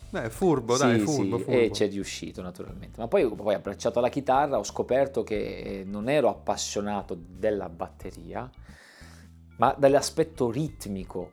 Beh, 0.09 0.29
furbo, 0.29 0.77
sì, 0.77 0.83
dai, 0.83 0.99
furbo, 0.99 1.37
sì, 1.37 1.43
furbo. 1.43 1.59
E 1.59 1.71
ci 1.73 1.83
è 1.83 1.89
riuscito 1.89 2.41
naturalmente. 2.41 2.97
Ma 2.97 3.09
poi, 3.09 3.29
poi 3.29 3.55
abbracciato 3.55 3.99
la 3.99 4.07
chitarra 4.07 4.57
ho 4.57 4.63
scoperto 4.63 5.23
che 5.23 5.83
non 5.85 6.07
ero 6.07 6.29
appassionato 6.29 7.17
della 7.19 7.67
batteria, 7.67 8.49
ma 9.57 9.75
dell'aspetto 9.77 10.49
ritmico. 10.49 11.31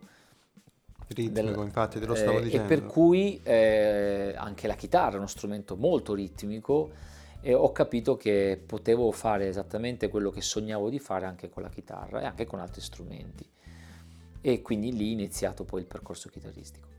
Ritmico, 1.08 1.56
del, 1.56 1.64
infatti, 1.64 1.98
te 1.98 2.06
lo 2.06 2.14
stavo 2.14 2.38
eh, 2.38 2.42
dicendo. 2.42 2.64
E 2.64 2.68
per 2.68 2.86
cui 2.86 3.40
eh, 3.42 4.34
anche 4.36 4.66
la 4.66 4.74
chitarra 4.74 5.14
è 5.14 5.18
uno 5.18 5.26
strumento 5.26 5.76
molto 5.76 6.14
ritmico 6.14 6.90
e 7.40 7.52
ho 7.52 7.72
capito 7.72 8.16
che 8.16 8.60
potevo 8.64 9.10
fare 9.12 9.48
esattamente 9.48 10.08
quello 10.08 10.30
che 10.30 10.40
sognavo 10.40 10.88
di 10.88 10.98
fare 10.98 11.26
anche 11.26 11.50
con 11.50 11.62
la 11.62 11.68
chitarra 11.68 12.22
e 12.22 12.24
anche 12.24 12.46
con 12.46 12.58
altri 12.58 12.80
strumenti 12.80 13.46
e 14.40 14.60
quindi 14.60 14.94
lì 14.94 15.08
è 15.08 15.12
iniziato 15.12 15.64
poi 15.64 15.80
il 15.80 15.86
percorso 15.86 16.28
chitarristico. 16.28 16.93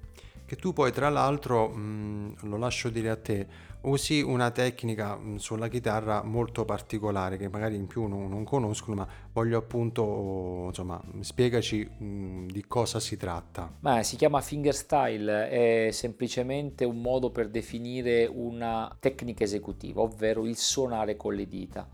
Che 0.47 0.55
tu 0.57 0.73
poi 0.73 0.91
tra 0.91 1.09
l'altro, 1.09 1.69
mh, 1.69 2.47
lo 2.47 2.57
lascio 2.57 2.89
dire 2.89 3.09
a 3.09 3.15
te, 3.15 3.47
usi 3.81 4.21
una 4.21 4.51
tecnica 4.51 5.15
mh, 5.15 5.37
sulla 5.37 5.67
chitarra 5.67 6.21
molto 6.21 6.65
particolare 6.65 7.37
che 7.37 7.49
magari 7.49 7.75
in 7.75 7.87
più 7.87 8.05
non, 8.05 8.29
non 8.29 8.43
conoscono, 8.43 8.97
ma 8.97 9.07
voglio 9.33 9.57
appunto, 9.57 10.65
insomma, 10.67 11.01
spiegaci 11.21 11.83
mh, 11.83 12.45
di 12.45 12.63
cosa 12.67 12.99
si 12.99 13.17
tratta. 13.17 13.73
Ma 13.79 14.03
si 14.03 14.17
chiama 14.17 14.39
fingerstyle, 14.39 15.49
è 15.49 15.91
semplicemente 15.91 16.85
un 16.85 17.01
modo 17.01 17.31
per 17.31 17.49
definire 17.49 18.27
una 18.27 18.95
tecnica 18.99 19.43
esecutiva, 19.43 20.01
ovvero 20.01 20.45
il 20.45 20.57
suonare 20.57 21.15
con 21.15 21.33
le 21.33 21.47
dita 21.47 21.89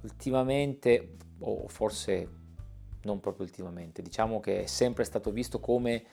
ultimamente, 0.00 1.16
o 1.40 1.68
forse 1.68 2.28
non 3.02 3.20
proprio 3.20 3.44
ultimamente, 3.44 4.00
diciamo 4.00 4.40
che 4.40 4.62
è 4.62 4.66
sempre 4.66 5.04
stato 5.04 5.30
visto 5.30 5.60
come 5.60 6.04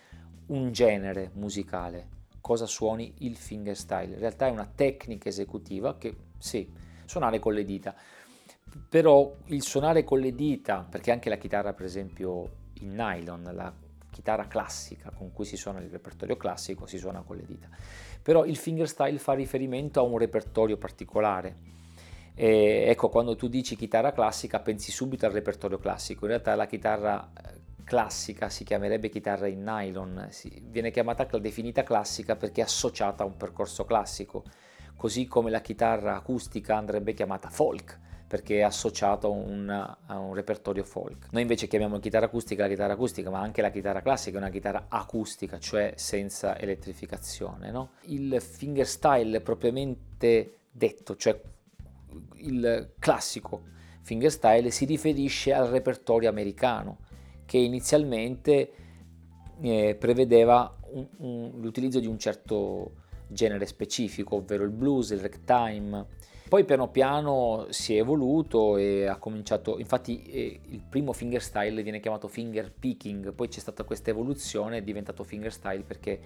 un 0.47 0.71
genere 0.71 1.31
musicale, 1.33 2.07
cosa 2.41 2.65
suoni 2.65 3.13
il 3.19 3.35
fingerstyle. 3.35 4.13
In 4.13 4.19
realtà 4.19 4.47
è 4.47 4.51
una 4.51 4.69
tecnica 4.73 5.29
esecutiva 5.29 5.97
che, 5.97 6.15
sì, 6.37 6.71
suonare 7.05 7.39
con 7.39 7.53
le 7.53 7.63
dita, 7.63 7.95
però 8.89 9.33
il 9.45 9.61
suonare 9.63 10.03
con 10.03 10.19
le 10.19 10.33
dita, 10.33 10.85
perché 10.89 11.11
anche 11.11 11.29
la 11.29 11.37
chitarra 11.37 11.73
per 11.73 11.85
esempio 11.85 12.49
in 12.81 12.93
nylon, 12.93 13.49
la 13.53 13.73
chitarra 14.11 14.47
classica 14.47 15.11
con 15.11 15.31
cui 15.31 15.45
si 15.45 15.57
suona 15.57 15.79
il 15.79 15.89
repertorio 15.89 16.37
classico, 16.37 16.85
si 16.85 16.97
suona 16.97 17.21
con 17.21 17.35
le 17.35 17.45
dita, 17.45 17.67
però 18.21 18.45
il 18.45 18.57
fingerstyle 18.57 19.19
fa 19.19 19.33
riferimento 19.33 19.99
a 19.99 20.03
un 20.03 20.17
repertorio 20.17 20.77
particolare. 20.77 21.75
E 22.33 22.85
ecco, 22.87 23.09
quando 23.09 23.35
tu 23.35 23.47
dici 23.47 23.75
chitarra 23.75 24.11
classica 24.11 24.59
pensi 24.59 24.91
subito 24.91 25.25
al 25.25 25.31
repertorio 25.31 25.79
classico, 25.79 26.25
in 26.25 26.31
realtà 26.31 26.53
la 26.55 26.67
chitarra 26.67 27.31
eh, 27.33 27.56
classica 27.87 28.49
si 28.49 28.65
chiamerebbe 28.65 29.07
chitarra 29.07 29.47
in 29.47 29.63
nylon, 29.63 30.27
si, 30.29 30.61
viene 30.61 30.91
chiamata 30.91 31.23
definita 31.23 31.83
classica 31.83 32.35
perché 32.35 32.59
è 32.59 32.65
associata 32.65 33.23
a 33.23 33.25
un 33.25 33.37
percorso 33.37 33.85
classico, 33.85 34.43
così 34.97 35.25
come 35.25 35.49
la 35.49 35.61
chitarra 35.61 36.17
acustica 36.17 36.75
andrebbe 36.75 37.13
chiamata 37.13 37.49
folk 37.49 37.97
perché 38.27 38.57
è 38.57 38.61
associata 38.63 39.27
a, 39.27 39.29
un, 39.29 40.33
repertorio 40.33 40.83
folk. 40.83 41.29
Noi 41.31 41.43
invece 41.43 41.67
chiamiamo 41.67 41.97
chitarra 41.99 42.25
acustica 42.25 42.63
la 42.63 42.67
chitarra 42.67 42.91
acustica, 42.91 43.29
ma 43.29 43.39
anche 43.39 43.61
la 43.61 43.69
chitarra 43.69 44.01
classica 44.01 44.35
è 44.35 44.41
una 44.41 44.49
chitarra 44.49 44.87
acustica, 44.89 45.57
cioè 45.57 45.93
senza 45.95 46.59
elettrificazione. 46.59 47.71
No? 47.71 47.91
Il 48.01 48.41
fingerstyle 48.41 49.39
propriamente 49.39 50.57
detto, 50.69 51.15
cioè 51.15 51.39
il 52.35 52.95
classico 52.99 53.63
fingerstyle 54.01 54.71
si 54.71 54.83
riferisce 54.83 55.53
al 55.53 55.67
repertorio 55.67 56.27
americano 56.27 57.05
che 57.47 57.57
inizialmente 57.57 58.71
eh, 59.61 59.95
prevedeva 59.97 60.77
un, 60.91 61.07
un, 61.17 61.51
l'utilizzo 61.55 61.99
di 61.99 62.05
un 62.05 62.19
certo 62.19 62.91
genere 63.27 63.65
specifico, 63.65 64.35
ovvero 64.35 64.63
il 64.63 64.69
blues, 64.69 65.09
il 65.09 65.19
ragtime. 65.19 66.05
Poi 66.47 66.63
piano 66.63 66.89
piano 66.89 67.65
si 67.69 67.95
è 67.95 67.99
evoluto 67.99 68.77
e 68.77 69.05
ha 69.05 69.17
cominciato, 69.17 69.79
infatti 69.79 70.21
eh, 70.23 70.59
il 70.69 70.81
primo 70.87 71.11
fingerstyle 71.11 71.83
viene 71.83 71.99
chiamato 71.99 72.27
finger 72.27 72.71
picking, 72.71 73.33
poi 73.33 73.49
c'è 73.49 73.59
stata 73.59 73.83
questa 73.83 74.11
evoluzione, 74.11 74.77
è 74.77 74.81
diventato 74.81 75.23
fingerstyle 75.23 75.83
perché 75.83 76.19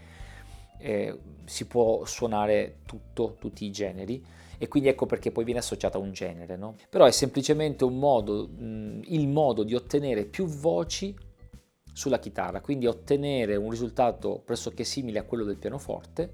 eh, 0.78 1.20
si 1.46 1.66
può 1.66 2.06
suonare 2.06 2.80
tutto, 2.86 3.36
tutti 3.40 3.66
i 3.66 3.72
generi 3.72 4.24
e 4.62 4.68
quindi 4.68 4.90
ecco 4.90 5.08
perché 5.08 5.32
poi 5.32 5.44
viene 5.44 5.60
associata 5.60 5.98
a 5.98 6.02
un 6.02 6.12
genere, 6.12 6.56
no? 6.56 6.76
Però 6.88 7.06
è 7.06 7.12
semplicemente 7.12 7.84
un 7.84 7.98
modo, 7.98 8.48
mh, 8.48 9.02
il 9.06 9.28
modo 9.28 9.64
di 9.64 9.74
ottenere 9.74 10.26
più 10.26 10.46
voci 10.46 11.18
sulla 11.92 12.20
chitarra, 12.20 12.62
quindi 12.62 12.86
ottenere 12.86 13.56
un 13.56 13.72
risultato 13.72 14.40
pressoché 14.46 14.84
simile 14.84 15.18
a 15.18 15.24
quello 15.24 15.46
del 15.46 15.58
pianoforte, 15.58 16.34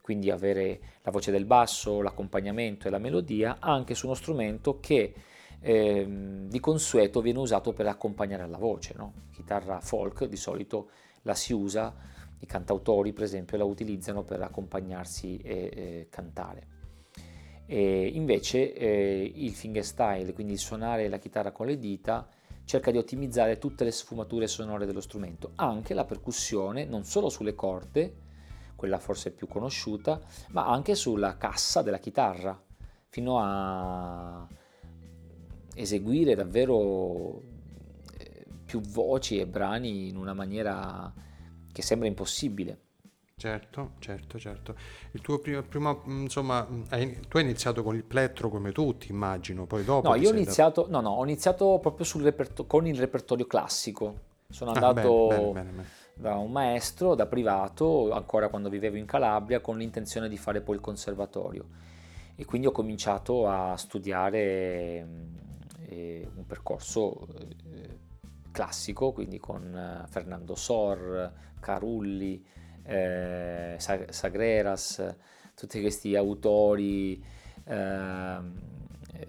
quindi 0.00 0.30
avere 0.30 0.80
la 1.02 1.10
voce 1.10 1.32
del 1.32 1.46
basso, 1.46 2.00
l'accompagnamento 2.00 2.86
e 2.86 2.92
la 2.92 2.98
melodia 2.98 3.56
anche 3.58 3.96
su 3.96 4.06
uno 4.06 4.14
strumento 4.14 4.78
che 4.78 5.12
eh, 5.58 6.06
di 6.46 6.60
consueto 6.60 7.20
viene 7.20 7.40
usato 7.40 7.72
per 7.72 7.88
accompagnare 7.88 8.44
alla 8.44 8.56
voce. 8.56 8.94
No? 8.96 9.14
Chitarra 9.32 9.80
folk 9.80 10.26
di 10.26 10.36
solito 10.36 10.90
la 11.22 11.34
si 11.34 11.52
usa, 11.52 11.92
i 12.38 12.46
cantautori 12.46 13.12
per 13.12 13.24
esempio 13.24 13.56
la 13.56 13.64
utilizzano 13.64 14.22
per 14.22 14.42
accompagnarsi 14.42 15.38
e, 15.38 15.70
e 15.74 16.06
cantare. 16.08 16.76
E 17.70 18.06
invece 18.06 18.72
eh, 18.72 19.30
il 19.34 19.52
fingerstyle, 19.52 20.32
quindi 20.32 20.56
suonare 20.56 21.06
la 21.08 21.18
chitarra 21.18 21.52
con 21.52 21.66
le 21.66 21.78
dita, 21.78 22.26
cerca 22.64 22.90
di 22.90 22.96
ottimizzare 22.96 23.58
tutte 23.58 23.84
le 23.84 23.90
sfumature 23.90 24.46
sonore 24.46 24.86
dello 24.86 25.02
strumento, 25.02 25.52
anche 25.56 25.92
la 25.92 26.06
percussione, 26.06 26.86
non 26.86 27.04
solo 27.04 27.28
sulle 27.28 27.54
corde, 27.54 28.14
quella 28.74 28.98
forse 28.98 29.32
più 29.32 29.46
conosciuta, 29.46 30.18
ma 30.52 30.66
anche 30.66 30.94
sulla 30.94 31.36
cassa 31.36 31.82
della 31.82 31.98
chitarra, 31.98 32.58
fino 33.08 33.38
a 33.38 34.48
eseguire 35.74 36.34
davvero 36.34 37.42
eh, 38.16 38.46
più 38.64 38.80
voci 38.80 39.38
e 39.38 39.46
brani 39.46 40.08
in 40.08 40.16
una 40.16 40.32
maniera 40.32 41.12
che 41.70 41.82
sembra 41.82 42.08
impossibile. 42.08 42.86
Certo, 43.38 43.92
certo, 44.00 44.36
certo. 44.36 44.74
Il 45.12 45.20
tuo 45.20 45.38
primo, 45.38 45.62
primo 45.62 46.02
insomma, 46.06 46.66
hai, 46.88 47.20
tu 47.28 47.36
hai 47.36 47.44
iniziato 47.44 47.84
con 47.84 47.94
il 47.94 48.02
plettro 48.02 48.48
come 48.48 48.72
tutti, 48.72 49.12
immagino, 49.12 49.64
poi 49.64 49.84
dopo... 49.84 50.08
No, 50.08 50.16
io 50.16 50.30
ho 50.30 50.32
iniziato, 50.32 50.82
da... 50.82 50.90
no, 50.90 51.00
no, 51.00 51.10
ho 51.10 51.22
iniziato 51.22 51.78
proprio 51.80 52.04
reperto, 52.20 52.66
con 52.66 52.84
il 52.88 52.98
repertorio 52.98 53.46
classico. 53.46 54.26
Sono 54.48 54.72
ah, 54.72 54.74
andato 54.74 55.28
ah, 55.28 55.36
bene, 55.36 55.52
bene, 55.52 55.70
bene, 55.70 55.88
da 56.14 56.34
un 56.34 56.50
maestro, 56.50 57.14
da 57.14 57.26
privato, 57.26 58.10
ancora 58.10 58.48
quando 58.48 58.68
vivevo 58.68 58.96
in 58.96 59.06
Calabria, 59.06 59.60
con 59.60 59.78
l'intenzione 59.78 60.28
di 60.28 60.36
fare 60.36 60.60
poi 60.60 60.74
il 60.74 60.80
conservatorio. 60.80 61.66
E 62.34 62.44
quindi 62.44 62.66
ho 62.66 62.72
cominciato 62.72 63.46
a 63.46 63.76
studiare 63.76 65.06
eh, 65.86 66.28
un 66.34 66.44
percorso 66.44 67.24
eh, 67.72 67.98
classico, 68.50 69.12
quindi 69.12 69.38
con 69.38 69.72
eh, 69.72 70.08
Fernando 70.08 70.56
Sor, 70.56 71.32
Carulli, 71.60 72.44
eh, 72.88 73.76
Sagreras, 73.78 75.14
tutti 75.54 75.80
questi 75.80 76.16
autori 76.16 77.22
eh, 77.64 78.38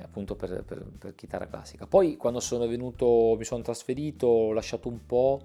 appunto 0.01 0.35
per, 0.35 0.63
per, 0.63 0.85
per, 0.97 1.15
chitarra 1.15 1.47
classica. 1.47 1.85
Poi 1.85 2.15
quando 2.15 2.39
sono 2.39 2.67
venuto, 2.67 3.35
mi 3.37 3.43
sono 3.43 3.61
trasferito, 3.61 4.27
ho 4.27 4.53
lasciato 4.53 4.87
un 4.87 5.05
po', 5.05 5.41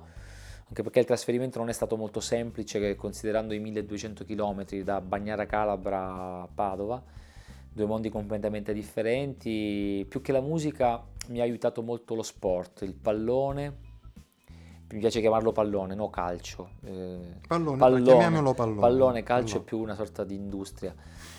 anche 0.69 0.83
perché 0.83 1.01
il 1.01 1.07
trasferimento 1.07 1.59
non 1.59 1.69
è 1.69 1.73
stato 1.73 1.97
molto 1.97 2.21
semplice 2.21 2.95
considerando 2.95 3.53
i 3.53 3.59
1200 3.59 4.25
km 4.25 4.65
da 4.83 5.01
Bagnara 5.01 5.47
Calabra 5.47 6.43
a 6.43 6.49
Padova, 6.53 7.03
due 7.73 7.87
mondi 7.87 8.09
completamente 8.11 8.73
differenti, 8.73 10.07
più 10.09 10.21
che 10.21 10.33
la 10.33 10.41
musica 10.41 11.05
mi 11.29 11.41
ha 11.41 11.43
aiutato 11.43 11.83
molto 11.83 12.15
lo 12.15 12.23
sport, 12.23 12.83
il 12.83 12.95
pallone 12.95 13.84
mi 14.91 14.99
piace 14.99 15.21
chiamarlo 15.21 15.53
pallone, 15.53 15.95
no 15.95 16.11
calcio. 16.11 16.71
Eh, 16.85 17.41
pallone, 17.47 17.79
pallone, 17.79 18.03
chiamiamolo 18.03 18.55
pallone. 18.55 18.81
Pallone, 18.81 19.23
calcio 19.23 19.45
pallone. 19.45 19.63
è 19.63 19.67
più 19.67 19.79
una 19.79 19.95
sorta 19.95 20.25
di 20.25 20.35
industria. 20.35 20.95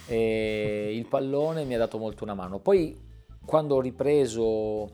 E 0.08 0.92
il 0.94 1.06
pallone 1.06 1.64
mi 1.64 1.76
ha 1.76 1.78
dato 1.78 1.98
molto 1.98 2.24
una 2.24 2.34
mano. 2.34 2.60
Poi 2.60 3.00
quando 3.46 3.76
ho 3.76 3.82
ripreso 3.82 4.90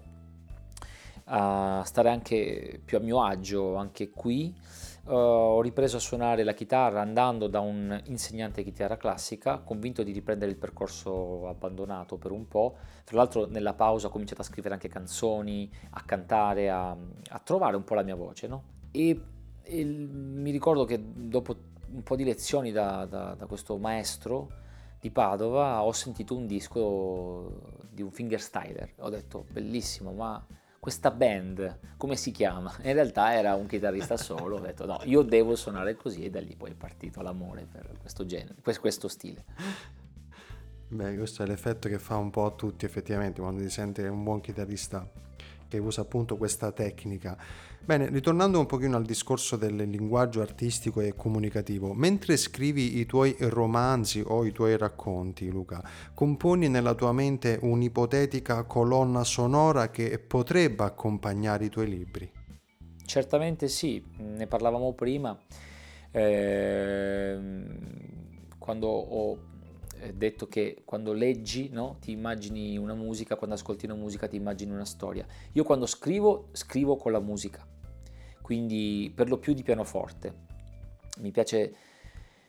a 1.25 1.81
stare 1.85 2.09
anche 2.09 2.81
più 2.83 2.97
a 2.97 2.99
mio 2.99 3.23
agio, 3.23 3.75
anche 3.75 4.09
qui, 4.09 4.53
Uh, 5.03 5.13
ho 5.13 5.61
ripreso 5.61 5.97
a 5.97 5.99
suonare 5.99 6.43
la 6.43 6.53
chitarra 6.53 7.01
andando 7.01 7.47
da 7.47 7.59
un 7.59 7.99
insegnante 8.05 8.63
di 8.63 8.69
chitarra 8.69 8.97
classica, 8.97 9.57
convinto 9.57 10.03
di 10.03 10.11
riprendere 10.11 10.51
il 10.51 10.57
percorso 10.57 11.47
abbandonato 11.47 12.17
per 12.17 12.31
un 12.31 12.47
po'. 12.47 12.75
Tra 13.03 13.17
l'altro 13.17 13.47
nella 13.47 13.73
pausa 13.73 14.07
ho 14.07 14.09
cominciato 14.11 14.41
a 14.41 14.43
scrivere 14.43 14.75
anche 14.75 14.89
canzoni, 14.89 15.71
a 15.91 16.03
cantare, 16.03 16.69
a, 16.69 16.91
a 16.91 17.39
trovare 17.39 17.75
un 17.75 17.83
po' 17.83 17.95
la 17.95 18.03
mia 18.03 18.15
voce. 18.15 18.47
No? 18.47 18.63
E, 18.91 19.19
e, 19.63 19.83
mi 19.83 20.51
ricordo 20.51 20.85
che 20.85 21.01
dopo 21.01 21.55
un 21.93 22.03
po' 22.03 22.15
di 22.15 22.23
lezioni 22.23 22.71
da, 22.71 23.05
da, 23.05 23.33
da 23.33 23.45
questo 23.47 23.77
maestro 23.77 24.49
di 24.99 25.09
Padova 25.09 25.83
ho 25.83 25.91
sentito 25.93 26.35
un 26.35 26.45
disco 26.45 27.79
di 27.89 28.03
un 28.03 28.11
fingerstyler. 28.11 28.93
Ho 28.99 29.09
detto 29.09 29.45
bellissimo, 29.49 30.11
ma 30.11 30.45
questa 30.81 31.11
band, 31.11 31.93
come 31.95 32.15
si 32.15 32.31
chiama? 32.31 32.75
In 32.81 32.93
realtà 32.93 33.35
era 33.35 33.53
un 33.53 33.67
chitarrista 33.67 34.17
solo, 34.17 34.55
ho 34.55 34.59
detto 34.59 34.87
no, 34.87 34.99
io 35.03 35.21
devo 35.21 35.55
suonare 35.55 35.95
così 35.95 36.23
e 36.23 36.31
da 36.31 36.41
lì 36.41 36.55
poi 36.55 36.71
è 36.71 36.73
partito 36.73 37.21
l'amore 37.21 37.67
per 37.71 37.87
questo 37.99 38.25
genere, 38.25 38.55
per 38.59 38.79
questo 38.79 39.07
stile. 39.07 39.45
Beh, 40.87 41.17
questo 41.17 41.43
è 41.43 41.45
l'effetto 41.45 41.87
che 41.87 41.99
fa 41.99 42.17
un 42.17 42.31
po' 42.31 42.45
a 42.45 42.51
tutti 42.51 42.85
effettivamente 42.85 43.41
quando 43.41 43.61
si 43.61 43.69
sente 43.69 44.07
un 44.07 44.23
buon 44.23 44.41
chitarrista 44.41 45.07
che 45.71 45.77
usa 45.77 46.01
appunto 46.01 46.35
questa 46.37 46.71
tecnica. 46.71 47.37
Bene, 47.83 48.09
ritornando 48.09 48.59
un 48.59 48.65
pochino 48.65 48.97
al 48.97 49.05
discorso 49.05 49.55
del 49.55 49.75
linguaggio 49.75 50.41
artistico 50.41 51.01
e 51.01 51.15
comunicativo, 51.15 51.93
mentre 51.93 52.37
scrivi 52.37 52.99
i 52.99 53.05
tuoi 53.05 53.35
romanzi 53.39 54.21
o 54.25 54.45
i 54.45 54.51
tuoi 54.51 54.77
racconti, 54.77 55.49
Luca, 55.49 55.81
componi 56.13 56.67
nella 56.67 56.93
tua 56.93 57.11
mente 57.11 57.57
un'ipotetica 57.61 58.63
colonna 58.63 59.23
sonora 59.23 59.89
che 59.89 60.19
potrebbe 60.19 60.83
accompagnare 60.83 61.65
i 61.65 61.69
tuoi 61.69 61.87
libri? 61.87 62.31
Certamente 63.05 63.67
sì, 63.67 64.03
ne 64.17 64.47
parlavamo 64.47 64.93
prima. 64.93 65.37
Eh, 66.11 67.39
quando 68.59 68.87
ho 68.87 69.50
detto 70.13 70.47
che 70.47 70.81
quando 70.85 71.13
leggi 71.13 71.69
no, 71.69 71.97
ti 71.99 72.11
immagini 72.11 72.77
una 72.77 72.93
musica, 72.93 73.35
quando 73.35 73.55
ascolti 73.55 73.85
una 73.85 73.95
musica 73.95 74.27
ti 74.27 74.35
immagini 74.35 74.71
una 74.71 74.85
storia. 74.85 75.25
Io 75.53 75.63
quando 75.63 75.85
scrivo, 75.85 76.49
scrivo 76.53 76.95
con 76.97 77.11
la 77.11 77.19
musica, 77.19 77.65
quindi 78.41 79.11
per 79.15 79.29
lo 79.29 79.37
più 79.37 79.53
di 79.53 79.63
pianoforte. 79.63 80.49
Mi 81.19 81.31
piace 81.31 81.75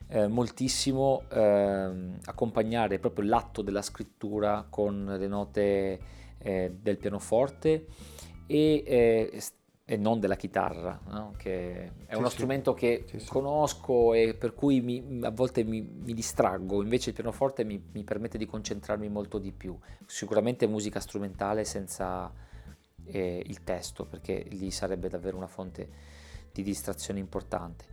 eh, 0.08 0.26
moltissimo 0.26 1.24
eh, 1.30 2.18
accompagnare 2.24 2.98
proprio 2.98 3.28
l'atto 3.28 3.62
della 3.62 3.82
scrittura 3.82 4.66
con 4.68 5.04
le 5.18 5.26
note 5.26 6.00
eh, 6.38 6.76
del 6.78 6.98
pianoforte 6.98 7.86
e, 8.46 8.82
eh, 8.86 9.42
e, 9.92 9.96
non 9.96 10.20
della 10.20 10.36
chitarra, 10.36 10.98
no? 11.10 11.34
che 11.36 11.84
è 12.06 12.12
sì, 12.12 12.16
uno 12.16 12.28
sì. 12.28 12.34
strumento 12.34 12.72
che 12.72 13.04
sì, 13.06 13.26
conosco 13.26 14.14
e 14.14 14.34
per 14.34 14.54
cui 14.54 14.80
mi, 14.80 15.20
a 15.22 15.30
volte 15.30 15.64
mi, 15.64 15.82
mi, 15.82 16.14
distraggo, 16.14 16.82
invece 16.82 17.10
il 17.10 17.14
pianoforte 17.14 17.62
mi, 17.62 17.82
mi, 17.92 18.02
permette 18.02 18.38
di 18.38 18.46
concentrarmi 18.46 19.08
molto 19.08 19.38
di 19.38 19.52
più. 19.52 19.78
Sicuramente 20.06 20.66
musica 20.66 20.98
strumentale 20.98 21.64
senza 21.64 22.32
eh, 23.04 23.42
il 23.44 23.62
testo, 23.64 24.06
perché 24.06 24.46
lì 24.50 24.70
sarebbe 24.70 25.08
davvero 25.08 25.36
una 25.36 25.46
fonte 25.46 25.88
di 26.52 26.62
distrazione 26.62 27.18
importante 27.18 27.84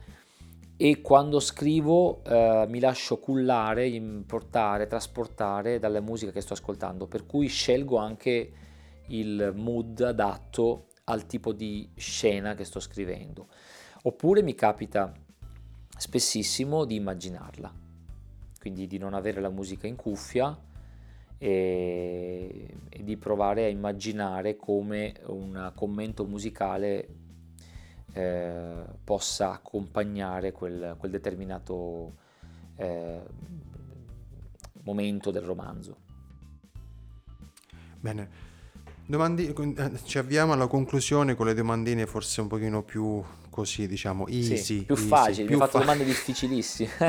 e 0.81 1.01
quando 1.01 1.41
scrivo 1.41 2.23
eh, 2.23 2.65
mi 2.69 2.79
lascio 2.79 3.17
cullare, 3.17 3.87
importare, 3.89 4.87
trasportare 4.87 5.77
dalla 5.77 5.99
musica 5.99 6.31
che 6.31 6.39
sto 6.39 6.53
ascoltando, 6.53 7.05
per 7.07 7.25
cui 7.25 7.47
scelgo 7.47 7.97
anche 7.97 8.51
il 9.07 9.51
mood 9.55 9.99
adatto 9.99 10.85
al 11.09 11.25
tipo 11.25 11.53
di 11.53 11.89
scena 11.95 12.55
che 12.55 12.63
sto 12.63 12.79
scrivendo. 12.79 13.47
Oppure 14.03 14.41
mi 14.41 14.55
capita 14.55 15.11
spessissimo 15.97 16.85
di 16.85 16.95
immaginarla, 16.95 17.73
quindi 18.59 18.87
di 18.87 18.97
non 18.97 19.13
avere 19.13 19.41
la 19.41 19.49
musica 19.49 19.87
in 19.87 19.95
cuffia 19.95 20.57
e, 21.37 22.75
e 22.89 23.03
di 23.03 23.17
provare 23.17 23.65
a 23.65 23.67
immaginare 23.67 24.55
come 24.55 25.15
un 25.25 25.71
commento 25.75 26.25
musicale 26.25 27.07
eh, 28.13 28.85
possa 29.03 29.51
accompagnare 29.51 30.51
quel, 30.51 30.95
quel 30.97 31.11
determinato 31.11 32.13
eh, 32.75 33.21
momento 34.83 35.31
del 35.31 35.43
romanzo. 35.43 35.97
Bene, 37.99 38.48
Domandi- 39.09 39.51
eh, 39.51 39.91
ci 40.03 40.19
avviamo 40.19 40.53
alla 40.53 40.67
conclusione 40.67 41.33
con 41.33 41.47
le 41.47 41.55
domandine 41.55 42.05
forse 42.05 42.41
un 42.41 42.47
pochino 42.47 42.83
più 42.83 43.19
così, 43.49 43.87
diciamo, 43.87 44.27
easy. 44.27 44.55
Sì, 44.55 44.83
più 44.83 44.93
easy, 44.93 45.07
facili, 45.07 45.47
più 45.47 45.57
mi 45.57 45.63
hai 45.63 45.67
fatto 45.67 45.71
fa- 45.71 45.79
domande 45.79 46.03
difficilissime. 46.03 46.89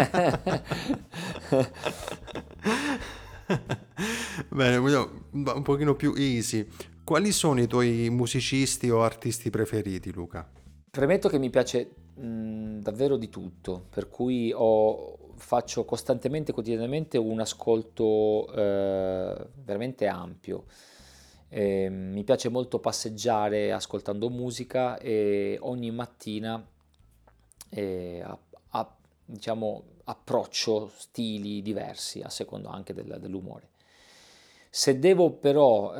Bene, 4.49 4.77
un 4.79 5.63
pochino 5.63 5.95
più 5.95 6.15
easy. 6.17 6.67
Quali 7.05 7.33
sono 7.33 7.61
i 7.61 7.67
tuoi 7.67 8.09
musicisti 8.09 8.89
o 8.89 9.03
artisti 9.03 9.51
preferiti, 9.51 10.11
Luca? 10.11 10.49
Premetto 10.91 11.29
che 11.29 11.39
mi 11.39 11.51
piace 11.51 11.91
mh, 12.15 12.79
davvero 12.79 13.19
di 13.19 13.29
tutto, 13.29 13.85
per 13.91 14.09
cui 14.09 14.51
ho, 14.57 15.35
faccio 15.37 15.85
costantemente, 15.85 16.55
quotidianamente 16.55 17.19
un 17.19 17.41
ascolto 17.41 18.51
eh, 18.55 19.49
veramente 19.63 20.07
ampio. 20.07 20.65
Eh, 21.53 21.89
mi 21.91 22.23
piace 22.23 22.49
molto 22.49 22.79
passeggiare 22.79 23.73
ascoltando 23.73 24.31
musica 24.31 24.99
e 24.99 25.59
ogni 25.61 25.91
mattina 25.91 26.65
eh, 27.71 28.23
a, 28.23 28.39
a, 28.69 28.97
diciamo, 29.25 29.83
approccio 30.05 30.91
stili 30.97 31.61
diversi 31.61 32.21
a 32.21 32.29
seconda 32.29 32.71
anche 32.71 32.95
del, 32.95 33.19
dell'umore. 33.21 33.69
Se 34.73 35.01
devo 35.01 35.33
però 35.33 35.93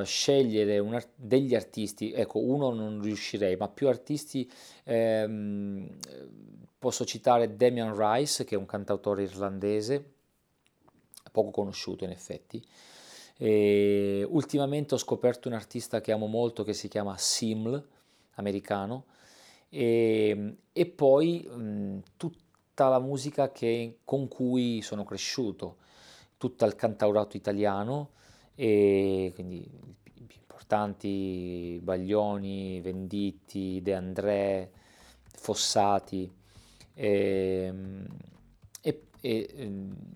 eh, 0.00 0.04
scegliere 0.06 0.78
art- 0.78 1.12
degli 1.14 1.54
artisti, 1.54 2.12
ecco, 2.12 2.38
uno 2.38 2.70
non 2.70 3.02
riuscirei, 3.02 3.56
ma 3.56 3.68
più 3.68 3.88
artisti, 3.88 4.50
ehm, 4.84 5.98
posso 6.78 7.04
citare 7.04 7.54
Damian 7.54 7.94
Rice, 7.94 8.44
che 8.44 8.54
è 8.54 8.58
un 8.58 8.64
cantautore 8.64 9.24
irlandese, 9.24 10.12
poco 11.30 11.50
conosciuto 11.50 12.04
in 12.04 12.10
effetti. 12.10 12.64
E 13.40 14.26
ultimamente 14.28 14.94
ho 14.94 14.98
scoperto 14.98 15.46
un 15.48 15.54
artista 15.54 16.00
che 16.00 16.10
amo 16.12 16.26
molto 16.26 16.64
che 16.64 16.72
si 16.74 16.88
chiama 16.88 17.16
Siml, 17.16 17.82
americano, 18.34 19.04
e, 19.68 20.56
e 20.72 20.86
poi 20.86 21.46
mh, 21.48 21.98
tutta 22.16 22.88
la 22.88 22.98
musica 22.98 23.52
che, 23.52 23.98
con 24.04 24.28
cui 24.28 24.82
sono 24.82 25.04
cresciuto 25.04 25.76
tutto 26.36 26.64
il 26.64 26.74
cantaurato 26.74 27.36
italiano 27.36 28.10
e 28.54 29.30
quindi 29.34 29.58
i 29.58 30.24
più 30.24 30.38
importanti 30.40 31.78
Baglioni, 31.82 32.80
Venditti, 32.80 33.80
De 33.82 33.94
André, 33.94 34.70
Fossati 35.32 36.30
ehm, 36.94 38.04
e, 38.04 38.37
e, 39.20 39.48
e 39.54 39.70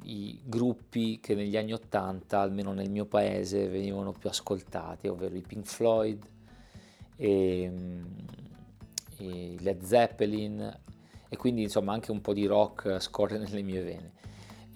i 0.05 0.41
gruppi 0.45 1.21
che 1.21 1.35
negli 1.35 1.57
anni 1.57 1.73
Ottanta, 1.73 2.41
almeno 2.41 2.73
nel 2.73 2.91
mio 2.91 3.07
paese, 3.07 3.69
venivano 3.69 4.13
più 4.13 4.29
ascoltati, 4.29 5.09
ovvero 5.09 5.35
i 5.37 5.43
Pink 5.43 5.67
Floyd, 5.67 6.25
e, 7.17 7.71
e 9.19 9.57
Led 9.59 9.83
Zeppelin 9.83 10.81
e 11.29 11.37
quindi 11.37 11.63
insomma 11.63 11.93
anche 11.93 12.11
un 12.11 12.21
po' 12.21 12.35
di 12.35 12.47
rock 12.47 13.01
scorre 13.01 13.39
nelle 13.39 13.63
mie 13.63 13.83
vene. 13.83 14.13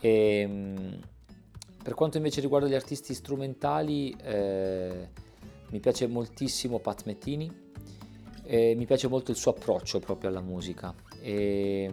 E, 0.00 0.98
per 1.82 1.94
quanto 1.94 2.16
invece 2.16 2.40
riguarda 2.40 2.66
gli 2.66 2.74
artisti 2.74 3.14
strumentali, 3.14 4.10
eh, 4.22 5.08
mi 5.70 5.80
piace 5.80 6.06
moltissimo 6.06 6.80
Pat 6.80 7.04
Mettini, 7.04 7.48
eh, 8.42 8.74
mi 8.74 8.86
piace 8.86 9.06
molto 9.06 9.30
il 9.30 9.36
suo 9.36 9.52
approccio 9.52 10.00
proprio 10.00 10.30
alla 10.30 10.40
musica. 10.40 10.94
E, 11.20 11.92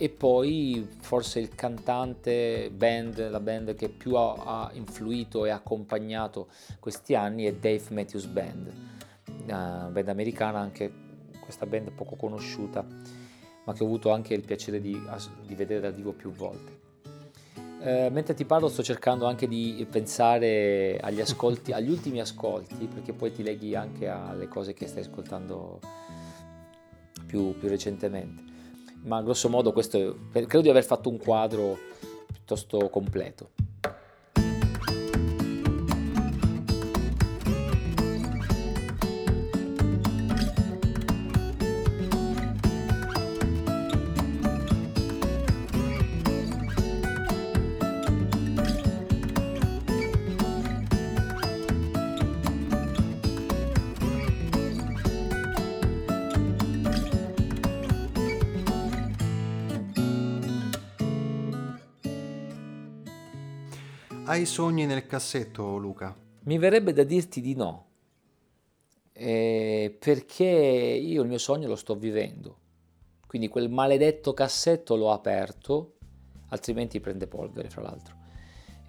e 0.00 0.08
poi 0.08 0.88
forse 1.00 1.40
il 1.40 1.54
cantante, 1.56 2.70
band, 2.72 3.30
la 3.30 3.40
band 3.40 3.74
che 3.74 3.88
più 3.88 4.14
ha, 4.14 4.34
ha 4.34 4.70
influito 4.74 5.44
e 5.44 5.50
accompagnato 5.50 6.46
questi 6.78 7.16
anni 7.16 7.44
è 7.44 7.54
Dave 7.54 7.82
Matthews 7.90 8.26
Band, 8.26 8.72
una 9.42 9.88
band 9.90 10.08
americana, 10.08 10.60
anche 10.60 10.90
questa 11.40 11.66
band 11.66 11.90
poco 11.90 12.14
conosciuta, 12.14 12.86
ma 13.64 13.72
che 13.72 13.82
ho 13.82 13.86
avuto 13.86 14.12
anche 14.12 14.34
il 14.34 14.44
piacere 14.44 14.80
di, 14.80 14.96
di 15.44 15.54
vedere 15.56 15.80
dal 15.80 15.94
vivo 15.94 16.12
più 16.12 16.30
volte. 16.30 16.86
Eh, 17.80 18.08
mentre 18.10 18.34
ti 18.34 18.44
parlo 18.44 18.68
sto 18.68 18.82
cercando 18.82 19.26
anche 19.26 19.48
di 19.48 19.86
pensare 19.90 20.98
agli 21.00 21.20
ascolti, 21.20 21.72
agli 21.74 21.90
ultimi 21.90 22.20
ascolti, 22.20 22.86
perché 22.86 23.12
poi 23.12 23.32
ti 23.32 23.42
leghi 23.42 23.74
anche 23.74 24.06
alle 24.06 24.46
cose 24.46 24.74
che 24.74 24.86
stai 24.86 25.02
ascoltando 25.02 25.80
più, 27.26 27.58
più 27.58 27.68
recentemente. 27.68 28.47
Ma 29.02 29.22
grosso 29.22 29.48
modo 29.48 29.72
questo 29.72 30.16
credo 30.32 30.60
di 30.60 30.68
aver 30.68 30.84
fatto 30.84 31.08
un 31.08 31.18
quadro 31.18 31.76
piuttosto 32.32 32.88
completo. 32.88 33.50
Hai 64.28 64.44
sogni 64.44 64.84
nel 64.84 65.06
cassetto, 65.06 65.78
Luca? 65.78 66.14
Mi 66.40 66.58
verrebbe 66.58 66.92
da 66.92 67.02
dirti 67.02 67.40
di 67.40 67.54
no, 67.54 67.86
eh, 69.14 69.96
perché 69.98 70.44
io 70.44 71.22
il 71.22 71.28
mio 71.28 71.38
sogno 71.38 71.66
lo 71.66 71.76
sto 71.76 71.94
vivendo. 71.94 72.58
Quindi 73.26 73.48
quel 73.48 73.70
maledetto 73.70 74.34
cassetto 74.34 74.96
l'ho 74.96 75.12
aperto, 75.12 75.94
altrimenti 76.48 77.00
prende 77.00 77.26
polvere, 77.26 77.70
fra 77.70 77.80
l'altro. 77.80 78.16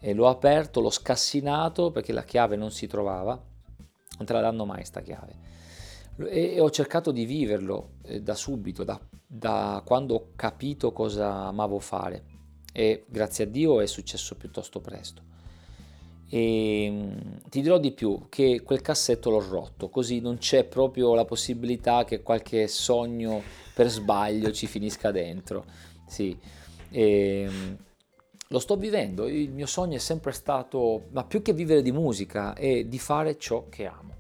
E 0.02 0.14
l'ho 0.14 0.28
aperto, 0.28 0.82
l'ho 0.82 0.90
scassinato 0.90 1.90
perché 1.92 2.12
la 2.12 2.26
chiave 2.26 2.58
non 2.58 2.72
si 2.72 2.86
trovava, 2.88 3.32
non 3.32 4.26
te 4.26 4.34
la 4.34 4.42
danno 4.42 4.66
mai 4.66 4.84
sta 4.84 5.00
chiave. 5.00 5.38
E, 6.18 6.56
e 6.56 6.60
ho 6.60 6.70
cercato 6.70 7.12
di 7.12 7.24
viverlo 7.24 7.92
eh, 8.02 8.22
da 8.22 8.36
subito, 8.36 8.84
da, 8.84 9.00
da 9.26 9.82
quando 9.86 10.16
ho 10.16 10.32
capito 10.36 10.92
cosa 10.92 11.46
amavo 11.46 11.80
fare. 11.80 12.26
E 12.74 13.06
grazie 13.08 13.46
a 13.46 13.48
Dio 13.48 13.80
è 13.80 13.86
successo 13.86 14.36
piuttosto 14.36 14.82
presto. 14.82 15.28
E 16.30 16.86
ehm, 16.86 17.42
ti 17.50 17.62
dirò 17.62 17.80
di 17.80 17.92
più 17.92 18.28
che 18.30 18.62
quel 18.64 18.82
cassetto 18.82 19.30
l'ho 19.30 19.44
rotto, 19.48 19.90
così 19.90 20.20
non 20.20 20.38
c'è 20.38 20.64
proprio 20.64 21.16
la 21.16 21.26
possibilità 21.26 22.06
che 22.06 22.22
qualche 22.22 22.68
sogno 22.68 23.42
per 23.74 23.90
sbaglio 23.90 24.52
ci 24.52 24.68
finisca 24.68 25.12
dentro. 25.12 25.66
Sì. 26.08 26.38
E, 26.90 27.42
ehm, 27.42 27.78
lo 28.52 28.60
sto 28.60 28.76
vivendo, 28.78 29.28
il 29.28 29.52
mio 29.52 29.68
sogno 29.68 29.96
è 29.96 30.00
sempre 30.00 30.32
stato, 30.32 31.08
ma 31.12 31.24
più 31.24 31.42
che 31.42 31.54
vivere 31.54 31.84
di 31.84 31.92
musica, 31.92 32.54
è 32.56 32.84
di 32.84 32.98
fare 32.98 33.38
ciò 33.38 33.68
che 33.70 33.86
amo. 33.86 34.16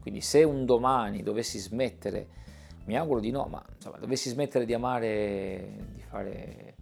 Quindi 0.00 0.20
se 0.22 0.42
un 0.42 0.64
domani 0.64 1.22
dovessi 1.22 1.58
smettere 1.58 2.42
Mi 2.86 2.98
auguro 2.98 3.20
di 3.20 3.30
no, 3.30 3.46
ma 3.46 3.64
insomma, 3.74 3.96
dovessi 3.96 4.28
smettere 4.28 4.66
di 4.66 4.74
amare, 4.74 5.76
di 5.94 6.02
fare 6.02 6.74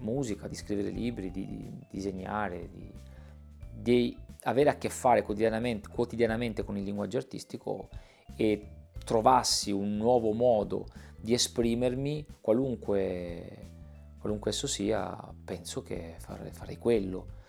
musica, 0.00 0.46
di 0.46 0.54
scrivere 0.54 0.90
libri, 0.90 1.30
di, 1.30 1.46
di 1.46 1.86
disegnare, 1.90 2.68
di, 2.70 2.92
di, 3.82 4.16
avere 4.44 4.70
a 4.70 4.76
che 4.76 4.88
fare 4.88 5.22
quotidianamente, 5.22 5.88
quotidianamente 5.88 6.64
con 6.64 6.76
il 6.76 6.84
linguaggio 6.84 7.18
artistico 7.18 7.88
e 8.36 8.68
trovassi 9.04 9.70
un 9.70 9.96
nuovo 9.96 10.32
modo 10.32 10.86
di 11.20 11.34
esprimermi, 11.34 12.26
qualunque, 12.40 13.70
qualunque 14.18 14.50
esso 14.50 14.66
sia, 14.66 15.16
penso 15.44 15.82
che 15.82 16.14
farei, 16.18 16.52
farei 16.52 16.78
quello. 16.78 17.40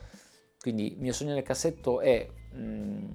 Quindi 0.59 0.93
il 0.93 0.99
mio 0.99 1.13
sogno 1.13 1.33
nel 1.33 1.43
cassetto 1.43 1.99
è 1.99 2.27
mh, 2.51 2.61
mm, 2.61 3.11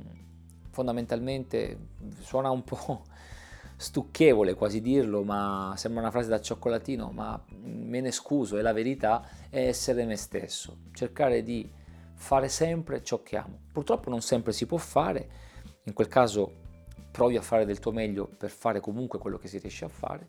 fondamentalmente, 0.70 1.78
suona 2.20 2.50
un 2.50 2.64
po' 2.64 3.04
stucchevole 3.76 4.54
quasi 4.54 4.80
dirlo, 4.80 5.22
ma 5.22 5.72
sembra 5.76 6.02
una 6.02 6.10
frase 6.10 6.28
da 6.28 6.40
cioccolatino, 6.40 7.10
ma 7.12 7.40
me 7.50 8.00
ne 8.00 8.10
scuso, 8.10 8.58
è 8.58 8.62
la 8.62 8.72
verità, 8.72 9.28
è 9.48 9.66
essere 9.66 10.04
me 10.04 10.16
stesso, 10.16 10.78
cercare 10.92 11.42
di 11.42 11.77
fare 12.18 12.48
sempre 12.48 13.02
ciò 13.02 13.22
che 13.22 13.36
amo. 13.36 13.60
Purtroppo 13.72 14.10
non 14.10 14.20
sempre 14.20 14.52
si 14.52 14.66
può 14.66 14.76
fare, 14.76 15.28
in 15.84 15.92
quel 15.92 16.08
caso 16.08 16.66
provi 17.10 17.36
a 17.36 17.42
fare 17.42 17.64
del 17.64 17.78
tuo 17.78 17.92
meglio 17.92 18.26
per 18.26 18.50
fare 18.50 18.80
comunque 18.80 19.18
quello 19.18 19.38
che 19.38 19.48
si 19.48 19.58
riesce 19.58 19.84
a 19.84 19.88
fare. 19.88 20.28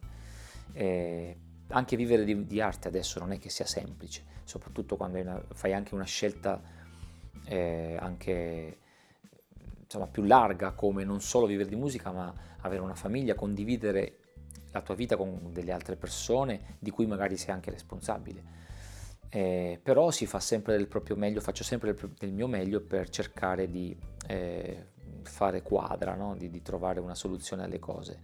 Eh, 0.71 1.37
anche 1.69 1.95
vivere 1.95 2.23
di, 2.23 2.45
di, 2.45 2.61
arte 2.61 2.87
adesso 2.87 3.19
non 3.19 3.31
è 3.31 3.39
che 3.39 3.49
sia 3.49 3.65
semplice, 3.65 4.23
soprattutto 4.43 4.95
quando 4.95 5.19
una, 5.19 5.43
fai 5.53 5.73
anche 5.73 5.93
una 5.93 6.05
scelta 6.05 6.61
eh, 7.45 7.97
anche 7.99 8.77
insomma, 9.81 10.07
più 10.07 10.23
larga 10.23 10.71
come 10.71 11.03
non 11.03 11.21
solo 11.21 11.47
vivere 11.47 11.69
di 11.69 11.75
musica 11.75 12.11
ma 12.11 12.33
avere 12.61 12.81
una 12.81 12.95
famiglia, 12.95 13.35
condividere 13.35 14.17
la 14.71 14.81
tua 14.81 14.95
vita 14.95 15.17
con 15.17 15.51
delle 15.51 15.71
altre 15.71 15.95
persone 15.95 16.77
di 16.79 16.91
cui 16.91 17.07
magari 17.07 17.35
sei 17.37 17.53
anche 17.53 17.71
responsabile. 17.71 18.57
Eh, 19.29 19.79
però 19.81 20.09
si 20.09 20.25
fa 20.25 20.39
sempre 20.39 20.75
del 20.75 20.87
proprio 20.87 21.15
meglio, 21.15 21.39
faccio 21.39 21.63
sempre 21.63 21.93
del, 21.93 22.11
del 22.17 22.31
mio 22.31 22.47
meglio 22.47 22.81
per 22.81 23.09
cercare 23.09 23.69
di 23.69 23.95
eh, 24.27 24.87
fare 25.23 25.61
quadra, 25.61 26.15
no? 26.15 26.35
di, 26.35 26.49
di, 26.49 26.61
trovare 26.61 26.99
una 26.99 27.15
soluzione 27.15 27.63
alle 27.63 27.79
cose. 27.79 28.19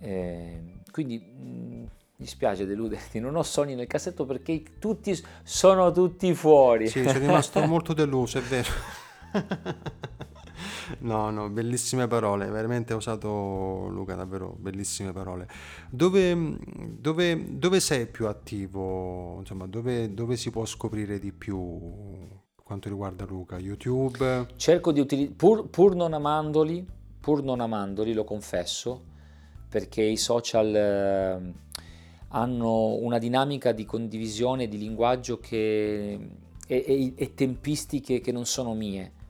Eh, 0.00 0.80
quindi 0.90 1.18
mh, 1.18 1.46
mm, 1.46 1.84
mi 2.16 2.26
spiace 2.26 2.66
deluderti, 2.66 3.18
non 3.20 3.34
ho 3.36 3.42
sogni 3.42 3.74
nel 3.74 3.86
cassetto 3.86 4.24
perché 4.24 4.62
tutti 4.78 5.18
sono 5.42 5.90
tutti 5.90 6.32
fuori. 6.34 6.88
Sì, 6.88 7.02
sono 7.02 7.18
rimasto 7.18 7.60
molto 7.66 7.92
deluso, 7.92 8.38
è 8.38 8.42
vero. 8.42 8.70
No, 10.98 11.30
no, 11.30 11.48
bellissime 11.48 12.06
parole, 12.06 12.48
veramente 12.48 12.92
ha 12.92 12.96
usato 12.96 13.88
Luca, 13.88 14.14
davvero 14.14 14.54
bellissime 14.58 15.12
parole. 15.12 15.48
Dove, 15.90 16.58
dove, 16.98 17.58
dove 17.58 17.80
sei 17.80 18.06
più 18.06 18.26
attivo? 18.26 19.38
Insomma, 19.38 19.66
dove, 19.66 20.12
dove 20.12 20.36
si 20.36 20.50
può 20.50 20.64
scoprire 20.64 21.18
di 21.18 21.32
più 21.32 21.80
quanto 22.62 22.88
riguarda 22.88 23.24
Luca? 23.24 23.58
YouTube? 23.58 24.48
Cerco 24.56 24.92
di 24.92 25.00
utilizzare, 25.00 25.36
pur, 25.36 25.68
pur 25.68 25.94
non 25.94 26.12
amandoli, 26.12 26.86
pur 27.20 27.42
non 27.42 27.60
amandoli, 27.60 28.12
lo 28.12 28.24
confesso, 28.24 29.02
perché 29.68 30.02
i 30.02 30.16
social 30.16 30.74
eh, 30.74 31.52
hanno 32.28 32.94
una 32.94 33.18
dinamica 33.18 33.72
di 33.72 33.84
condivisione, 33.84 34.68
di 34.68 34.78
linguaggio 34.78 35.38
che, 35.38 36.12
e, 36.66 36.84
e, 36.86 37.12
e 37.16 37.34
tempistiche 37.34 38.20
che 38.20 38.32
non 38.32 38.44
sono 38.44 38.74
mie 38.74 39.22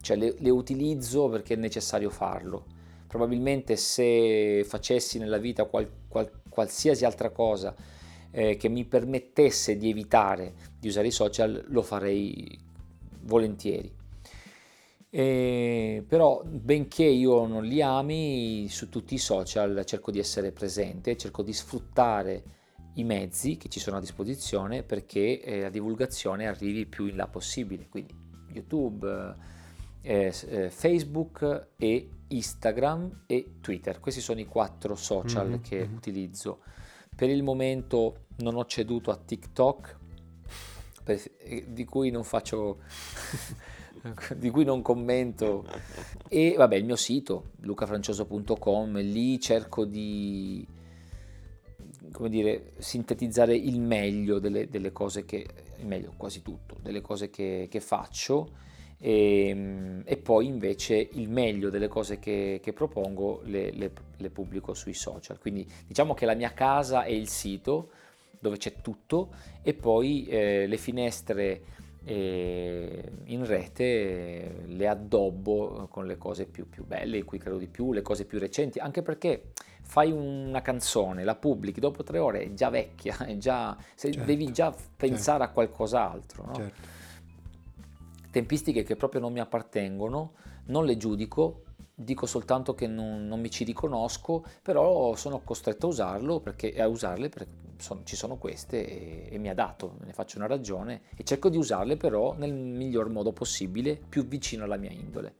cioè 0.00 0.16
le, 0.16 0.34
le 0.38 0.50
utilizzo 0.50 1.28
perché 1.28 1.54
è 1.54 1.56
necessario 1.56 2.10
farlo. 2.10 2.66
Probabilmente 3.06 3.76
se 3.76 4.64
facessi 4.66 5.18
nella 5.18 5.38
vita 5.38 5.64
qual, 5.64 5.88
qual, 6.08 6.30
qualsiasi 6.48 7.04
altra 7.04 7.30
cosa 7.30 7.74
eh, 8.30 8.56
che 8.56 8.68
mi 8.68 8.84
permettesse 8.84 9.76
di 9.76 9.88
evitare 9.88 10.54
di 10.78 10.88
usare 10.88 11.06
i 11.06 11.12
social, 11.12 11.64
lo 11.68 11.82
farei 11.82 12.58
volentieri. 13.22 13.90
E, 15.10 16.04
però 16.06 16.42
benché 16.44 17.04
io 17.04 17.46
non 17.46 17.64
li 17.64 17.80
ami, 17.80 18.66
su 18.68 18.90
tutti 18.90 19.14
i 19.14 19.18
social 19.18 19.82
cerco 19.86 20.10
di 20.10 20.18
essere 20.18 20.52
presente, 20.52 21.16
cerco 21.16 21.42
di 21.42 21.52
sfruttare 21.52 22.42
i 22.94 23.04
mezzi 23.04 23.56
che 23.56 23.68
ci 23.68 23.80
sono 23.80 23.96
a 23.96 24.00
disposizione 24.00 24.82
perché 24.82 25.40
eh, 25.40 25.60
la 25.62 25.70
divulgazione 25.70 26.46
arrivi 26.46 26.84
più 26.86 27.06
in 27.06 27.16
là 27.16 27.26
possibile. 27.26 27.88
Quindi 27.88 28.14
YouTube, 28.52 29.34
eh, 30.08 30.70
Facebook 30.70 31.68
e 31.76 32.08
Instagram 32.28 33.24
e 33.26 33.56
Twitter. 33.60 34.00
Questi 34.00 34.22
sono 34.22 34.40
i 34.40 34.46
quattro 34.46 34.94
social 34.94 35.48
mm-hmm. 35.48 35.60
che 35.60 35.76
mm-hmm. 35.80 35.94
utilizzo. 35.94 36.60
Per 37.14 37.28
il 37.28 37.42
momento 37.42 38.26
non 38.38 38.56
ho 38.56 38.64
ceduto 38.64 39.10
a 39.10 39.16
TikTok, 39.16 39.98
per, 41.04 41.20
eh, 41.40 41.66
di 41.68 41.84
cui 41.84 42.10
non 42.10 42.24
faccio, 42.24 42.78
di 44.34 44.48
cui 44.48 44.64
non 44.64 44.80
commento. 44.80 45.66
E 46.28 46.54
vabbè, 46.56 46.76
il 46.76 46.84
mio 46.86 46.96
sito, 46.96 47.50
lucafrancioso.com, 47.60 48.98
lì 49.00 49.38
cerco 49.38 49.84
di 49.84 50.66
come 52.12 52.30
dire, 52.30 52.72
sintetizzare 52.78 53.54
il 53.54 53.78
meglio 53.78 54.38
delle, 54.38 54.68
delle 54.68 54.92
cose 54.92 55.26
che, 55.26 55.46
il 55.76 55.86
meglio 55.86 56.14
quasi 56.16 56.40
tutto, 56.40 56.78
delle 56.80 57.02
cose 57.02 57.28
che, 57.28 57.68
che 57.70 57.80
faccio 57.80 58.66
e, 58.98 59.48
ehm, 59.48 60.02
e, 60.04 60.16
poi 60.16 60.46
invece 60.46 60.96
il 61.12 61.28
meglio 61.28 61.70
delle 61.70 61.88
cose 61.88 62.18
che, 62.18 62.60
che 62.62 62.72
propongo 62.72 63.42
le, 63.44 63.70
le, 63.70 63.92
le, 64.16 64.30
pubblico 64.30 64.74
sui 64.74 64.94
social. 64.94 65.38
Quindi 65.38 65.66
diciamo 65.86 66.14
che 66.14 66.26
la 66.26 66.34
mia 66.34 66.52
casa 66.52 67.04
è 67.04 67.10
il 67.10 67.28
sito 67.28 67.90
dove 68.40 68.56
c'è 68.56 68.80
tutto 68.80 69.30
e 69.62 69.74
poi 69.74 70.26
eh, 70.26 70.66
le 70.66 70.76
finestre 70.76 71.62
eh, 72.04 73.02
in 73.24 73.44
rete 73.44 73.84
eh, 73.84 74.52
le 74.66 74.88
addobbo 74.88 75.88
con 75.90 76.06
le 76.06 76.16
cose 76.16 76.46
più, 76.46 76.68
più 76.68 76.84
belle, 76.84 77.18
in 77.18 77.24
cui 77.24 77.38
credo 77.38 77.58
di 77.58 77.66
più, 77.66 77.92
le 77.92 78.02
cose 78.02 78.24
più 78.24 78.38
recenti, 78.38 78.78
anche 78.78 79.02
perché 79.02 79.52
fai 79.82 80.10
una 80.12 80.60
canzone, 80.60 81.24
la 81.24 81.34
pubblichi, 81.34 81.80
dopo 81.80 82.02
tre 82.02 82.18
ore 82.18 82.42
è 82.42 82.52
già 82.52 82.68
vecchia, 82.68 83.16
è 83.26 83.36
già, 83.36 83.76
certo, 83.96 84.24
devi 84.24 84.52
già 84.52 84.70
pensare 84.70 85.38
certo. 85.38 85.42
a 85.42 85.48
qualcos'altro. 85.48 86.44
No? 86.46 86.54
Certo 86.54 86.96
tempistiche 88.30 88.82
che 88.82 88.96
proprio 88.96 89.20
non 89.20 89.32
mi 89.32 89.40
appartengono, 89.40 90.32
non 90.66 90.84
le 90.84 90.96
giudico, 90.96 91.62
dico 91.94 92.26
soltanto 92.26 92.74
che 92.74 92.86
non, 92.86 93.26
non 93.26 93.40
mi 93.40 93.50
ci 93.50 93.64
riconosco, 93.64 94.44
però 94.62 95.14
sono 95.16 95.40
costretto 95.40 95.86
a 95.86 95.88
usarlo 95.90 96.40
perché, 96.40 96.80
a 96.80 96.86
usarle 96.86 97.28
perché 97.28 97.66
sono, 97.78 98.02
ci 98.04 98.16
sono 98.16 98.36
queste 98.36 98.86
e, 98.86 99.34
e 99.34 99.38
mi 99.38 99.48
adatto, 99.48 99.96
me 99.98 100.06
ne 100.06 100.12
faccio 100.12 100.38
una 100.38 100.46
ragione 100.46 101.02
e 101.16 101.24
cerco 101.24 101.48
di 101.48 101.56
usarle 101.56 101.96
però 101.96 102.34
nel 102.36 102.52
miglior 102.52 103.08
modo 103.08 103.32
possibile, 103.32 104.00
più 104.08 104.26
vicino 104.26 104.64
alla 104.64 104.76
mia 104.76 104.90
indole. 104.90 105.34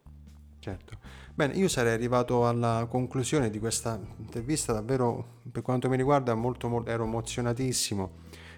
Certo. 0.59 0.99
Bene, 1.35 1.55
io 1.55 1.69
sarei 1.69 1.93
arrivato 1.93 2.49
alla 2.49 2.87
conclusione 2.91 3.49
di 3.51 3.61
questa 3.61 4.01
intervista, 4.17 4.73
davvero 4.73 5.41
per 5.53 5.63
quanto 5.63 5.89
mi 5.89 5.97
riguarda 5.97 6.35
molto, 6.35 6.69
molto 6.69 6.91
ero 6.91 7.05
emozionatissimo, 7.05 8.11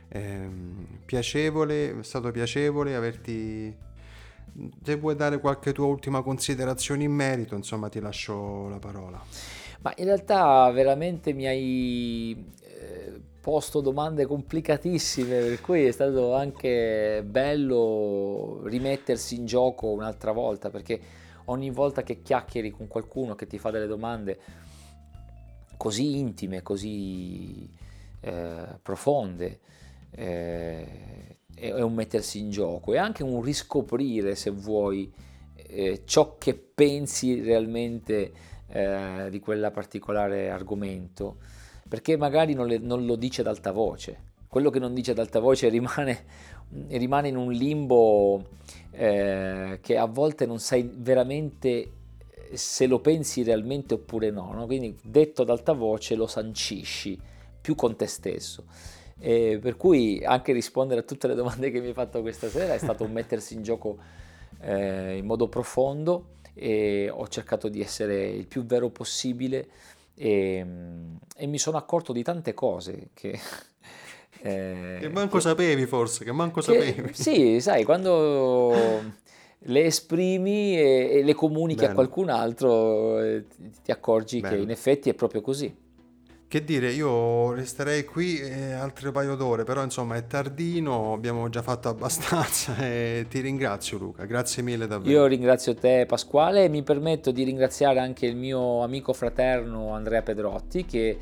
eh, 0.09 0.49
piacevole, 1.05 1.99
è 1.99 2.03
stato 2.03 2.31
piacevole 2.31 2.95
averti 2.95 3.77
se 4.83 4.97
vuoi 4.97 5.17
dare 5.17 5.39
qualche 5.39 5.73
tua 5.73 5.87
ultima 5.87 6.23
considerazione 6.23 7.05
in 7.05 7.13
merito, 7.13 7.55
insomma, 7.55 7.89
ti 7.89 8.01
lascio 8.01 8.69
la 8.69 8.79
parola. 8.79 9.23
Ma 9.83 9.93
in 9.97 10.05
realtà 10.05 10.71
veramente 10.71 11.33
mi 11.33 11.47
hai 11.47 12.45
eh, 12.61 13.21
posto 13.41 13.81
domande 13.81 14.27
complicatissime, 14.27 15.41
per 15.41 15.61
cui 15.61 15.87
è 15.87 15.91
stato 15.91 16.35
anche 16.35 17.23
bello 17.25 18.61
rimettersi 18.65 19.37
in 19.37 19.47
gioco 19.47 19.89
un'altra 19.89 20.33
volta, 20.33 20.69
perché 20.69 21.01
ogni 21.47 21.71
volta 21.71 22.03
che 22.03 22.21
chiacchieri 22.21 22.71
con 22.71 22.87
qualcuno 22.87 23.35
che 23.35 23.47
ti 23.47 23.59
fa 23.59 23.71
delle 23.71 23.87
domande 23.87 24.39
così 25.77 26.19
intime, 26.19 26.63
così 26.63 27.69
eh, 28.21 28.79
profonde, 28.83 29.61
eh, 30.11 31.39
è 31.61 31.83
un 31.83 31.95
mettersi 31.95 32.39
in 32.39 32.51
gioco, 32.51 32.95
è 32.95 32.99
anche 32.99 33.23
un 33.23 33.43
riscoprire, 33.43 34.35
se 34.35 34.51
vuoi, 34.51 35.13
eh, 35.55 36.03
ciò 36.05 36.37
che 36.39 36.55
pensi 36.55 37.41
realmente 37.41 38.33
eh, 38.69 39.29
di 39.31 39.41
quella 39.41 39.71
particolare 39.71 40.51
argomento, 40.51 41.37
perché 41.89 42.17
magari 42.17 42.55
non, 42.55 42.67
le, 42.67 42.79
non, 42.79 43.05
lo 43.05 43.17
dice 43.17 43.43
ad 43.43 43.47
alta 43.47 43.73
voce. 43.73 44.29
Quello 44.49 44.71
che 44.71 44.79
non 44.79 44.95
dice 44.95 45.11
ad 45.13 45.19
alta 45.19 45.39
voce 45.39 45.69
rimane, 45.69 46.25
rimane 46.89 47.29
in 47.29 47.37
un 47.37 47.53
limbo 47.53 48.43
eh, 48.91 49.79
che 49.81 49.97
a 49.97 50.07
volte 50.07 50.47
non 50.47 50.59
sai 50.59 50.91
veramente 50.93 51.69
eh, 51.69 52.57
se 52.57 52.87
lo 52.87 53.01
pensi 53.01 53.43
realmente 53.43 53.95
oppure 53.95 54.31
no, 54.31 54.53
no? 54.53 54.67
Quindi 54.67 54.99
detto 55.03 55.43
ad 55.43 55.51
alta 55.51 55.73
voce 55.73 56.15
lo 56.15 56.27
sancisci 56.27 57.19
più 57.61 57.75
con 57.75 57.95
te 57.97 58.07
stesso. 58.07 58.65
E 59.21 59.59
per 59.61 59.77
cui 59.77 60.25
anche 60.25 60.53
rispondere 60.53 61.01
a 61.01 61.03
tutte 61.03 61.29
le 61.29 61.35
domande 61.35 61.71
che 61.71 61.81
mi 61.81 61.89
hai 61.89 61.93
fatto 61.93 62.21
questa 62.23 62.49
sera 62.49 62.75
è 62.75 62.79
stato 62.79 63.05
un 63.05 63.13
mettersi 63.13 63.55
in 63.55 63.63
gioco 63.63 63.99
eh, 64.63 65.19
in 65.19 65.27
modo 65.27 65.49
profondo 65.49 66.39
e 66.55 67.11
ho 67.13 67.29
cercato 67.29 67.69
di 67.69 67.81
essere 67.81 68.29
il 68.29 68.47
più 68.47 68.65
vero 68.65 68.89
possibile 68.89 69.69
e, 70.15 70.67
e 71.37 71.47
mi 71.47 71.59
sono 71.59 71.77
accorto 71.77 72.13
di 72.13 72.23
tante 72.23 72.55
cose 72.55 73.11
che... 73.15 73.39
Eh, 74.43 74.97
che 75.01 75.11
manco 75.11 75.37
che, 75.37 75.43
sapevi 75.43 75.85
forse, 75.85 76.25
che 76.25 76.33
manco 76.33 76.63
che, 76.63 76.73
sapevi. 76.73 77.13
Sì, 77.13 77.61
sai, 77.61 77.85
quando 77.85 79.03
le 79.65 79.85
esprimi 79.85 80.79
e, 80.79 81.11
e 81.19 81.23
le 81.23 81.35
comunichi 81.35 81.81
Bello. 81.81 81.91
a 81.91 81.95
qualcun 81.95 82.31
altro 82.31 83.21
eh, 83.21 83.45
ti 83.85 83.91
accorgi 83.91 84.41
Bello. 84.41 84.57
che 84.57 84.63
in 84.63 84.71
effetti 84.71 85.11
è 85.11 85.15
proprio 85.15 85.43
così. 85.43 85.75
Che 86.51 86.65
dire, 86.65 86.91
io 86.91 87.53
resterei 87.53 88.05
qui 88.05 88.41
eh, 88.41 88.73
altre 88.73 89.13
paio 89.13 89.37
d'ore, 89.37 89.63
però 89.63 89.85
insomma 89.85 90.17
è 90.17 90.27
tardino, 90.27 91.13
abbiamo 91.13 91.49
già 91.49 91.63
fatto 91.63 91.89
abbastanza 91.89 92.75
e 92.85 93.27
ti 93.29 93.39
ringrazio 93.39 93.99
Luca, 93.99 94.25
grazie 94.25 94.61
mille 94.65 94.89
davvero. 94.89 95.13
Io 95.13 95.27
ringrazio 95.27 95.77
te 95.77 96.07
Pasquale 96.09 96.65
e 96.65 96.69
mi 96.69 96.83
permetto 96.83 97.31
di 97.31 97.45
ringraziare 97.45 98.01
anche 98.01 98.27
il 98.27 98.35
mio 98.35 98.83
amico 98.83 99.13
fraterno 99.13 99.95
Andrea 99.95 100.23
Pedrotti 100.23 100.85
che 100.85 101.17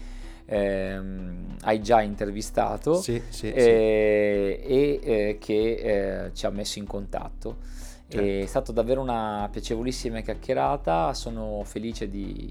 ehm, 0.46 1.56
hai 1.60 1.82
già 1.82 2.00
intervistato 2.00 2.94
sì, 2.94 3.20
sì, 3.28 3.52
eh, 3.52 3.60
sì. 4.62 4.66
e 4.66 5.00
eh, 5.02 5.38
che 5.38 5.72
eh, 6.24 6.30
ci 6.32 6.46
ha 6.46 6.50
messo 6.50 6.78
in 6.78 6.86
contatto. 6.86 7.56
Certo. 8.08 8.26
È 8.26 8.46
stata 8.46 8.72
davvero 8.72 9.02
una 9.02 9.46
piacevolissima 9.52 10.20
chiacchierata, 10.20 11.12
sono 11.12 11.60
felice 11.66 12.08
di 12.08 12.50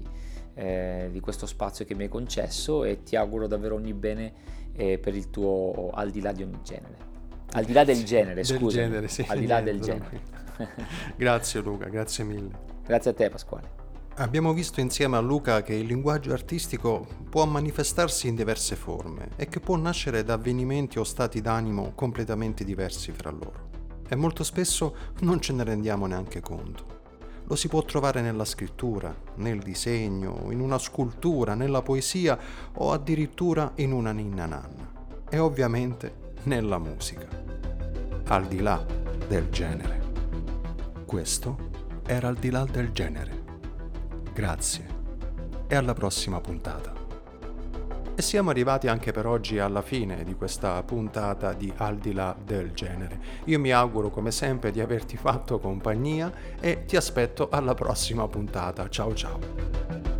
eh, 0.58 1.08
di 1.12 1.20
questo 1.20 1.46
spazio 1.46 1.84
che 1.84 1.94
mi 1.94 2.02
hai 2.02 2.08
concesso 2.08 2.82
e 2.82 3.04
ti 3.04 3.14
auguro 3.14 3.46
davvero 3.46 3.76
ogni 3.76 3.94
bene 3.94 4.32
eh, 4.72 4.98
per 4.98 5.14
il 5.14 5.30
tuo 5.30 5.90
al 5.94 6.10
di 6.10 6.20
là 6.20 6.32
di 6.32 6.42
ogni 6.42 6.58
genere. 6.64 7.06
Al 7.52 7.64
di 7.64 7.72
là 7.72 7.84
del 7.84 8.04
genere, 8.04 8.42
scusa. 8.42 9.06
Sì, 9.06 9.24
al 9.26 9.38
di 9.38 9.46
là 9.46 9.60
del 9.60 9.80
genere. 9.80 10.20
grazie 11.16 11.60
Luca, 11.60 11.88
grazie 11.88 12.24
mille. 12.24 12.50
Grazie 12.84 13.12
a 13.12 13.14
te 13.14 13.30
Pasquale. 13.30 13.86
Abbiamo 14.16 14.52
visto 14.52 14.80
insieme 14.80 15.16
a 15.16 15.20
Luca 15.20 15.62
che 15.62 15.74
il 15.74 15.86
linguaggio 15.86 16.32
artistico 16.32 17.06
può 17.30 17.46
manifestarsi 17.46 18.26
in 18.26 18.34
diverse 18.34 18.74
forme 18.74 19.28
e 19.36 19.46
che 19.46 19.60
può 19.60 19.76
nascere 19.76 20.24
da 20.24 20.32
avvenimenti 20.32 20.98
o 20.98 21.04
stati 21.04 21.40
d'animo 21.40 21.92
completamente 21.94 22.64
diversi 22.64 23.12
fra 23.12 23.30
loro. 23.30 23.68
E 24.08 24.16
molto 24.16 24.42
spesso 24.42 24.96
non 25.20 25.40
ce 25.40 25.52
ne 25.52 25.62
rendiamo 25.62 26.06
neanche 26.06 26.40
conto. 26.40 26.97
Lo 27.48 27.56
si 27.56 27.68
può 27.68 27.82
trovare 27.82 28.20
nella 28.20 28.44
scrittura, 28.44 29.14
nel 29.36 29.60
disegno, 29.60 30.48
in 30.50 30.60
una 30.60 30.76
scultura, 30.76 31.54
nella 31.54 31.80
poesia 31.80 32.38
o 32.74 32.92
addirittura 32.92 33.72
in 33.76 33.92
una 33.92 34.12
ninna 34.12 34.44
nanna. 34.44 34.92
E 35.30 35.38
ovviamente 35.38 36.34
nella 36.42 36.78
musica. 36.78 37.26
Al 38.26 38.46
di 38.46 38.60
là 38.60 38.84
del 39.26 39.48
genere. 39.48 40.10
Questo 41.06 41.70
era 42.04 42.28
al 42.28 42.36
di 42.36 42.50
là 42.50 42.66
del 42.66 42.92
genere. 42.92 43.42
Grazie 44.34 44.96
e 45.68 45.74
alla 45.74 45.94
prossima 45.94 46.42
puntata. 46.42 46.97
E 48.18 48.22
siamo 48.22 48.50
arrivati 48.50 48.88
anche 48.88 49.12
per 49.12 49.26
oggi 49.26 49.60
alla 49.60 49.80
fine 49.80 50.24
di 50.24 50.34
questa 50.34 50.82
puntata 50.82 51.52
di 51.52 51.72
Al 51.76 51.98
di 51.98 52.12
là 52.12 52.34
del 52.36 52.72
genere. 52.72 53.20
Io 53.44 53.60
mi 53.60 53.70
auguro 53.70 54.10
come 54.10 54.32
sempre 54.32 54.72
di 54.72 54.80
averti 54.80 55.16
fatto 55.16 55.60
compagnia 55.60 56.32
e 56.58 56.84
ti 56.84 56.96
aspetto 56.96 57.48
alla 57.48 57.74
prossima 57.74 58.26
puntata. 58.26 58.88
Ciao 58.88 59.14
ciao. 59.14 60.17